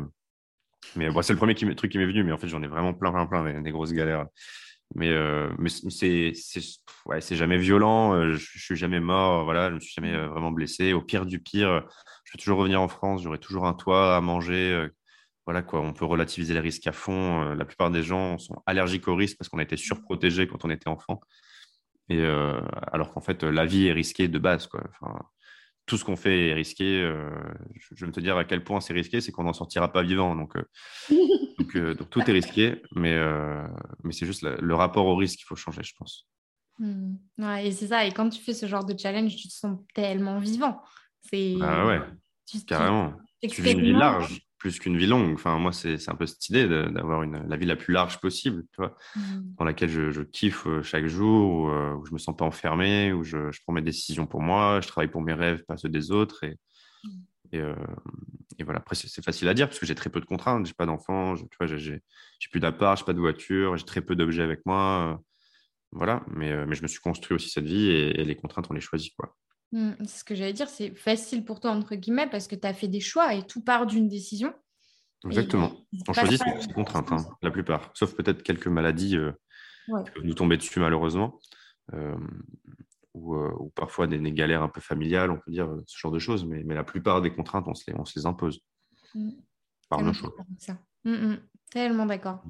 Mais 0.95 1.09
bon, 1.09 1.21
c'est 1.21 1.33
le 1.33 1.37
premier 1.37 1.55
truc 1.55 1.91
qui 1.91 1.97
m'est 1.97 2.05
venu, 2.05 2.23
mais 2.23 2.31
en 2.31 2.37
fait, 2.37 2.47
j'en 2.47 2.61
ai 2.61 2.67
vraiment 2.67 2.93
plein, 2.93 3.11
plein, 3.11 3.25
plein, 3.25 3.61
des, 3.61 3.71
grosses 3.71 3.93
galères. 3.93 4.25
Mais, 4.95 5.09
euh, 5.09 5.49
mais 5.57 5.69
c'est 5.69 6.33
ouais, 7.05 7.21
jamais 7.21 7.57
violent, 7.57 8.13
euh, 8.13 8.33
je, 8.33 8.37
je, 8.37 8.63
suis 8.63 8.75
jamais 8.75 8.99
mort, 8.99 9.43
voilà, 9.43 9.69
je 9.69 9.75
me 9.75 9.79
suis 9.79 9.93
jamais 9.93 10.15
vraiment 10.27 10.51
blessé. 10.51 10.93
Au 10.93 11.01
pire 11.01 11.25
du 11.25 11.39
pire, 11.39 11.85
je 12.25 12.33
vais 12.33 12.37
toujours 12.37 12.59
revenir 12.59 12.81
en 12.81 12.87
France, 12.87 13.23
j'aurai 13.23 13.39
toujours 13.39 13.65
un 13.65 13.73
toit 13.73 14.15
à 14.15 14.21
manger. 14.21 14.87
Voilà 15.45 15.62
quoi, 15.62 15.82
on 15.82 15.93
peut 15.93 16.06
relativiser 16.06 16.53
les 16.53 16.60
risques 16.60 16.88
à 16.88 16.91
fond. 16.91 17.53
la 17.53 17.65
plupart 17.65 17.91
des 17.91 18.03
gens 18.03 18.38
sont 18.38 18.62
allergiques 18.65 19.08
aux 19.08 19.15
risques 19.15 19.38
parce 19.38 19.49
qu'on 19.49 19.60
a 19.60 19.63
été 19.63 19.77
surprotégés 19.77 20.47
quand 20.47 20.63
on 20.65 20.69
était 20.69 20.88
enfant. 20.88 21.19
Et 22.10 22.19
euh, 22.19 22.60
alors 22.91 23.13
qu'en 23.13 23.21
fait, 23.21 23.43
la 23.43 23.65
vie 23.65 23.88
est 23.88 23.93
risquée 23.93 24.27
de 24.27 24.39
base. 24.39 24.67
Quoi. 24.67 24.84
Enfin, 24.89 25.19
tout 25.86 25.97
ce 25.97 26.03
qu'on 26.03 26.15
fait 26.15 26.49
est 26.49 26.53
risqué. 26.53 27.01
Euh, 27.01 27.29
je 27.95 28.06
vais 28.06 28.12
te 28.12 28.19
dire 28.19 28.38
à 28.38 28.45
quel 28.45 28.63
point 28.63 28.82
c'est 28.82 28.93
risqué, 28.93 29.21
c'est 29.21 29.32
qu'on 29.32 29.43
n'en 29.43 29.53
sortira 29.53 29.91
pas 29.91 30.03
vivant. 30.03 30.36
Donc, 30.36 30.56
euh, 30.56 31.95
donc, 31.95 32.10
tout 32.10 32.21
est 32.21 32.34
risqué, 32.34 32.82
mais, 32.95 33.17
mais 34.03 34.12
c'est 34.12 34.25
juste 34.25 34.43
le 34.43 34.75
rapport 34.75 35.06
au 35.06 35.15
risque 35.15 35.38
qu'il 35.38 35.45
faut 35.45 35.56
changer, 35.56 35.84
je 35.84 35.93
pense. 35.97 36.27
Mmh. 36.79 37.15
Ouais, 37.38 37.67
et 37.67 37.71
c'est 37.71 37.88
ça. 37.88 38.06
Et 38.06 38.12
quand 38.12 38.29
tu 38.29 38.41
fais 38.41 38.53
ce 38.53 38.65
genre 38.65 38.84
de 38.84 38.97
challenge, 38.97 39.36
tu 39.36 39.47
te 39.47 39.53
sens 39.53 39.79
tellement 39.93 40.39
vivant. 40.39 40.82
C'est... 41.21 41.56
Ah 41.62 41.86
ouais, 41.86 42.01
carrément. 42.67 43.13
Tu 43.41 43.62
vis 43.62 43.71
une 43.71 43.82
vie 43.82 43.93
large 43.93 44.41
plus 44.63 44.80
qu'une 44.80 44.97
vie 44.97 45.08
longue. 45.08 45.34
Enfin, 45.34 45.60
moi, 45.60 45.73
c'est 45.73 46.08
un 46.08 46.15
peu 46.15 46.26
cette 46.26 46.47
idée 46.47 46.65
d'avoir 46.69 47.26
la 47.26 47.58
vie 47.58 47.65
la 47.65 47.76
plus 47.76 47.93
large 47.93 48.21
possible, 48.21 48.63
tu 48.71 48.78
vois, 48.78 48.95
mmh. 49.13 49.21
dans 49.58 49.65
laquelle 49.65 49.89
je, 49.89 50.21
kiffe 50.21 50.65
euh, 50.67 50.82
chaque 50.82 51.06
jour, 51.06 51.69
euh, 51.69 51.91
où, 51.95 52.06
je 52.06 52.13
me 52.13 52.17
sens 52.17 52.34
pas 52.34 52.45
enfermé, 52.45 53.12
où 53.12 53.26
je, 53.26 53.52
prends 53.63 53.73
mes 53.73 53.82
décisions 53.82 54.26
pour 54.26 54.39
moi, 54.39 54.80
je 54.82 54.88
travaille 54.88 55.10
pour 55.10 55.21
mes 55.21 55.34
rêves, 55.34 55.65
pas 55.65 55.76
ceux 55.76 55.89
des 55.89 56.12
autres. 56.12 56.45
Et, 56.45 56.58
mmh. 57.04 57.10
euh, 57.56 57.76
et, 58.58 58.63
voilà, 58.63 58.80
après, 58.80 58.95
c'est 58.95 59.21
facile 59.21 59.49
à 59.49 59.54
dire 59.54 59.67
parce 59.67 59.80
que 59.80 59.86
j'ai 59.86 59.95
très 59.95 60.10
peu 60.10 60.21
de 60.21 60.26
contraintes, 60.26 60.65
j'ai 60.65 60.73
pas 60.73 60.86
d'enfants, 60.86 61.36
tu 61.36 61.58
vois, 61.60 61.67
j'ai 61.67 62.02
plus 62.49 62.62
d'appart, 62.62 62.97
j'ai 62.97 63.04
pas 63.04 63.12
de 63.12 63.19
voiture, 63.19 63.76
j'ai 63.76 63.84
très 63.84 63.99
peu 63.99 64.15
d'objets 64.15 64.43
avec 64.43 64.65
moi. 64.65 65.19
voilà, 65.91 66.23
mais, 66.34 66.65
mais 66.65 66.76
je 66.76 66.84
me 66.84 66.88
suis 66.88 67.02
construit 67.02 67.36
aussi 67.36 67.49
cette 67.49 67.65
vie 67.65 67.89
et, 67.89 68.23
les 68.23 68.36
contraintes, 68.36 68.67
on 68.69 68.73
les 68.73 68.80
choisit, 68.80 69.13
quoi. 69.17 69.36
Mmh, 69.73 69.93
c'est 70.01 70.19
ce 70.19 70.23
que 70.23 70.36
j'allais 70.36 70.53
dire, 70.53 70.69
c'est 70.69 70.95
facile 70.95 71.43
pour 71.43 71.59
toi, 71.59 71.71
entre 71.71 71.95
guillemets, 71.95 72.29
parce 72.29 72.47
que 72.47 72.55
tu 72.55 72.67
as 72.67 72.73
fait 72.73 72.88
des 72.88 72.99
choix 72.99 73.33
et 73.33 73.41
tout 73.41 73.62
part 73.62 73.88
d'une 73.88 74.07
décision. 74.07 74.53
Exactement. 75.25 75.71
On 76.07 76.13
choisit 76.13 76.41
ses 76.62 76.73
contraintes, 76.73 77.12
hein, 77.12 77.25
la 77.41 77.49
plupart. 77.49 77.89
Sauf 77.95 78.15
peut-être 78.15 78.43
quelques 78.43 78.67
maladies 78.67 79.17
euh, 79.17 79.31
qui 80.05 80.12
peuvent 80.12 80.23
nous 80.23 80.36
tomber 80.36 80.57
dessus, 80.57 80.79
malheureusement. 80.79 81.39
Euh, 81.93 82.15
ou, 83.15 83.71
parfois 83.75 84.05
des, 84.05 84.19
galères 84.31 84.62
un 84.62 84.69
peu 84.69 84.81
familiales, 84.81 85.31
on 85.31 85.39
peut 85.39 85.51
dire 85.51 85.69
ce 85.88 85.97
genre 85.97 86.12
de 86.12 86.19
choses. 86.19 86.45
Mais, 86.45 86.63
la 86.63 86.83
plupart 86.83 87.21
des 87.21 87.33
contraintes, 87.33 87.65
on 87.67 87.73
se 87.73 87.89
les, 87.89 87.97
on 87.97 88.05
se 88.05 88.19
les 88.19 88.27
impose. 88.27 88.62
Mm. 89.15 89.31
Par 89.89 90.01
nos 90.03 90.13
choix. 90.13 90.33
Mm, 91.03 91.12
mm. 91.12 91.39
Tellement 91.71 92.05
d'accord 92.05 92.43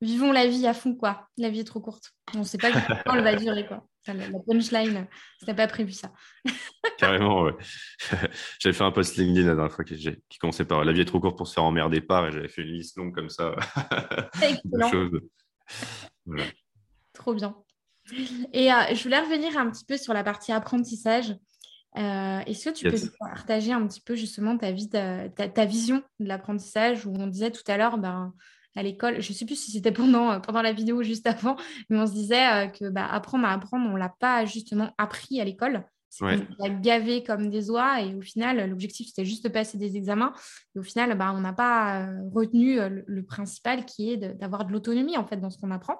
vivons 0.00 0.32
la 0.32 0.46
vie 0.46 0.66
à 0.66 0.74
fond, 0.74 0.94
quoi. 0.94 1.28
La 1.36 1.50
vie 1.50 1.60
est 1.60 1.64
trop 1.64 1.80
courte. 1.80 2.14
On 2.34 2.40
ne 2.40 2.44
sait 2.44 2.58
pas 2.58 2.70
quand 2.72 3.14
elle 3.14 3.24
va 3.24 3.36
durer, 3.36 3.66
quoi. 3.66 3.86
La, 4.12 4.26
punchline, 4.46 5.06
ce 5.40 5.52
pas 5.52 5.66
prévu 5.66 5.92
ça. 5.92 6.12
Carrément, 6.98 7.42
ouais. 7.42 7.52
j'avais 8.58 8.72
fait 8.72 8.84
un 8.84 8.90
post 8.90 9.16
LinkedIn 9.16 9.46
la 9.46 9.54
dernière 9.54 9.72
fois 9.72 9.84
qui, 9.84 9.96
qui, 9.96 10.38
commençait 10.38 10.64
par 10.64 10.84
La 10.84 10.92
vie 10.92 11.00
est 11.00 11.04
trop 11.04 11.20
courte 11.20 11.36
pour 11.36 11.46
se 11.46 11.54
faire 11.54 11.64
emmerder 11.64 12.00
par 12.00 12.26
et 12.26 12.32
j'avais 12.32 12.48
fait 12.48 12.62
une 12.62 12.72
liste 12.72 12.96
longue 12.96 13.14
comme 13.14 13.28
ça 13.28 13.54
de 14.40 15.22
Trop 17.12 17.34
bien. 17.34 17.56
Et 18.52 18.72
euh, 18.72 18.94
je 18.94 19.02
voulais 19.02 19.20
revenir 19.20 19.56
un 19.58 19.70
petit 19.70 19.84
peu 19.84 19.96
sur 19.96 20.14
la 20.14 20.24
partie 20.24 20.52
apprentissage. 20.52 21.36
Euh, 21.96 22.40
est-ce 22.40 22.68
que 22.68 22.74
tu 22.74 22.88
peux 22.88 23.10
partager 23.18 23.72
un 23.72 23.86
petit 23.86 24.00
peu 24.00 24.14
justement 24.14 24.56
ta, 24.56 24.72
vie, 24.72 24.88
ta, 24.88 25.28
ta 25.28 25.64
vision 25.64 26.02
de 26.20 26.28
l'apprentissage 26.28 27.06
où 27.06 27.12
on 27.16 27.26
disait 27.26 27.50
tout 27.50 27.62
à 27.66 27.76
l'heure, 27.76 27.98
ben, 27.98 28.34
à 28.78 28.82
l'école. 28.82 29.20
Je 29.20 29.32
ne 29.32 29.34
sais 29.34 29.44
plus 29.44 29.56
si 29.56 29.72
c'était 29.72 29.92
pendant, 29.92 30.30
euh, 30.30 30.38
pendant 30.38 30.62
la 30.62 30.72
vidéo 30.72 30.98
ou 30.98 31.02
juste 31.02 31.26
avant, 31.26 31.56
mais 31.90 31.98
on 31.98 32.06
se 32.06 32.12
disait 32.12 32.46
euh, 32.46 32.66
que 32.68 32.88
bah, 32.88 33.06
apprendre 33.06 33.44
à 33.44 33.52
apprendre, 33.52 33.86
on 33.88 33.94
ne 33.94 33.98
l'a 33.98 34.14
pas 34.20 34.44
justement 34.44 34.94
appris 34.98 35.40
à 35.40 35.44
l'école. 35.44 35.84
On 36.22 36.64
a 36.64 36.70
gavé 36.70 37.22
comme 37.22 37.50
des 37.50 37.70
oies 37.70 38.00
et 38.00 38.14
au 38.14 38.22
final, 38.22 38.68
l'objectif, 38.70 39.08
c'était 39.08 39.26
juste 39.26 39.44
de 39.44 39.50
passer 39.50 39.76
des 39.76 39.96
examens. 39.96 40.32
Et 40.74 40.78
au 40.78 40.82
final, 40.82 41.16
bah, 41.18 41.32
on 41.34 41.40
n'a 41.40 41.52
pas 41.52 42.06
euh, 42.06 42.28
retenu 42.32 42.78
le, 43.06 43.22
principal 43.24 43.84
qui 43.84 44.10
est 44.10 44.16
d'avoir 44.16 44.64
de, 44.64 44.72
l'autonomie 44.72 45.18
en 45.18 45.26
fait 45.26 45.36
dans 45.36 45.50
ce 45.50 45.58
qu'on 45.58 45.70
apprend. 45.70 45.98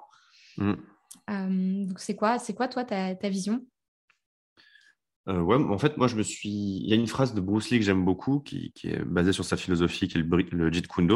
Mm. 0.57 1.85
donc, 1.85 1.99
c'est 1.99 2.15
quoi, 2.15 2.39
toi 2.39 2.83
ta, 2.83 3.15
ta 3.15 3.29
vision? 3.29 3.65
Ouais, 5.27 5.57
en 5.57 5.77
fait, 5.77 5.95
moi, 5.97 6.07
je 6.07 6.15
me 6.15 6.23
suis. 6.23 6.49
Il 6.49 6.89
y 6.89 6.93
a 6.93 6.95
une 6.95 7.05
phrase 7.05 7.35
de 7.35 7.41
Bruce 7.41 7.69
Lee 7.69 7.77
que 7.77 7.85
j'aime 7.85 8.03
beaucoup, 8.03 8.39
qui, 8.39 8.71
qui, 8.71 8.87
est 8.87 9.05
basée 9.05 9.31
sur 9.31 9.45
sa 9.45 9.57
philosophie, 9.57 10.07
qui 10.07 10.17
est 10.17 10.21
le, 10.21 10.37
le 10.51 10.73
Jeet 10.73 10.87
Kune 10.87 11.07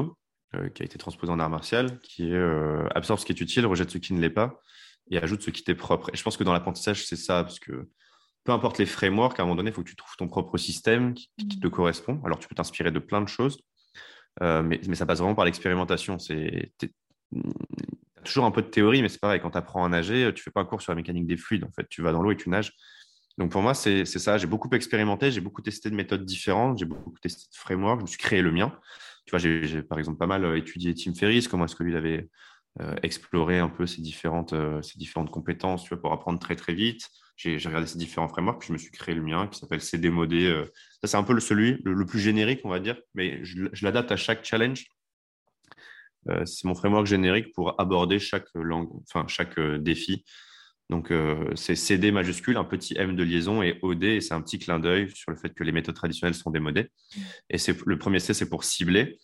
euh, 0.56 0.70
qui 0.70 0.84
a 0.84 0.86
été 0.86 1.00
transposé 1.00 1.32
en 1.32 1.40
art 1.40 1.50
martial, 1.50 2.00
qui 2.02 2.30
est 2.30 2.36
euh, 2.36 2.88
absorbe 2.94 3.20
ce 3.20 3.26
qui 3.26 3.32
est 3.32 3.42
utile, 3.42 3.66
rejette 3.66 3.90
ce 3.90 3.98
qui 3.98 4.14
ne 4.14 4.22
l'est 4.22 4.30
pas 4.30 4.62
et 5.10 5.18
ajoute 5.18 5.42
ce 5.42 5.50
qui 5.50 5.64
t'est 5.64 5.74
propre. 5.74 6.12
Et 6.14 6.18
je 6.18 6.22
pense 6.22 6.38
que 6.38 6.44
dans 6.44 6.54
l'apprentissage, 6.54 7.06
c'est 7.06 7.16
ça, 7.16 7.44
parce 7.44 7.60
que 7.60 7.90
peu 8.44 8.52
importe 8.52 8.78
les 8.78 8.86
frameworks, 8.86 9.40
à 9.40 9.44
un 9.44 9.46
moment 9.46 9.56
donné, 9.56 9.72
il 9.72 9.74
faut 9.74 9.82
que 9.82 9.90
tu 9.90 9.96
trouves 9.96 10.16
ton 10.16 10.28
propre 10.28 10.58
système 10.60 11.16
qui, 11.16 11.32
te 11.60 11.68
correspond. 11.68 12.22
Alors, 12.24 12.38
tu 12.38 12.48
peux 12.48 12.54
t'inspirer 12.54 12.92
de 12.92 13.00
plein 13.00 13.22
de 13.22 13.28
choses, 13.28 13.62
euh, 14.44 14.62
mais, 14.62 14.80
ça 14.94 15.06
passe 15.08 15.20
vraiment 15.20 15.34
par 15.34 15.46
l'expérimentation. 15.46 16.20
C'est 16.20 16.72
toujours 18.24 18.46
un 18.46 18.52
peu 18.52 18.62
de 18.62 18.68
théorie, 18.68 19.02
mais 19.02 19.10
c'est 19.10 19.20
pareil, 19.20 19.42
quand 19.42 19.52
tu 19.52 19.58
apprends 19.58 19.84
à 19.86 19.90
nager, 19.90 20.32
tu 20.36 20.44
fais 20.44 20.52
pas 20.52 20.62
un 20.62 20.66
cours 20.66 20.82
sur 20.82 20.92
la 20.92 20.98
mécanique 20.98 21.26
des 21.26 21.38
fluides. 21.38 21.64
En 21.64 21.72
fait, 21.72 21.88
tu 21.90 22.04
vas 22.04 22.12
dans 22.12 22.22
l'eau 22.22 22.32
et 22.32 22.38
tu 22.38 22.50
nages. 22.50 22.74
Donc 23.40 23.52
pour 23.52 23.64
moi, 23.64 23.74
c'est 23.74 24.06
ça. 24.06 24.38
J'ai 24.38 24.46
beaucoup 24.46 24.70
expérimenté, 24.70 25.32
j'ai 25.32 25.42
beaucoup 25.42 25.64
testé 25.64 25.90
de 25.90 25.96
méthodes 25.96 26.26
différentes, 26.26 26.78
j'ai 26.78 26.86
beaucoup 26.86 27.12
testé 27.22 27.48
de 27.52 27.56
frameworks, 27.56 28.02
je 28.02 28.04
me 28.04 28.08
suis 28.08 28.20
créé 28.20 28.44
le 28.44 28.52
mien 28.52 28.72
tu 29.26 29.32
vois, 29.32 29.40
j'ai 29.40 29.82
par 29.84 30.00
exemple 30.00 30.18
pas 30.18 30.28
mal 30.28 30.44
euh, 30.46 30.58
étudié 30.58 30.94
Tim 30.94 31.14
Ferriss, 31.14 31.48
comment 31.48 31.66
est-ce 31.66 31.76
que 31.76 31.84
lui 31.84 31.96
avait 31.96 32.30
euh, 32.82 32.96
exploré 33.04 33.60
un 33.60 33.70
peu 33.70 33.86
ses 33.86 34.02
différentes, 34.02 34.54
euh, 34.54 34.82
différentes 34.96 35.32
compétences 35.32 35.84
tu 35.84 35.90
vois, 35.90 36.02
pour 36.02 36.12
apprendre 36.12 36.40
très 36.40 36.56
très 36.56 36.74
vite. 36.74 37.08
J'ai 37.36 37.58
regardé 37.58 37.88
ces 37.88 37.98
différents 37.98 38.28
frameworks, 38.28 38.60
puis 38.60 38.68
je 38.68 38.74
me 38.74 38.78
suis 38.78 38.92
créé 38.92 39.16
le 39.16 39.22
mien 39.22 39.48
qui 39.48 39.60
s'appelle 39.60 39.82
CD 39.82 40.12
Modé. 40.12 40.66
ça, 41.02 41.08
c'est 41.08 41.18
un 41.18 41.24
peu 41.24 41.34
le, 41.34 41.40
celui 41.40 41.82
le, 41.84 42.06
plus 42.06 42.20
générique, 42.20 42.62
on 42.64 42.70
va 42.70 42.80
dire, 42.80 42.96
mais 43.16 43.44
je, 43.44 43.66
l'adapte 43.82 44.12
à 44.12 44.18
chaque 44.18 44.46
challenge. 44.46 44.86
c'est 46.46 46.66
mon 46.66 46.76
framework 46.76 47.08
générique 47.08 47.52
pour 47.54 47.82
aborder 47.82 48.20
chaque 48.20 48.46
langue, 48.54 48.88
enfin 49.10 49.26
chaque 49.28 49.60
défi. 49.60 50.24
Donc, 50.94 51.12
c'est 51.56 51.76
CD 51.76 52.12
majuscule, 52.12 52.56
un 52.56 52.64
petit 52.64 52.94
M 52.96 53.16
de 53.16 53.24
liaison 53.24 53.64
et 53.64 53.80
OD, 53.82 54.04
et 54.04 54.22
c'est 54.22 54.36
un 54.36 54.42
petit 54.42 54.60
clin 54.60 54.78
d'œil 54.78 55.10
sur 55.10 55.32
le 55.32 55.38
fait 55.38 55.50
que 55.50 55.64
les 55.64 55.72
méthodes 55.72 55.96
traditionnelles 55.96 56.36
sont 56.36 56.52
démodées. 56.52 56.92
Et 57.50 57.58
c'est, 57.58 57.76
le 57.88 57.98
premier 57.98 58.20
C, 58.20 58.36
c'est 58.36 58.48
pour 58.48 58.64
cibler. 58.64 59.18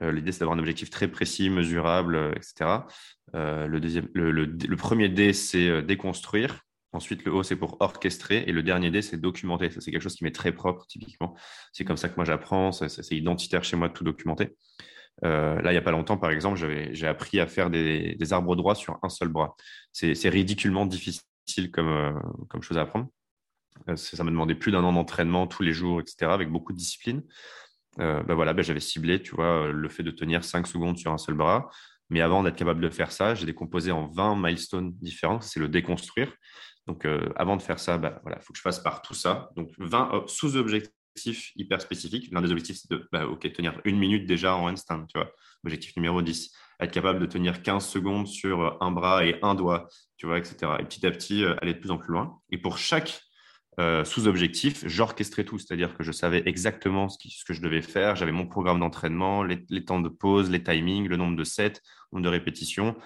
l'idée, 0.00 0.30
c'est 0.30 0.38
d'avoir 0.38 0.56
un 0.56 0.60
objectif 0.60 0.88
très 0.88 1.08
précis, 1.08 1.50
mesurable, 1.50 2.32
etc. 2.36 2.86
le, 3.34 3.78
deuxième, 3.80 4.06
le, 4.14 4.76
premier 4.76 5.08
D, 5.08 5.32
c'est 5.32 5.82
déconstruire. 5.82 6.60
Ensuite, 6.92 7.24
le 7.24 7.32
O, 7.32 7.42
c'est 7.42 7.56
pour 7.56 7.76
orchestrer. 7.80 8.44
Et 8.46 8.52
le 8.52 8.62
dernier 8.62 8.92
D, 8.92 9.02
c'est 9.02 9.16
documenter. 9.16 9.68
Ça, 9.70 9.80
c'est 9.80 9.90
quelque 9.90 10.02
chose 10.02 10.14
qui 10.14 10.22
m'est 10.22 10.30
très 10.30 10.52
propre, 10.52 10.86
typiquement. 10.86 11.36
C'est 11.72 11.84
comme 11.84 11.96
ça 11.96 12.08
que 12.08 12.14
moi, 12.14 12.24
j'apprends. 12.24 12.70
c'est 12.70 13.16
identitaire 13.16 13.64
chez 13.64 13.76
moi 13.76 13.88
de 13.88 13.94
tout 13.94 14.04
documenter. 14.04 14.54
Euh, 15.24 15.60
là, 15.62 15.70
il 15.70 15.74
n'y 15.74 15.78
a 15.78 15.82
pas 15.82 15.90
longtemps, 15.90 16.18
par 16.18 16.30
exemple, 16.30 16.58
j'ai 16.92 17.06
appris 17.06 17.40
à 17.40 17.46
faire 17.46 17.70
des, 17.70 18.16
arbres 18.32 18.56
droits 18.56 18.74
sur 18.74 18.98
un 19.02 19.08
seul 19.08 19.28
bras. 19.28 19.56
C'est 19.92 20.28
ridiculement 20.28 20.86
difficile 20.86 21.70
comme, 21.72 21.88
euh, 21.88 22.12
comme 22.48 22.62
chose 22.62 22.78
à 22.78 22.82
apprendre. 22.82 23.08
Euh, 23.88 23.96
ça 23.96 24.22
m'a 24.24 24.30
demandé 24.30 24.54
plus 24.54 24.72
d'un 24.72 24.84
an 24.84 24.92
d'entraînement 24.92 25.46
tous 25.46 25.62
les 25.62 25.72
jours, 25.72 26.00
etc., 26.00 26.30
avec 26.30 26.50
beaucoup 26.50 26.72
de 26.72 26.78
discipline. 26.78 27.22
Ben 27.98 28.34
voilà, 28.34 28.52
ben 28.52 28.62
j'avais 28.62 28.80
ciblé, 28.80 29.22
tu 29.22 29.34
vois, 29.34 29.68
le 29.72 29.88
fait 29.88 30.02
de 30.02 30.10
tenir 30.10 30.44
5 30.44 30.66
secondes 30.66 30.98
sur 30.98 31.12
un 31.12 31.18
seul 31.18 31.34
bras. 31.34 31.70
Mais 32.10 32.20
avant 32.20 32.42
d'être 32.42 32.56
capable 32.56 32.82
de 32.82 32.90
faire 32.90 33.10
ça, 33.10 33.34
j'ai 33.34 33.46
décomposé 33.46 33.90
en 33.90 34.06
20 34.08 34.36
milestones 34.36 34.92
différents. 35.00 35.40
C'est 35.40 35.60
le 35.60 35.68
déconstruire. 35.68 36.30
Donc, 36.86 37.06
avant 37.36 37.56
de 37.56 37.62
faire 37.62 37.78
ça, 37.78 37.96
ben 37.96 38.18
voilà, 38.20 38.36
il 38.38 38.44
faut 38.44 38.52
que 38.52 38.58
je 38.58 38.62
passe 38.62 38.80
par 38.80 39.00
tout 39.00 39.14
ça. 39.14 39.48
Donc, 39.56 39.70
20 39.78 40.24
sous-objectifs 40.26 40.92
hyper 41.56 41.80
spécifique. 41.80 42.28
L'un 42.32 42.42
des 42.42 42.50
objectifs, 42.50 42.76
c'est 42.76 42.90
de 42.90 43.08
bah, 43.12 43.26
tenir 43.54 43.80
une 43.84 43.98
minute 43.98 44.26
déjà 44.26 44.56
en 44.56 44.68
handstand, 44.68 45.06
tu 45.06 45.18
vois. 45.18 45.32
Objectif 45.64 45.96
numéro 45.96 46.22
10. 46.22 46.52
Être 46.80 46.92
capable 46.92 47.20
de 47.20 47.26
tenir 47.26 47.62
15 47.62 47.86
secondes 47.86 48.26
sur 48.26 48.76
un 48.82 48.90
bras 48.90 49.24
et 49.24 49.38
un 49.42 49.54
doigt, 49.54 49.88
tu 50.16 50.26
vois, 50.26 50.38
etc. 50.38 50.72
Et 50.78 50.84
petit 50.84 51.06
à 51.06 51.10
petit, 51.10 51.44
euh, 51.44 51.54
aller 51.62 51.74
de 51.74 51.78
plus 51.78 51.90
en 51.90 51.98
plus 51.98 52.12
loin. 52.12 52.38
Et 52.50 52.58
pour 52.58 52.78
chaque 52.78 53.20
euh, 53.78 54.04
sous-objectif, 54.04 54.86
j'orchestrais 54.86 55.44
tout, 55.44 55.58
c'est-à-dire 55.58 55.94
que 55.96 56.02
je 56.02 56.10
savais 56.10 56.42
exactement 56.46 57.08
ce, 57.10 57.18
que 57.46 57.52
je 57.52 57.60
devais 57.60 57.82
faire. 57.82 58.16
J'avais 58.16 58.32
mon 58.32 58.46
programme 58.46 58.80
d'entraînement, 58.80 59.42
les, 59.42 59.84
temps 59.84 60.00
de 60.00 60.08
pause, 60.08 60.50
les 60.50 60.62
timings, 60.62 61.08
le 61.08 61.16
nombre 61.16 61.36
de 61.36 61.44
sets, 61.44 61.74
nombre 62.10 62.24
de 62.24 62.30
répétitions. 62.30 62.96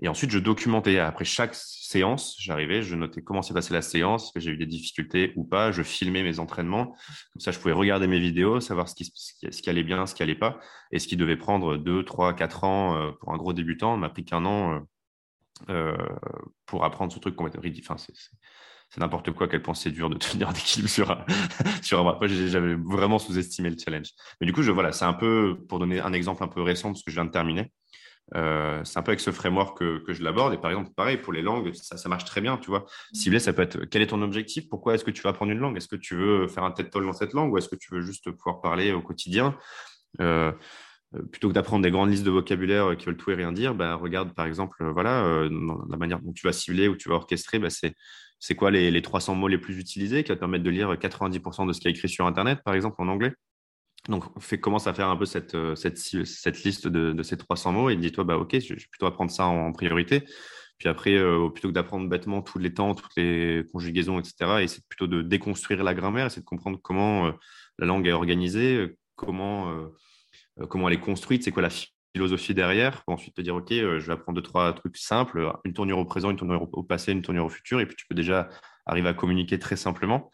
Et 0.00 0.08
ensuite, 0.08 0.30
je 0.30 0.38
documentais. 0.38 0.98
Après 0.98 1.24
chaque 1.24 1.54
séance, 1.54 2.36
j'arrivais, 2.38 2.82
je 2.82 2.94
notais 2.94 3.22
comment 3.22 3.42
s'est 3.42 3.54
passée 3.54 3.74
la 3.74 3.82
séance, 3.82 4.30
que 4.32 4.40
j'ai 4.40 4.52
eu 4.52 4.56
des 4.56 4.66
difficultés 4.66 5.32
ou 5.36 5.44
pas. 5.44 5.72
Je 5.72 5.82
filmais 5.82 6.22
mes 6.22 6.38
entraînements. 6.38 6.94
Comme 7.32 7.40
ça, 7.40 7.50
je 7.50 7.58
pouvais 7.58 7.72
regarder 7.72 8.06
mes 8.06 8.20
vidéos, 8.20 8.60
savoir 8.60 8.88
ce 8.88 8.94
qui, 8.94 9.70
allait 9.70 9.82
bien, 9.82 10.06
ce 10.06 10.14
qui 10.14 10.22
allait 10.22 10.36
pas. 10.36 10.60
Et 10.92 10.98
ce 10.98 11.08
qui 11.08 11.16
devait 11.16 11.36
prendre 11.36 11.76
2, 11.76 12.04
3, 12.04 12.34
4 12.34 12.64
ans 12.64 12.96
euh, 12.96 13.12
pour 13.20 13.32
un 13.32 13.36
gros 13.36 13.52
débutant 13.52 13.96
m'a 13.96 14.08
pris 14.08 14.24
qu'un 14.24 14.44
an 14.44 14.74
euh, 14.74 14.80
euh, 15.70 15.96
pour 16.66 16.84
apprendre 16.84 17.12
ce 17.12 17.18
truc 17.18 17.34
complètement 17.34 17.62
ridicule. 17.62 17.90
Enfin, 17.90 18.12
c'est 18.90 19.00
n'importe 19.00 19.32
quoi, 19.32 19.48
quel 19.48 19.62
point 19.62 19.74
c'est 19.74 19.90
dur 19.90 20.08
de 20.08 20.16
tenir 20.18 20.52
d'équilibre 20.52 20.88
sur 20.88 21.10
un, 21.10 21.24
sur 21.82 22.06
un 22.06 22.18
J'avais 22.26 22.74
vraiment 22.74 23.18
sous-estimé 23.18 23.70
le 23.70 23.76
challenge. 23.76 24.10
Mais 24.40 24.46
du 24.46 24.52
coup, 24.52 24.62
voilà, 24.62 24.92
c'est 24.92 25.04
un 25.04 25.12
peu, 25.12 25.58
pour 25.68 25.80
donner 25.80 26.00
un 26.00 26.12
exemple 26.12 26.44
un 26.44 26.48
peu 26.48 26.62
récent 26.62 26.92
de 26.92 26.96
ce 26.96 27.02
que 27.02 27.10
je 27.10 27.16
viens 27.16 27.24
de 27.24 27.30
terminer, 27.30 27.72
euh, 28.34 28.82
c'est 28.84 28.98
un 28.98 29.02
peu 29.02 29.10
avec 29.10 29.20
ce 29.20 29.30
framework 29.30 29.78
que, 29.78 29.98
que 29.98 30.12
je 30.12 30.22
l'aborde. 30.22 30.54
Et 30.54 30.58
par 30.58 30.70
exemple, 30.70 30.90
pareil, 30.94 31.16
pour 31.16 31.32
les 31.32 31.42
langues, 31.42 31.72
ça, 31.74 31.96
ça, 31.96 32.08
marche 32.08 32.24
très 32.24 32.40
bien, 32.40 32.58
tu 32.58 32.68
vois. 32.68 32.86
Cibler, 33.12 33.38
ça 33.38 33.52
peut 33.52 33.62
être 33.62 33.84
quel 33.86 34.02
est 34.02 34.08
ton 34.08 34.22
objectif? 34.22 34.68
Pourquoi 34.68 34.94
est-ce 34.94 35.04
que 35.04 35.10
tu 35.10 35.22
vas 35.22 35.30
apprendre 35.30 35.52
une 35.52 35.58
langue? 35.58 35.76
Est-ce 35.76 35.88
que 35.88 35.96
tu 35.96 36.14
veux 36.14 36.48
faire 36.48 36.64
un 36.64 36.70
TED 36.70 36.90
Talk 36.90 37.04
dans 37.04 37.12
cette 37.12 37.32
langue? 37.32 37.52
Ou 37.52 37.58
est-ce 37.58 37.68
que 37.68 37.76
tu 37.76 37.94
veux 37.94 38.02
juste 38.02 38.30
pouvoir 38.30 38.60
parler 38.60 38.92
au 38.92 39.00
quotidien? 39.00 39.56
Euh, 40.20 40.52
euh, 41.14 41.22
Plutôt 41.22 41.48
que 41.48 41.54
d'apprendre 41.54 41.82
des 41.82 41.90
grandes 41.90 42.10
listes 42.10 42.24
de 42.24 42.30
vocabulaire 42.30 42.96
qui 42.96 43.06
veulent 43.06 43.16
tout 43.16 43.30
et 43.30 43.34
rien 43.34 43.52
dire, 43.52 43.74
bah, 43.74 43.94
regarde 43.94 44.34
par 44.34 44.46
exemple, 44.46 44.84
voilà, 44.90 45.48
la 45.88 45.96
manière 45.96 46.20
dont 46.20 46.32
tu 46.32 46.46
vas 46.46 46.52
cibler 46.52 46.88
ou 46.88 46.96
tu 46.96 47.08
vas 47.08 47.14
orchestrer, 47.14 47.58
bah, 47.58 47.70
c'est 47.70 47.94
c'est 48.40 48.54
quoi 48.54 48.70
les, 48.70 48.92
les, 48.92 49.02
300 49.02 49.34
mots 49.34 49.48
les 49.48 49.58
plus 49.58 49.78
utilisés 49.78 50.22
qui 50.22 50.28
va 50.28 50.36
te 50.36 50.40
permettre 50.40 50.62
de 50.62 50.70
lire 50.70 50.92
90% 50.94 51.66
de 51.66 51.72
ce 51.72 51.80
qui 51.80 51.88
est 51.88 51.90
écrit 51.90 52.08
sur 52.08 52.24
Internet, 52.24 52.60
par 52.64 52.74
exemple, 52.74 52.96
en 52.98 53.08
anglais? 53.08 53.34
Donc, 54.08 54.24
commence 54.60 54.86
à 54.86 54.94
faire 54.94 55.08
un 55.08 55.16
peu 55.16 55.26
cette, 55.26 55.54
euh, 55.54 55.74
cette, 55.74 56.64
liste 56.64 56.88
de, 56.88 57.22
ces 57.22 57.36
300 57.36 57.72
mots 57.72 57.90
et 57.90 57.96
dis-toi, 57.96 58.24
bah, 58.24 58.38
OK, 58.38 58.58
je 58.58 58.74
vais 58.74 58.80
plutôt 58.90 59.06
apprendre 59.06 59.30
ça 59.30 59.46
en, 59.46 59.72
priorité. 59.72 60.24
Puis 60.78 60.88
après, 60.88 61.14
euh, 61.14 61.48
plutôt 61.50 61.68
que 61.68 61.74
d'apprendre 61.74 62.08
bêtement 62.08 62.40
tous 62.40 62.58
les 62.58 62.72
temps, 62.72 62.94
toutes 62.94 63.14
les 63.16 63.64
conjugaisons, 63.72 64.18
etc., 64.18 64.62
et 64.62 64.68
c'est 64.68 64.86
plutôt 64.88 65.06
de 65.06 65.22
déconstruire 65.22 65.82
la 65.84 65.92
grammaire, 65.92 66.30
c'est 66.30 66.40
de 66.40 66.46
comprendre 66.46 66.78
comment 66.80 67.26
euh, 67.26 67.32
la 67.78 67.86
langue 67.86 68.06
est 68.06 68.12
organisée, 68.12 68.96
comment, 69.14 69.72
comment 70.68 70.88
elle 70.88 70.94
est 70.94 71.00
construite, 71.00 71.42
c'est 71.42 71.50
quoi 71.50 71.62
la 71.62 71.70
philosophie 72.14 72.54
derrière, 72.54 73.04
pour 73.04 73.14
ensuite 73.14 73.34
te 73.34 73.40
dire, 73.40 73.56
OK, 73.56 73.70
je 73.70 73.98
vais 73.98 74.12
apprendre 74.12 74.36
deux, 74.36 74.42
trois 74.42 74.72
trucs 74.72 74.96
simples, 74.96 75.52
une 75.64 75.72
tournure 75.72 75.98
au 75.98 76.04
présent, 76.04 76.30
une 76.30 76.36
tournure 76.36 76.68
au 76.72 76.82
passé, 76.82 77.12
une 77.12 77.22
tournure 77.22 77.46
au 77.46 77.48
futur, 77.48 77.80
et 77.80 77.86
puis 77.86 77.96
tu 77.96 78.06
peux 78.06 78.14
déjà 78.14 78.48
arriver 78.86 79.08
à 79.08 79.14
communiquer 79.14 79.58
très 79.58 79.76
simplement. 79.76 80.30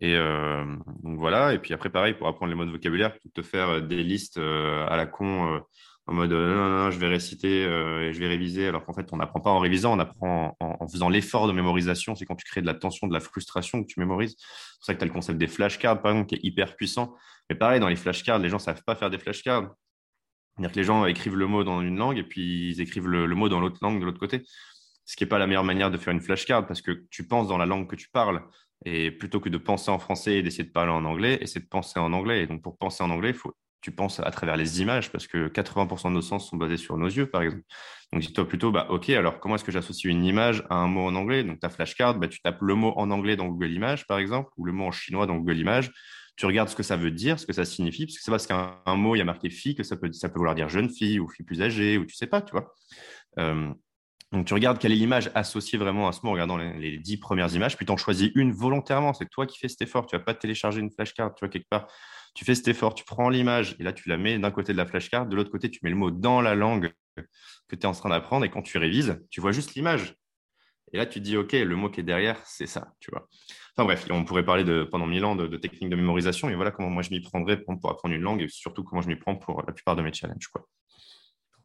Et 0.00 0.14
euh, 0.14 0.64
donc 1.02 1.18
voilà. 1.18 1.54
Et 1.54 1.58
puis 1.58 1.74
après, 1.74 1.90
pareil, 1.90 2.14
pour 2.14 2.28
apprendre 2.28 2.50
les 2.50 2.56
mots 2.56 2.64
de 2.64 2.70
vocabulaire, 2.70 3.12
plutôt 3.12 3.28
te 3.28 3.42
faire 3.42 3.68
euh, 3.68 3.80
des 3.80 4.02
listes 4.02 4.38
euh, 4.38 4.86
à 4.88 4.96
la 4.96 5.06
con 5.06 5.60
en 6.06 6.14
mode 6.14 6.32
non, 6.32 6.38
non, 6.38 6.84
non, 6.84 6.90
je 6.90 6.98
vais 6.98 7.08
réciter 7.08 7.64
et 7.64 8.12
je 8.14 8.18
vais 8.18 8.28
réviser, 8.28 8.66
alors 8.66 8.82
qu'en 8.86 8.94
fait, 8.94 9.12
on 9.12 9.18
n'apprend 9.18 9.40
pas 9.40 9.50
en 9.50 9.58
révisant, 9.58 9.94
on 9.94 9.98
apprend 9.98 10.56
en, 10.58 10.88
faisant 10.88 11.10
l'effort 11.10 11.46
de 11.46 11.52
mémorisation. 11.52 12.14
C'est 12.14 12.24
quand 12.24 12.34
tu 12.34 12.46
crées 12.46 12.62
de 12.62 12.66
la 12.66 12.72
tension, 12.72 13.08
de 13.08 13.12
la 13.12 13.20
frustration 13.20 13.82
que 13.82 13.88
tu 13.88 14.00
mémorises. 14.00 14.34
C'est 14.38 14.78
pour 14.78 14.84
ça 14.86 14.94
que 14.94 15.00
tu 15.00 15.04
as 15.04 15.06
le 15.06 15.12
concept 15.12 15.38
des 15.38 15.48
flashcards, 15.48 16.00
par 16.00 16.12
exemple, 16.12 16.28
qui 16.28 16.36
est 16.36 16.44
hyper 16.44 16.76
puissant. 16.76 17.14
Mais 17.50 17.56
pareil, 17.56 17.78
dans 17.78 17.88
les 17.88 17.96
flashcards, 17.96 18.38
les 18.38 18.48
gens 18.48 18.56
ne 18.56 18.62
savent 18.62 18.82
pas 18.84 18.94
faire 18.94 19.10
des 19.10 19.18
flashcards. 19.18 19.70
C'est-à-dire 20.58 20.72
que 20.72 20.78
les 20.78 20.84
gens 20.84 21.06
écrivent 21.06 21.36
le 21.36 21.46
mot 21.46 21.62
dans 21.62 21.82
une 21.82 21.96
langue 21.96 22.18
et 22.18 22.24
puis 22.24 22.70
ils 22.70 22.80
écrivent 22.80 23.06
le, 23.06 23.26
mot 23.34 23.48
dans 23.48 23.60
l'autre 23.60 23.78
langue 23.80 24.00
de 24.00 24.04
l'autre 24.04 24.18
côté. 24.18 24.42
Ce 25.04 25.14
qui 25.14 25.24
n'est 25.24 25.28
pas 25.28 25.38
la 25.38 25.46
meilleure 25.46 25.64
manière 25.64 25.90
de 25.90 25.98
faire 25.98 26.12
une 26.12 26.20
flashcard 26.20 26.66
parce 26.66 26.82
que 26.82 27.04
tu 27.10 27.26
penses 27.26 27.48
dans 27.48 27.58
la 27.58 27.66
langue 27.66 27.88
que 27.88 27.96
tu 27.96 28.08
parles. 28.08 28.42
Et 28.84 29.10
plutôt 29.10 29.40
que 29.40 29.48
de 29.48 29.58
penser 29.58 29.90
en 29.90 29.98
français 29.98 30.36
et 30.36 30.42
d'essayer 30.42 30.64
de 30.64 30.72
parler 30.72 30.92
en 30.92 31.04
anglais, 31.04 31.38
essaie 31.40 31.60
de 31.60 31.66
penser 31.66 31.98
en 31.98 32.12
anglais. 32.12 32.42
Et 32.42 32.46
donc, 32.46 32.62
pour 32.62 32.78
penser 32.78 33.02
en 33.02 33.10
anglais, 33.10 33.32
faut, 33.32 33.54
tu 33.80 33.92
penses 33.92 34.20
à 34.20 34.30
travers 34.30 34.56
les 34.56 34.80
images 34.80 35.10
parce 35.10 35.26
que 35.26 35.48
80% 35.48 36.08
de 36.08 36.14
nos 36.14 36.22
sens 36.22 36.48
sont 36.48 36.56
basés 36.56 36.76
sur 36.76 36.96
nos 36.96 37.06
yeux, 37.06 37.26
par 37.26 37.42
exemple. 37.42 37.62
Donc, 38.12 38.22
dis-toi 38.22 38.48
plutôt, 38.48 38.72
bah, 38.72 38.86
OK, 38.90 39.10
alors 39.10 39.40
comment 39.40 39.56
est-ce 39.56 39.64
que 39.64 39.72
j'associe 39.72 40.10
une 40.10 40.24
image 40.24 40.64
à 40.70 40.76
un 40.76 40.86
mot 40.86 41.06
en 41.06 41.14
anglais? 41.14 41.44
Donc, 41.44 41.60
ta 41.60 41.68
flashcard, 41.68 42.18
bah, 42.18 42.28
tu 42.28 42.40
tapes 42.40 42.62
le 42.62 42.74
mot 42.74 42.92
en 42.96 43.10
anglais 43.10 43.36
dans 43.36 43.46
Google 43.46 43.72
Images, 43.72 44.06
par 44.06 44.18
exemple, 44.18 44.50
ou 44.56 44.64
le 44.64 44.72
mot 44.72 44.86
en 44.86 44.92
chinois 44.92 45.26
dans 45.26 45.36
Google 45.36 45.58
Images. 45.58 45.90
Tu 46.36 46.46
regardes 46.46 46.68
ce 46.68 46.76
que 46.76 46.84
ça 46.84 46.96
veut 46.96 47.10
dire, 47.10 47.38
ce 47.38 47.46
que 47.46 47.52
ça 47.52 47.64
signifie, 47.64 48.06
parce 48.06 48.16
que 48.16 48.22
c'est 48.22 48.30
parce 48.30 48.46
qu'un 48.46 48.96
mot, 48.96 49.16
il 49.16 49.18
y 49.18 49.22
a 49.22 49.24
marqué 49.24 49.50
fille, 49.50 49.74
que 49.74 49.82
ça 49.82 49.96
peut, 49.96 50.12
ça 50.12 50.28
peut 50.28 50.38
vouloir 50.38 50.54
dire 50.54 50.68
jeune 50.68 50.88
fille 50.88 51.18
ou 51.18 51.28
fille 51.28 51.44
plus 51.44 51.62
âgée, 51.62 51.98
ou 51.98 52.04
tu 52.04 52.14
sais 52.14 52.28
pas, 52.28 52.42
tu 52.42 52.52
vois. 52.52 52.72
Euh, 53.38 53.72
donc, 54.30 54.46
tu 54.46 54.52
regardes 54.52 54.78
quelle 54.78 54.92
est 54.92 54.96
l'image 54.96 55.30
associée 55.34 55.78
vraiment 55.78 56.06
à 56.06 56.12
ce 56.12 56.20
mot 56.22 56.28
en 56.28 56.32
regardant 56.32 56.58
les, 56.58 56.98
dix 56.98 57.16
premières 57.16 57.54
images, 57.54 57.76
puis 57.76 57.86
tu 57.86 57.92
en 57.92 57.96
choisis 57.96 58.30
une 58.34 58.52
volontairement. 58.52 59.14
C'est 59.14 59.28
toi 59.30 59.46
qui 59.46 59.58
fais 59.58 59.68
cet 59.68 59.80
effort. 59.80 60.06
Tu 60.06 60.16
vas 60.16 60.22
pas 60.22 60.34
télécharger 60.34 60.80
une 60.80 60.90
flashcard, 60.90 61.34
tu 61.34 61.44
vois, 61.44 61.48
quelque 61.48 61.68
part. 61.70 61.86
Tu 62.34 62.44
fais 62.44 62.54
cet 62.54 62.68
effort, 62.68 62.94
tu 62.94 63.04
prends 63.04 63.30
l'image 63.30 63.74
et 63.78 63.82
là, 63.82 63.94
tu 63.94 64.08
la 64.08 64.18
mets 64.18 64.38
d'un 64.38 64.50
côté 64.50 64.72
de 64.72 64.78
la 64.78 64.84
flashcard, 64.84 65.26
de 65.26 65.34
l'autre 65.34 65.50
côté, 65.50 65.70
tu 65.70 65.80
mets 65.82 65.90
le 65.90 65.96
mot 65.96 66.10
dans 66.10 66.42
la 66.42 66.54
langue 66.54 66.92
que 67.16 67.74
tu 67.74 67.80
es 67.80 67.86
en 67.86 67.92
train 67.92 68.10
d'apprendre 68.10 68.44
et 68.44 68.50
quand 68.50 68.62
tu 68.62 68.76
révises, 68.76 69.18
tu 69.30 69.40
vois 69.40 69.52
juste 69.52 69.74
l'image. 69.74 70.14
Et 70.92 70.98
là, 70.98 71.06
tu 71.06 71.20
te 71.20 71.24
dis, 71.24 71.36
OK, 71.36 71.52
le 71.52 71.76
mot 71.76 71.90
qui 71.90 72.00
est 72.00 72.04
derrière, 72.04 72.38
c'est 72.44 72.66
ça, 72.66 72.92
tu 73.00 73.10
vois. 73.10 73.28
Enfin 73.76 73.84
bref, 73.84 74.06
on 74.10 74.24
pourrait 74.24 74.44
parler 74.44 74.64
de, 74.64 74.84
pendant 74.84 75.06
mille 75.06 75.24
ans 75.24 75.36
de, 75.36 75.56
techniques 75.56 75.90
de 75.90 75.96
mémorisation 75.96 76.50
et 76.50 76.54
voilà 76.54 76.70
comment 76.70 76.90
moi 76.90 77.02
je 77.02 77.10
m'y 77.10 77.20
prendrais 77.20 77.60
pour, 77.60 77.74
apprendre 77.90 78.14
une 78.14 78.22
langue 78.22 78.42
et 78.42 78.48
surtout 78.48 78.84
comment 78.84 79.02
je 79.02 79.08
m'y 79.08 79.16
prends 79.16 79.36
pour 79.36 79.62
la 79.66 79.72
plupart 79.72 79.96
de 79.96 80.02
mes 80.02 80.12
challenges. 80.12 80.48
Quoi. 80.48 80.66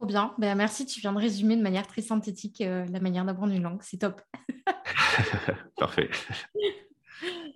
Bien. 0.04 0.34
Ben, 0.38 0.54
merci, 0.56 0.86
tu 0.86 1.00
viens 1.00 1.12
de 1.12 1.18
résumer 1.18 1.56
de 1.56 1.62
manière 1.62 1.86
très 1.86 2.02
synthétique 2.02 2.60
euh, 2.60 2.84
la 2.86 3.00
manière 3.00 3.24
d'apprendre 3.24 3.52
une 3.52 3.62
langue. 3.62 3.80
C'est 3.82 3.98
top. 3.98 4.20
Parfait. 5.76 6.10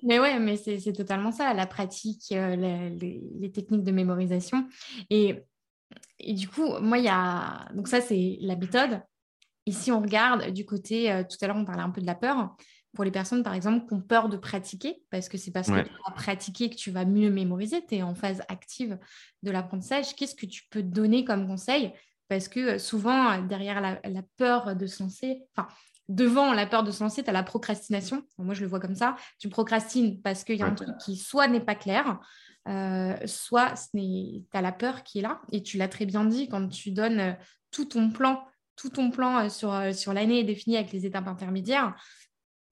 Mais 0.03 0.19
ouais, 0.19 0.39
mais 0.39 0.57
c'est 0.57 0.93
totalement 0.93 1.33
ça, 1.33 1.53
la 1.53 1.67
pratique, 1.67 2.33
euh, 2.33 2.57
les, 2.57 3.53
techniques 3.53 3.83
de 3.83 3.91
mémorisation. 3.91 4.67
Et, 5.11 5.45
et 6.19 6.33
du 6.33 6.49
coup, 6.49 6.79
moi, 6.81 6.99
il 6.99 7.05
y 7.05 7.09
a. 7.09 7.69
Donc, 7.75 7.89
ça, 7.89 8.01
c'est 8.01 8.39
la 8.41 8.57
méthode. 8.57 9.03
Ici, 9.67 9.93
on 9.93 10.01
regarde 10.01 10.53
du 10.53 10.65
côté. 10.65 11.13
Euh, 11.13 11.25
tout 11.25 11.37
à 11.43 11.49
l'heure, 11.49 11.57
on 11.57 11.65
parlait 11.65 11.83
un 11.83 11.91
peu 11.91 12.01
de 12.01 12.07
la 12.07 12.15
peur. 12.15 12.57
Pour 12.95 13.05
les 13.05 13.11
personnes, 13.11 13.43
par 13.43 13.53
exemple, 13.53 13.87
qui 13.87 13.95
ont 13.95 14.01
peur 14.01 14.29
de 14.29 14.39
pratiquer, 14.39 15.03
parce 15.11 15.29
que 15.29 15.37
c'est 15.37 15.51
parce 15.51 15.69
que 15.69 15.83
tu 15.83 15.91
vas 16.07 16.15
pratiquer 16.15 16.71
que 16.71 16.77
tu 16.77 16.91
vas 16.91 17.05
mieux 17.05 17.31
mémoriser, 17.31 17.85
tu 17.85 17.97
es 17.97 18.03
en 18.03 18.15
phase 18.15 18.41
active 18.49 18.99
de 19.43 19.51
l'apprentissage. 19.51 20.15
Qu'est-ce 20.15 20.35
que 20.35 20.47
tu 20.47 20.63
peux 20.71 20.83
donner 20.83 21.25
comme 21.25 21.47
conseil 21.47 21.93
parce 22.29 22.49
que 22.49 22.61
euh, 22.61 22.79
souvent, 22.79 23.33
euh, 23.33 23.43
derrière 23.43 23.81
la, 23.81 24.23
peur 24.37 24.77
de 24.77 24.87
se 24.87 25.03
lancer, 25.03 25.43
enfin, 25.57 25.69
devant 26.09 26.53
la 26.53 26.67
peur 26.67 26.85
de 26.85 26.91
se 26.91 27.03
lancer, 27.03 27.23
tu 27.23 27.31
as 27.31 27.33
la 27.33 27.43
procrastination. 27.43 28.23
Moi, 28.39 28.55
je 28.55 28.61
le 28.61 28.67
vois 28.67 28.81
comme 28.81 28.95
ça. 28.95 29.17
Tu 29.39 29.49
procrastines 29.49 30.21
parce 30.23 30.45
qu'il 30.45 30.57
y 30.57 30.63
a 30.63 30.67
un 30.67 30.75
truc 30.75 30.97
qui 30.99 31.17
soit 31.17 31.49
n'est 31.49 31.65
pas 31.65 31.75
clair, 31.75 32.21
euh, 32.69 33.17
soit 33.27 33.75
tu 33.93 34.43
as 34.53 34.63
la 34.63 34.73
peur 34.73 35.03
qui 35.03 35.19
est 35.19 35.23
là. 35.23 35.41
Et 35.53 35.63
tu 35.63 35.79
l'as 35.79 35.89
très 35.89 36.07
bien 36.07 36.25
dit, 36.25 36.49
quand 36.49 36.69
tu 36.69 36.93
donnes 36.93 37.37
tout 37.71 37.87
ton 37.87 38.11
plan, 38.11 38.45
tout 38.77 38.91
ton 38.91 39.11
plan 39.11 39.49
sur, 39.49 39.95
sur 39.95 40.13
l'année 40.13 40.45
défini 40.45 40.77
avec 40.77 40.93
les 40.93 41.07
étapes 41.07 41.29
intermédiaires, 41.29 41.95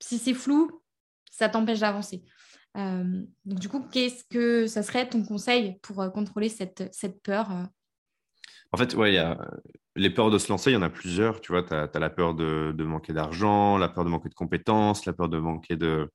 si 0.00 0.18
c'est 0.18 0.34
flou, 0.34 0.82
ça 1.30 1.48
t'empêche 1.48 1.80
d'avancer. 1.80 2.22
donc, 2.74 3.58
du 3.58 3.68
coup, 3.68 3.80
qu'est-ce 3.90 4.24
que 4.24 4.66
ça 4.66 4.82
serait 4.82 5.08
ton 5.08 5.24
conseil 5.24 5.78
pour 5.82 6.12
contrôler 6.12 6.48
cette, 6.48 6.88
cette 6.92 7.22
peur 7.22 7.68
en 8.72 8.76
fait, 8.76 8.94
ouais, 8.94 9.14
y 9.14 9.18
a 9.18 9.38
les 9.96 10.10
peurs 10.10 10.30
de 10.30 10.38
se 10.38 10.48
lancer, 10.48 10.70
il 10.70 10.74
y 10.74 10.76
en 10.76 10.82
a 10.82 10.90
plusieurs. 10.90 11.40
Tu 11.40 11.52
vois, 11.52 11.62
tu 11.62 11.74
as, 11.74 11.90
la 11.98 12.10
peur 12.10 12.34
de, 12.34 12.74
manquer 12.78 13.12
d'argent, 13.12 13.78
la 13.78 13.88
peur 13.88 14.04
de 14.04 14.10
manquer 14.10 14.28
de 14.28 14.34
compétences, 14.34 15.06
la 15.06 15.12
peur 15.12 15.28
de 15.28 15.38
manquer 15.38 15.76
de. 15.76 16.10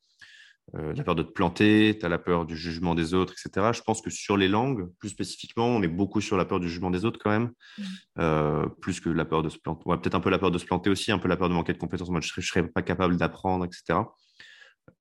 Euh, 0.76 0.94
la 0.94 1.04
peur 1.04 1.16
de 1.16 1.24
te 1.24 1.32
planter, 1.32 1.98
tu 2.00 2.06
as 2.06 2.10
la 2.10 2.20
peur 2.20 2.46
du 2.46 2.56
jugement 2.56 2.96
des 2.96 3.14
autres, 3.14 3.34
etc. 3.34 3.72
Je 3.74 3.82
pense 3.82 4.00
que 4.02 4.10
sur 4.10 4.38
les 4.38 4.48
langues, 4.48 4.90
plus 5.00 5.10
spécifiquement, 5.10 5.66
on 5.66 5.82
est 5.82 5.88
beaucoup 5.88 6.22
sur 6.22 6.38
la 6.38 6.46
peur 6.46 6.62
du 6.62 6.70
jugement 6.70 6.92
des 6.92 7.04
autres 7.04 7.20
quand 7.22 7.32
même, 7.32 7.52
mmh. 7.78 7.84
euh, 8.20 8.68
plus 8.80 9.02
que 9.02 9.10
la 9.10 9.26
peur 9.26 9.44
de 9.44 9.50
se 9.50 9.58
planter. 9.58 9.82
Ouais, 9.86 9.98
Peut-être 9.98 10.16
un 10.16 10.22
peu 10.22 10.30
la 10.30 10.38
peur 10.38 10.52
de 10.52 10.58
se 10.58 10.66
planter 10.66 10.90
aussi, 10.90 11.12
un 11.12 11.18
peu 11.18 11.28
la 11.28 11.36
peur 11.36 11.50
de 11.50 11.56
manquer 11.56 11.74
de 11.74 11.78
compétences. 11.78 12.10
Moi, 12.10 12.22
je 12.22 12.32
ne 12.38 12.42
serais, 12.44 12.66
pas 12.68 12.84
capable 12.84 13.18
d'apprendre, 13.18 13.66
etc. 13.66 14.00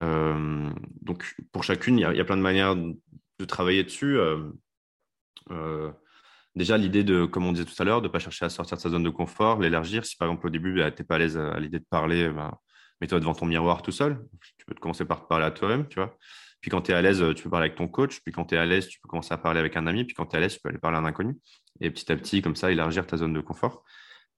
Euh, 0.02 0.70
donc, 1.02 1.36
pour 1.52 1.62
chacune, 1.62 1.98
il 1.98 2.10
y, 2.10 2.16
y, 2.16 2.20
a 2.20 2.24
plein 2.24 2.38
de 2.38 2.42
manières 2.42 2.74
de 2.74 3.44
travailler 3.44 3.84
dessus. 3.84 4.18
Déjà, 6.56 6.76
l'idée 6.76 7.04
de, 7.04 7.26
comme 7.26 7.46
on 7.46 7.52
disait 7.52 7.64
tout 7.64 7.80
à 7.80 7.84
l'heure, 7.84 8.02
de 8.02 8.08
ne 8.08 8.12
pas 8.12 8.18
chercher 8.18 8.44
à 8.44 8.48
sortir 8.48 8.76
de 8.76 8.82
sa 8.82 8.90
zone 8.90 9.04
de 9.04 9.10
confort, 9.10 9.60
l'élargir. 9.60 10.04
Si 10.04 10.16
par 10.16 10.28
exemple 10.28 10.48
au 10.48 10.50
début, 10.50 10.74
bah, 10.74 10.90
tu 10.90 11.02
n'es 11.02 11.06
pas 11.06 11.14
à 11.14 11.18
l'aise 11.18 11.36
à, 11.36 11.58
l'idée 11.60 11.78
de 11.78 11.86
parler, 11.88 12.28
bah, 12.28 12.58
mets-toi 13.00 13.20
devant 13.20 13.34
ton 13.34 13.46
miroir 13.46 13.82
tout 13.82 13.92
seul. 13.92 14.20
Tu 14.58 14.66
peux 14.66 14.74
commencer 14.74 15.04
par 15.04 15.22
te 15.22 15.28
parler 15.28 15.46
à 15.46 15.50
toi-même, 15.52 15.86
tu 15.86 15.96
vois. 15.96 16.16
Puis 16.60 16.70
quand 16.70 16.82
tu 16.82 16.90
es 16.90 16.94
à 16.94 17.02
l'aise, 17.02 17.24
tu 17.36 17.42
peux 17.44 17.50
parler 17.50 17.66
avec 17.66 17.78
ton 17.78 17.88
coach. 17.88 18.20
Puis 18.20 18.32
quand 18.32 18.46
tu 18.46 18.54
es 18.54 18.58
à 18.58 18.66
l'aise, 18.66 18.88
tu 18.88 19.00
peux 19.00 19.08
commencer 19.08 19.32
à 19.32 19.38
parler 19.38 19.60
avec 19.60 19.76
un 19.76 19.86
ami. 19.86 20.04
Puis 20.04 20.14
quand 20.14 20.26
tu 20.26 20.34
es 20.34 20.38
à 20.38 20.40
l'aise, 20.40 20.54
tu 20.54 20.60
peux 20.60 20.68
aller 20.68 20.78
parler 20.78 20.98
à 20.98 21.00
un 21.00 21.04
inconnu. 21.04 21.38
Et 21.80 21.90
petit 21.90 22.10
à 22.12 22.16
petit, 22.16 22.42
comme 22.42 22.56
ça, 22.56 22.70
élargir 22.70 23.06
ta 23.06 23.16
zone 23.16 23.32
de 23.32 23.40
confort. 23.40 23.84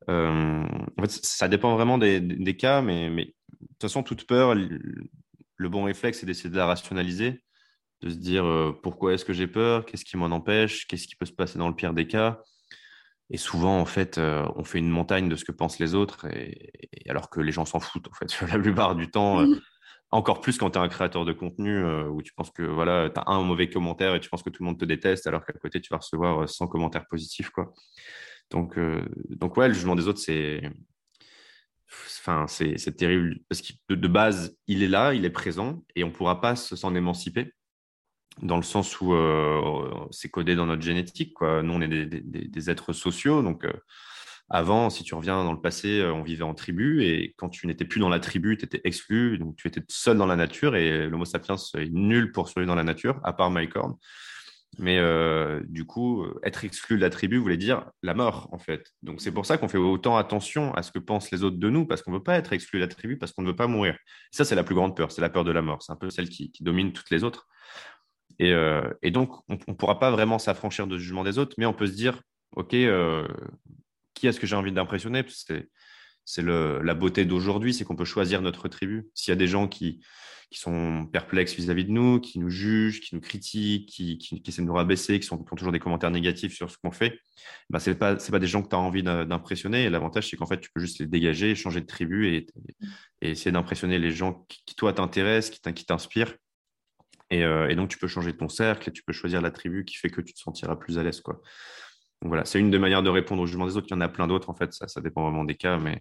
Euh, 0.09 0.65
en 0.99 1.03
fait, 1.03 1.11
ça 1.11 1.49
dépend 1.49 1.75
vraiment 1.75 1.99
des, 1.99 2.57
cas, 2.57 2.83
mais, 2.83 3.09
mais, 3.09 3.25
de 3.25 3.67
toute 3.69 3.83
façon, 3.83 4.03
toute 4.03 4.27
peur, 4.27 4.55
le 4.55 5.69
bon 5.69 5.85
réflexe, 5.85 6.21
c'est 6.21 6.27
d'essayer 6.27 6.51
de 6.51 6.57
la 6.57 6.67
rationaliser 6.67 7.43
de 8.03 8.11
se 8.11 8.17
dire 8.17 8.45
euh, 8.45 8.73
pourquoi 8.83 9.15
est-ce 9.15 9.25
que 9.25 9.33
j'ai 9.33 9.47
peur, 9.47 9.87
qu'est-ce 9.87 10.05
qui 10.05 10.17
m'en 10.17 10.27
empêche, 10.27 10.87
qu'est-ce 10.87 11.07
qui 11.07 11.17
peut 11.17 11.27
se 11.27 11.33
passer 11.33 11.59
dans 11.59 11.69
le 11.69 11.75
pire 11.75 11.95
des 11.95 12.07
cas? 12.07 12.41
Et 13.31 13.37
souvent, 13.39 13.79
en 13.79 13.87
fait, 13.87 14.19
euh, 14.19 14.47
on 14.57 14.65
fait 14.65 14.79
une 14.79 14.91
montagne 14.91 15.29
de 15.29 15.37
ce 15.37 15.45
que 15.45 15.53
pensent 15.53 15.79
les 15.79 15.95
autres, 15.95 16.27
et, 16.27 16.73
alors 17.09 17.31
que 17.31 17.41
les 17.41 17.53
gens 17.53 17.65
s'en 17.65 17.81
foutent, 17.81 18.09
en 18.09 18.13
fait, 18.13 18.27
la 18.53 18.59
plupart 18.59 18.95
du 18.97 19.11
temps. 19.11 19.41
Euh, 19.41 19.57
encore 20.15 20.43
plus 20.43 20.59
quand 20.59 20.73
tu 20.73 20.79
es 20.79 20.83
un 20.83 20.89
créateur 20.89 21.25
de 21.25 21.33
contenu 21.33 21.83
où 22.11 22.21
tu 22.21 22.35
penses 22.35 22.51
que 22.51 22.63
voilà, 22.63 23.09
tu 23.09 23.19
as 23.19 23.31
un 23.31 23.43
mauvais 23.43 23.71
commentaire 23.71 24.15
et 24.15 24.21
tu 24.21 24.29
penses 24.29 24.43
que 24.43 24.51
tout 24.51 24.63
le 24.63 24.67
monde 24.67 24.79
te 24.79 24.85
déteste, 24.85 25.27
alors 25.27 25.43
qu'à 25.43 25.55
côté, 25.55 25.81
tu 25.81 25.89
vas 25.91 25.97
recevoir 25.97 26.47
100 26.47 26.67
commentaires 26.67 27.07
positifs. 27.09 27.49
Quoi. 27.49 27.73
Donc, 28.51 28.79
donc, 29.31 29.57
ouais, 29.57 29.69
le 29.69 29.73
jugement 29.73 29.95
des 29.95 30.09
autres, 30.09 30.19
c'est. 30.19 30.61
Enfin, 32.21 32.47
c'est 32.47 32.95
terrible 32.95 33.39
parce 33.49 33.63
que 33.63 33.95
de, 33.95 34.09
base, 34.09 34.55
il 34.67 34.83
est 34.83 34.89
là, 34.89 35.15
il 35.15 35.25
est 35.25 35.31
présent 35.31 35.83
et 35.97 36.05
on 36.05 36.09
ne 36.09 36.13
pourra 36.13 36.43
pas 36.43 36.57
s'en 36.57 36.95
émanciper 36.95 37.55
dans 38.41 38.57
le 38.57 38.63
sens 38.63 39.01
où 39.01 39.13
euh, 39.13 40.07
c'est 40.11 40.31
codé 40.31 40.55
dans 40.55 40.67
notre 40.67 40.83
génétique. 40.83 41.35
Nous, 41.41 41.73
on 41.73 41.81
est 41.81 41.89
des, 41.89 42.71
êtres 42.71 42.93
sociaux. 42.93 43.43
Donc, 43.43 43.65
euh, 43.65 43.73
avant, 44.49 44.91
si 44.91 45.05
tu 45.05 45.15
reviens 45.15 45.45
dans 45.45 45.53
le 45.53 45.61
passé, 45.61 46.01
euh, 46.01 46.13
on 46.13 46.23
vivait 46.23 46.43
en 46.43 46.55
tribu. 46.55 47.05
Et 47.05 47.35
quand 47.37 47.49
tu 47.49 47.67
n'étais 47.67 47.85
plus 47.85 48.01
dans 48.01 48.09
la 48.09 48.21
tribu, 48.21 48.57
tu 48.57 48.65
étais 48.65 48.81
exclu. 48.85 49.39
Donc, 49.39 49.57
tu 49.57 49.69
étais 49.69 49.83
seul 49.89 50.17
dans 50.17 50.27
la 50.27 50.37
nature. 50.37 50.77
Et 50.77 51.07
l'Homo 51.09 51.25
sapiens 51.25 51.57
est 51.77 51.91
nul 51.91 52.33
pour 52.33 52.49
survivre 52.49 52.69
dans 52.69 52.75
la 52.75 52.85
nature, 52.85 53.21
à 53.25 53.33
part 53.33 53.51
Mike 53.51 53.77
Horn. 53.77 53.97
Mais 54.79 54.99
du 55.67 55.85
coup, 55.85 56.25
être 56.43 56.65
exclu 56.65 56.97
de 56.97 57.03
la 57.03 57.11
tribu 57.11 57.37
voulait 57.37 57.59
dire 57.59 57.91
la 58.03 58.15
mort, 58.15 58.49
en 58.53 58.59
fait. 58.59 58.87
Donc, 59.03 59.21
c'est 59.21 59.31
pour 59.31 59.45
ça 59.45 59.59
qu'on 59.59 59.69
fait 59.69 59.77
autant 59.77 60.17
attention 60.17 60.73
à 60.73 60.83
ce 60.83 60.91
que 60.91 60.99
pensent 60.99 61.31
les 61.31 61.45
autres 61.45 61.59
de 61.59 61.69
nous, 61.69 61.85
parce 61.87 62.01
qu'on 62.01 62.11
ne 62.11 62.17
veut 62.17 62.23
pas 62.23 62.37
être 62.37 62.55
exclu 62.55 62.79
de 62.79 62.85
la 62.85 62.89
tribu, 62.89 63.19
parce 63.19 63.33
qu'on 63.33 63.43
ne 63.43 63.49
veut 63.49 63.57
pas 63.57 63.67
mourir. 63.67 63.99
ça, 64.31 64.47
c'est 64.47 64.55
la 64.55 64.65
plus 64.65 64.75
grande 64.75 64.97
peur, 64.97 65.13
c'est 65.13 65.21
la 65.21 65.29
peur 65.29 65.45
de 65.45 65.53
la 65.53 65.61
mort. 65.61 65.83
C'est 65.83 65.93
un 65.93 65.97
peu 65.97 66.09
celle 66.09 66.31
qui 66.31 66.51
domine 66.61 66.95
toutes 66.95 67.11
les 67.11 67.23
autres. 67.23 67.47
Euh, 68.41 68.93
et, 69.03 69.11
donc, 69.11 69.31
on 69.49 69.59
ne 69.69 69.75
pourra 69.75 69.99
pas 69.99 70.11
vraiment 70.11 70.39
s'affranchir 70.39 70.87
de 70.87 70.99
jugement 70.99 71.25
des 71.25 71.39
autres, 71.39 71.55
mais 71.59 71.67
on 71.67 71.73
peut 71.73 71.87
se 71.87 71.93
dire, 71.93 72.23
OK, 72.57 72.75
euh, 72.75 73.27
qui 74.15 74.27
est-ce 74.27 74.41
que 74.41 74.47
j'ai 74.47 74.57
envie 74.57 74.73
d'impressionner? 74.73 75.25
C'est 76.25 76.43
la 76.43 76.95
beauté 76.95 77.25
d'aujourd'hui, 77.25 77.75
c'est 77.75 77.85
qu'on 77.85 77.97
peut 77.97 78.05
choisir 78.05 78.43
notre 78.43 78.69
tribu. 78.69 79.09
S'il 79.15 79.31
y 79.31 79.33
a 79.33 79.37
des 79.37 79.49
gens 79.49 79.69
qui, 79.69 80.01
sont 80.55 81.07
perplexes 81.11 81.55
vis-à-vis 81.55 81.87
de 81.87 81.93
nous, 81.93 82.21
qui 82.21 82.39
nous 82.39 82.51
jugent, 82.51 83.01
qui 83.01 83.15
nous 83.15 83.23
critiquent, 83.23 83.89
qui, 83.89 84.43
essaient 84.47 84.61
de 84.61 84.67
nous 84.67 84.75
rabaisser, 84.75 85.19
qui, 85.19 85.27
sont, 85.27 85.41
ont 85.41 85.57
toujours 85.57 85.73
des 85.73 85.79
commentaires 85.79 86.11
négatifs 86.11 86.55
sur 86.55 86.71
ce 86.71 86.77
qu'on 86.77 86.91
fait, 86.91 87.19
ben, 87.71 87.79
ce 87.79 87.89
n'est 87.89 87.97
pas, 87.97 88.17
des 88.17 88.47
gens 88.47 88.63
que 88.63 88.69
tu 88.69 88.77
as 88.77 88.79
envie 88.79 89.03
d'impressionner. 89.03 89.85
Et 89.85 89.91
l'avantage, 89.91 90.29
c'est 90.29 90.37
qu'en 90.37 90.45
fait, 90.45 90.61
tu 90.61 90.71
peux 90.75 90.81
juste 90.81 90.99
les 90.99 91.07
dégager, 91.07 91.55
changer 91.55 91.81
de 91.81 91.87
tribu 91.87 92.35
et, 92.35 92.47
essayer 93.23 93.51
d'impressionner 93.51 93.99
les 93.99 94.11
gens 94.11 94.45
qui, 94.49 94.75
toi, 94.75 94.93
t'intéressent, 94.93 95.59
qui 95.59 95.87
t'inspirent. 95.87 96.35
Euh, 97.33 97.69
et, 97.69 97.75
donc, 97.75 97.89
tu 97.89 97.99
peux 97.99 98.09
changer 98.09 98.37
ton 98.37 98.49
cercle 98.49 98.89
et 98.89 98.93
tu 98.93 99.03
peux 99.03 99.13
choisir 99.13 99.41
la 99.41 99.51
tribu 99.51 99.85
qui 99.85 99.97
fait 99.97 100.11
que 100.11 100.21
tu 100.21 100.35
te 100.35 100.39
sentiras 100.39 100.77
plus 100.77 100.99
à 100.99 101.03
l'aise. 101.03 101.21
Quoi. 101.21 101.41
Donc 102.21 102.29
voilà, 102.29 102.45
c'est 102.45 102.61
une 102.61 102.71
des 102.71 102.79
manières 102.79 103.03
de 103.03 103.11
répondre 103.11 103.43
au 103.43 103.47
jugement 103.47 103.67
des 103.67 103.77
autres. 103.77 103.89
Il 103.91 103.95
y 103.95 103.97
en 103.97 104.01
a 104.01 104.09
plein 104.09 104.27
d'autres, 104.27 104.51
en 104.51 104.55
fait, 104.55 104.73
ça, 104.73 104.89
ça 104.89 105.01
dépend 105.01 105.23
vraiment 105.23 105.45
des 105.45 105.57
cas, 105.57 105.79
mais, 105.79 106.01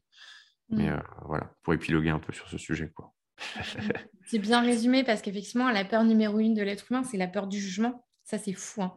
mais 0.69 0.89
mm. 0.89 0.93
euh, 0.93 0.99
voilà, 1.25 1.51
pour 1.63 1.73
épiloguer 1.73 2.09
un 2.09 2.19
peu 2.19 2.33
sur 2.33 2.47
ce 2.47 2.57
sujet. 2.57 2.91
Quoi. 2.93 3.13
c'est 4.25 4.39
bien 4.39 4.61
résumé 4.61 5.03
parce 5.03 5.21
qu'effectivement, 5.21 5.71
la 5.71 5.85
peur 5.85 6.03
numéro 6.03 6.39
une 6.39 6.53
de 6.53 6.61
l'être 6.61 6.85
humain, 6.91 7.03
c'est 7.03 7.17
la 7.17 7.27
peur 7.27 7.47
du 7.47 7.59
jugement. 7.59 8.05
Ça, 8.23 8.37
c'est 8.37 8.53
fou. 8.53 8.83
Hein. 8.83 8.93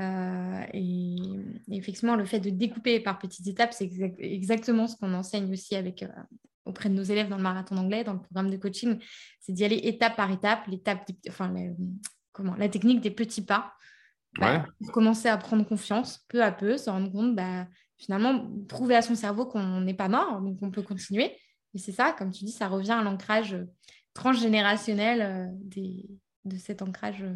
Euh, 0.00 0.66
et, 0.74 1.16
effectivement, 1.70 2.16
le 2.16 2.24
fait 2.24 2.40
de 2.40 2.50
découper 2.50 2.98
par 2.98 3.18
petites 3.18 3.46
étapes, 3.46 3.72
c'est 3.72 3.90
exactement 4.18 4.88
ce 4.88 4.96
qu'on 4.96 5.14
enseigne 5.14 5.50
aussi 5.52 5.76
avec, 5.76 6.04
auprès 6.64 6.88
de 6.88 6.94
nos 6.94 7.02
élèves 7.02 7.28
dans 7.28 7.36
le 7.36 7.42
marathon 7.42 7.76
anglais, 7.76 8.04
dans 8.04 8.14
le 8.14 8.20
programme 8.20 8.50
de 8.50 8.56
coaching, 8.56 8.98
c'est 9.40 9.52
d'y 9.52 9.64
aller 9.64 9.80
étape 9.84 10.16
par 10.16 10.30
étape, 10.30 10.66
l'étape, 10.66 11.08
enfin, 11.28 11.52
la, 11.52 11.72
comment, 12.32 12.54
la 12.56 12.68
technique 12.68 13.00
des 13.00 13.10
petits 13.10 13.44
pas. 13.44 13.74
bah, 14.38 14.66
pour 14.80 14.92
commencer 14.92 15.28
à 15.28 15.36
prendre 15.36 15.64
confiance 15.66 16.24
peu 16.28 16.42
à 16.42 16.52
peu, 16.52 16.76
se 16.76 16.90
rendre 16.90 17.10
compte, 17.12 17.34
bah, 17.36 17.66
finalement, 17.98 18.50
prouver 18.68 18.96
à 18.96 19.02
son 19.02 19.14
cerveau 19.14 19.46
qu'on 19.46 19.80
n'est 19.80 19.94
pas 19.94 20.08
mort, 20.08 20.40
donc 20.40 20.58
on 20.62 20.70
peut 20.70 20.82
continuer. 20.82 21.36
Et 21.74 21.78
c'est 21.78 21.92
ça, 21.92 22.12
comme 22.12 22.30
tu 22.30 22.44
dis, 22.44 22.52
ça 22.52 22.68
revient 22.68 22.92
à 22.92 23.02
l'ancrage 23.02 23.56
transgénérationnel 24.14 25.20
euh, 25.20 25.46
des, 25.52 26.06
de 26.44 26.56
cet 26.56 26.82
ancrage 26.82 27.22
euh, 27.22 27.34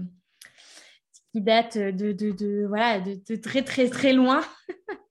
qui 1.32 1.40
date 1.40 1.76
de, 1.76 2.12
de, 2.12 2.30
de 2.30 2.64
voilà, 2.66 3.00
de, 3.00 3.36
très, 3.36 3.62
très, 3.62 3.88
très 3.88 4.12
loin. 4.12 4.40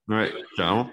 ouais, 0.07 0.31
carrément. 0.55 0.89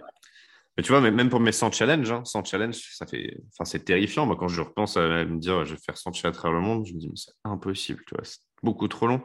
Mais 0.76 0.82
tu 0.82 0.90
vois, 0.90 1.00
même 1.00 1.28
pour 1.28 1.40
mes 1.40 1.52
100 1.52 1.70
challenges, 1.72 2.10
hein, 2.10 2.24
100 2.24 2.44
challenges, 2.44 2.80
ça 2.92 3.06
fait, 3.06 3.36
enfin, 3.52 3.64
c'est 3.64 3.84
terrifiant. 3.84 4.26
Moi, 4.26 4.36
quand 4.36 4.48
je 4.48 4.60
repense 4.60 4.96
à 4.96 5.24
me 5.24 5.38
dire, 5.38 5.64
je 5.64 5.74
vais 5.74 5.80
faire 5.80 5.96
100 5.96 6.12
challenges 6.12 6.36
à 6.36 6.38
travers 6.38 6.58
le 6.58 6.66
monde, 6.66 6.84
je 6.86 6.94
me 6.94 6.98
dis, 6.98 7.08
mais 7.08 7.16
c'est 7.16 7.32
impossible, 7.44 8.02
tu 8.06 8.14
vois, 8.14 8.24
c'est 8.24 8.40
beaucoup 8.62 8.88
trop 8.88 9.06
long. 9.06 9.22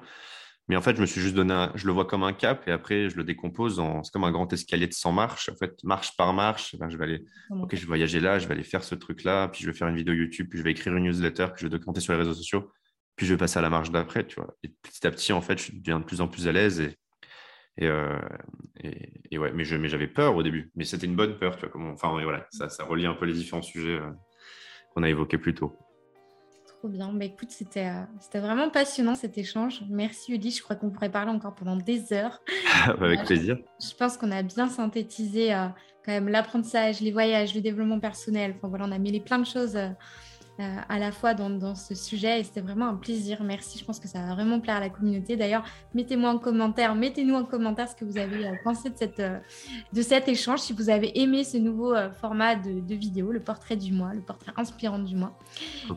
Mais 0.68 0.76
en 0.76 0.82
fait, 0.84 0.96
je 0.96 1.02
me 1.02 1.08
suis 1.08 1.20
juste 1.20 1.34
donné, 1.34 1.68
je 1.74 1.88
le 1.88 1.94
vois 1.94 2.06
comme 2.06 2.22
un 2.22 2.32
cap 2.32 2.68
et 2.68 2.72
après, 2.72 3.10
je 3.10 3.18
le 3.18 3.24
décompose 3.24 3.80
en, 3.80 4.04
c'est 4.04 4.12
comme 4.12 4.24
un 4.24 4.32
grand 4.32 4.54
escalier 4.54 4.86
de 4.86 4.94
100 4.94 5.12
marches. 5.12 5.50
En 5.50 5.56
fait, 5.56 5.84
marche 5.84 6.16
par 6.16 6.32
marche, 6.32 6.76
ben, 6.78 6.90
je 6.90 6.98
vais 6.98 7.06
aller, 7.06 7.26
ok, 7.50 7.74
je 7.74 7.82
vais 7.82 7.88
voyager 7.88 8.20
là, 8.20 8.38
je 8.38 8.48
vais 8.48 8.54
aller 8.54 8.64
faire 8.64 8.84
ce 8.84 8.94
truc-là, 8.94 9.48
puis 9.48 9.64
je 9.64 9.72
vais 9.72 9.76
faire 9.76 9.88
une 9.88 9.96
vidéo 9.96 10.14
YouTube, 10.14 10.48
puis 10.48 10.60
je 10.60 10.64
vais 10.64 10.70
écrire 10.70 10.96
une 10.96 11.06
newsletter, 11.06 11.48
puis 11.56 11.62
je 11.62 11.66
vais 11.66 11.72
documenter 11.72 12.02
sur 12.02 12.14
les 12.14 12.20
réseaux 12.20 12.36
sociaux, 12.36 12.72
puis 13.16 13.26
je 13.26 13.34
vais 13.34 13.38
passer 13.38 13.58
à 13.58 13.64
la 13.64 13.72
marche 13.72 13.90
d'après, 13.90 14.28
tu 14.28 14.36
vois. 14.36 14.54
Et 14.62 14.68
petit 14.68 15.08
à 15.08 15.10
petit, 15.10 15.34
en 15.34 15.42
fait, 15.42 15.58
je 15.58 15.72
deviens 15.72 16.00
de 16.00 16.06
plus 16.06 16.22
en 16.22 16.28
plus 16.28 16.48
à 16.48 16.52
l'aise 16.52 16.80
et, 16.80 16.96
et, 17.80 17.88
euh, 17.88 18.20
et, 19.32 19.38
ouais, 19.38 19.52
mais, 19.54 19.64
je, 19.64 19.76
mais 19.76 19.90
j'avais 19.90 20.08
peur 20.08 20.36
au 20.36 20.44
début, 20.44 20.72
mais 20.76 20.84
c'était 20.84 21.08
une 21.08 21.16
bonne 21.16 21.38
peur, 21.38 21.56
tu 21.56 21.62
vois. 21.62 21.70
Comment, 21.70 21.92
enfin, 21.92 22.10
voilà, 22.12 22.46
ça, 22.52 22.70
ça 22.70 22.84
relie 22.84 23.06
un 23.06 23.14
peu 23.14 23.26
les 23.26 23.34
différents 23.34 23.62
sujets 23.62 24.00
euh, 24.00 24.12
qu'on 24.94 25.04
a 25.04 25.10
évoqués 25.10 25.38
plus 25.38 25.56
tôt 25.56 25.76
bien. 26.88 27.12
Bah, 27.12 27.26
écoute, 27.26 27.52
c'était, 27.52 27.88
euh, 27.88 28.04
c'était 28.20 28.40
vraiment 28.40 28.70
passionnant 28.70 29.16
cet 29.16 29.38
échange. 29.38 29.82
Merci 29.90 30.34
Ulysse. 30.34 30.58
Je 30.58 30.64
crois 30.64 30.76
qu'on 30.76 30.90
pourrait 30.90 31.12
parler 31.12 31.32
encore 31.32 31.56
pendant 31.56 31.76
des 31.76 32.14
heures. 32.14 32.42
Avec 32.86 33.26
plaisir. 33.26 33.58
Je, 33.82 33.94
pense 33.96 34.18
qu'on 34.18 34.32
a 34.32 34.44
bien 34.44 34.70
synthétisé 34.70 35.54
euh, 35.54 35.68
quand 36.06 36.12
même 36.12 36.30
l'apprentissage, 36.30 37.02
les 37.02 37.12
voyages, 37.12 37.54
le 37.54 37.62
développement 37.62 38.00
personnel. 38.00 38.54
Enfin 38.56 38.70
voilà, 38.70 38.86
on 38.86 38.92
a 38.92 39.00
mêlé 39.00 39.20
plein 39.20 39.40
de 39.40 39.46
choses. 39.46 39.78
Euh, 40.60 40.76
à 40.90 41.00
la 41.00 41.14
fois 41.14 41.34
dans, 41.34 41.50
dans 41.50 41.74
ce 41.74 41.96
sujet 41.96 42.42
et 42.42 42.44
c'était 42.44 42.60
vraiment 42.60 42.90
un 42.90 42.96
plaisir. 42.96 43.42
Merci, 43.44 43.80
je 43.80 43.86
pense 43.86 43.98
que 43.98 44.10
ça 44.10 44.20
va 44.20 44.34
vraiment 44.34 44.60
plaire 44.60 44.76
à 44.76 44.80
la 44.82 44.90
communauté. 44.90 45.38
D'ailleurs, 45.38 45.64
mettez-moi 45.94 46.32
en 46.32 46.38
commentaire, 46.38 46.96
mettez-nous 46.96 47.36
en 47.36 47.46
commentaire 47.46 47.88
ce 47.88 47.96
que 47.96 48.04
vous 48.04 48.18
avez 48.18 48.46
euh, 48.46 48.52
pensé 48.62 48.90
de, 48.90 48.98
cette, 48.98 49.22
euh, 49.22 49.40
de 49.94 50.02
cet 50.02 50.28
échange, 50.28 50.60
si 50.60 50.74
vous 50.74 50.90
avez 50.90 51.18
aimé 51.18 51.46
ce 51.46 51.56
nouveau 51.56 51.96
format 52.20 52.56
de, 52.56 52.82
de, 52.82 52.96
vidéo, 52.96 53.32
le 53.32 53.40
portrait 53.40 53.78
du 53.78 53.94
mois, 53.94 54.14
le 54.14 54.20
portrait 54.20 54.52
inspirant 54.58 55.00
du 55.00 55.16
mois. 55.16 55.38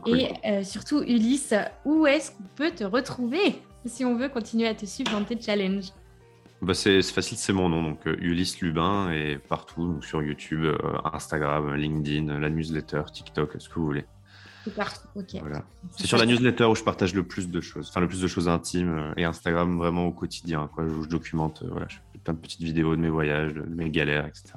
Et 0.07 0.63
surtout, 0.63 1.01
Ulysse, 1.01 1.53
où 1.83 2.07
est-ce 2.07 2.31
qu'on 2.31 2.43
peut 2.55 2.71
te 2.71 2.85
retrouver 2.85 3.61
si 3.85 4.05
on 4.05 4.15
veut 4.15 4.29
continuer 4.29 4.67
à 4.67 4.75
te 4.75 4.85
suivre 4.85 5.11
dans 5.11 5.25
tes 5.25 5.39
challenges? 5.41 5.89
Bah 6.61 6.73
c'est 6.73 7.01
facile, 7.01 7.37
c'est 7.37 7.51
mon 7.51 7.67
nom, 7.67 7.83
donc 7.83 8.05
Ulysse 8.05 8.61
Lubin, 8.61 9.11
et 9.11 9.37
partout, 9.37 9.85
donc 9.85 10.05
sur 10.05 10.23
YouTube, 10.23 10.65
Instagram, 11.11 11.75
LinkedIn, 11.75 12.39
la 12.39 12.49
newsletter, 12.49 13.01
TikTok, 13.11 13.55
ce 13.59 13.67
que 13.67 13.75
vous 13.75 13.85
voulez. 13.85 14.05
C'est 15.97 16.07
sur 16.07 16.17
la 16.17 16.25
newsletter 16.25 16.65
où 16.65 16.75
je 16.75 16.83
partage 16.83 17.13
le 17.13 17.23
plus 17.23 17.49
de 17.49 17.61
choses, 17.61 17.89
enfin 17.89 17.99
le 17.99 18.07
plus 18.07 18.21
de 18.21 18.27
choses 18.27 18.47
intimes 18.47 18.97
euh, 18.97 19.13
et 19.17 19.25
Instagram 19.25 19.77
vraiment 19.77 20.05
au 20.05 20.11
quotidien, 20.11 20.69
quoi, 20.73 20.83
où 20.85 21.03
je 21.03 21.09
documente, 21.09 21.63
euh, 21.63 21.67
voilà, 21.69 21.87
je 21.89 21.95
fais 21.95 22.19
plein 22.19 22.33
de 22.33 22.39
petites 22.39 22.61
vidéos 22.61 22.95
de 22.95 23.01
mes 23.01 23.09
voyages, 23.09 23.53
de 23.53 23.63
mes 23.63 23.89
galères, 23.89 24.25
etc. 24.25 24.53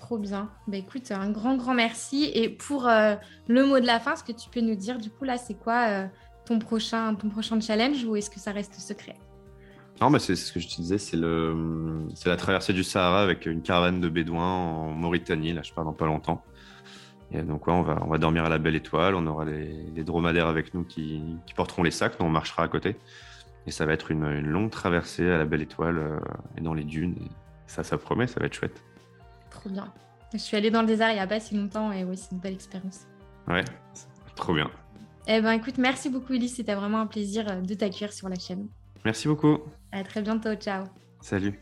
Trop 0.00 0.18
bien. 0.18 0.50
Bah, 0.66 0.76
écoute, 0.76 1.10
un 1.12 1.30
grand, 1.30 1.56
grand 1.56 1.74
merci. 1.74 2.30
Et 2.34 2.48
pour 2.48 2.88
euh, 2.88 3.14
le 3.48 3.64
mot 3.64 3.80
de 3.80 3.86
la 3.86 4.00
fin, 4.00 4.16
ce 4.16 4.24
que 4.24 4.32
tu 4.32 4.50
peux 4.50 4.60
nous 4.60 4.74
dire, 4.74 4.98
du 4.98 5.10
coup, 5.10 5.24
là, 5.24 5.38
c'est 5.38 5.54
quoi 5.54 6.08
ton, 6.44 6.58
prochain, 6.58 7.14
ton 7.14 7.30
prochain 7.30 7.58
challenge 7.60 8.04
ou 8.04 8.16
est-ce 8.16 8.28
que 8.28 8.38
ça 8.38 8.52
reste 8.52 8.74
secret? 8.74 9.16
Non, 10.02 10.10
mais 10.10 10.18
c'est 10.18 10.36
ce 10.36 10.52
que 10.52 10.60
je 10.60 10.68
te 10.68 10.74
disais, 10.76 10.98
c'est 10.98 11.16
la 11.16 12.36
traversée 12.36 12.72
du 12.74 12.84
Sahara 12.84 13.22
avec 13.22 13.46
une 13.46 13.62
caravane 13.62 14.00
de 14.00 14.08
bédouins 14.08 14.44
en 14.44 14.90
Mauritanie. 14.90 15.54
Là, 15.54 15.62
je 15.62 15.72
pars 15.72 15.84
dans 15.84 15.92
pas 15.92 16.06
longtemps. 16.06 16.44
Et 17.34 17.42
donc, 17.42 17.66
on, 17.66 17.82
va, 17.82 17.98
on 18.02 18.08
va 18.08 18.18
dormir 18.18 18.44
à 18.44 18.48
la 18.48 18.58
belle 18.58 18.76
étoile. 18.76 19.14
On 19.14 19.26
aura 19.26 19.44
les, 19.44 20.04
dromadaires 20.04 20.46
avec 20.46 20.72
nous 20.72 20.84
qui, 20.84 21.20
porteront 21.56 21.82
les 21.82 21.90
sacs. 21.90 22.18
Nous, 22.20 22.26
on 22.26 22.30
marchera 22.30 22.62
à 22.62 22.68
côté. 22.68 22.96
Et 23.66 23.70
ça 23.70 23.86
va 23.86 23.92
être 23.92 24.10
une, 24.10 24.40
longue 24.40 24.70
traversée 24.70 25.28
à 25.28 25.38
la 25.38 25.44
belle 25.44 25.62
étoile 25.62 25.98
euh, 25.98 26.18
et 26.56 26.60
dans 26.60 26.74
les 26.74 26.84
dunes. 26.84 27.16
Et 27.20 27.28
ça, 27.66 27.82
ça 27.82 27.98
promet, 27.98 28.26
ça 28.26 28.38
va 28.38 28.46
être 28.46 28.54
chouette. 28.54 28.82
Trop 29.50 29.70
bien. 29.70 29.92
Je 30.32 30.38
suis 30.38 30.56
allée 30.56 30.70
dans 30.70 30.82
le 30.82 30.86
désert 30.86 31.10
il 31.10 31.14
n'y 31.14 31.20
a 31.20 31.26
pas 31.26 31.40
si 31.40 31.56
longtemps 31.56 31.92
et 31.92 32.04
oui, 32.04 32.16
c'est 32.16 32.32
une 32.32 32.38
belle 32.38 32.54
expérience. 32.54 33.06
Ouais, 33.48 33.64
trop 34.36 34.54
bien. 34.54 34.70
Eh 35.26 35.40
ben, 35.40 35.52
écoute, 35.52 35.78
merci 35.78 36.10
beaucoup, 36.10 36.34
Elise. 36.34 36.54
C'était 36.56 36.74
vraiment 36.74 37.00
un 37.00 37.06
plaisir 37.06 37.50
euh, 37.50 37.60
de 37.60 37.74
t'accueillir 37.74 38.12
sur 38.12 38.28
la 38.28 38.36
chaîne. 38.36 38.68
Merci 39.04 39.28
beaucoup. 39.28 39.58
À 39.92 40.04
très 40.04 40.22
bientôt. 40.22 40.54
Ciao. 40.54 40.84
Salut. 41.20 41.58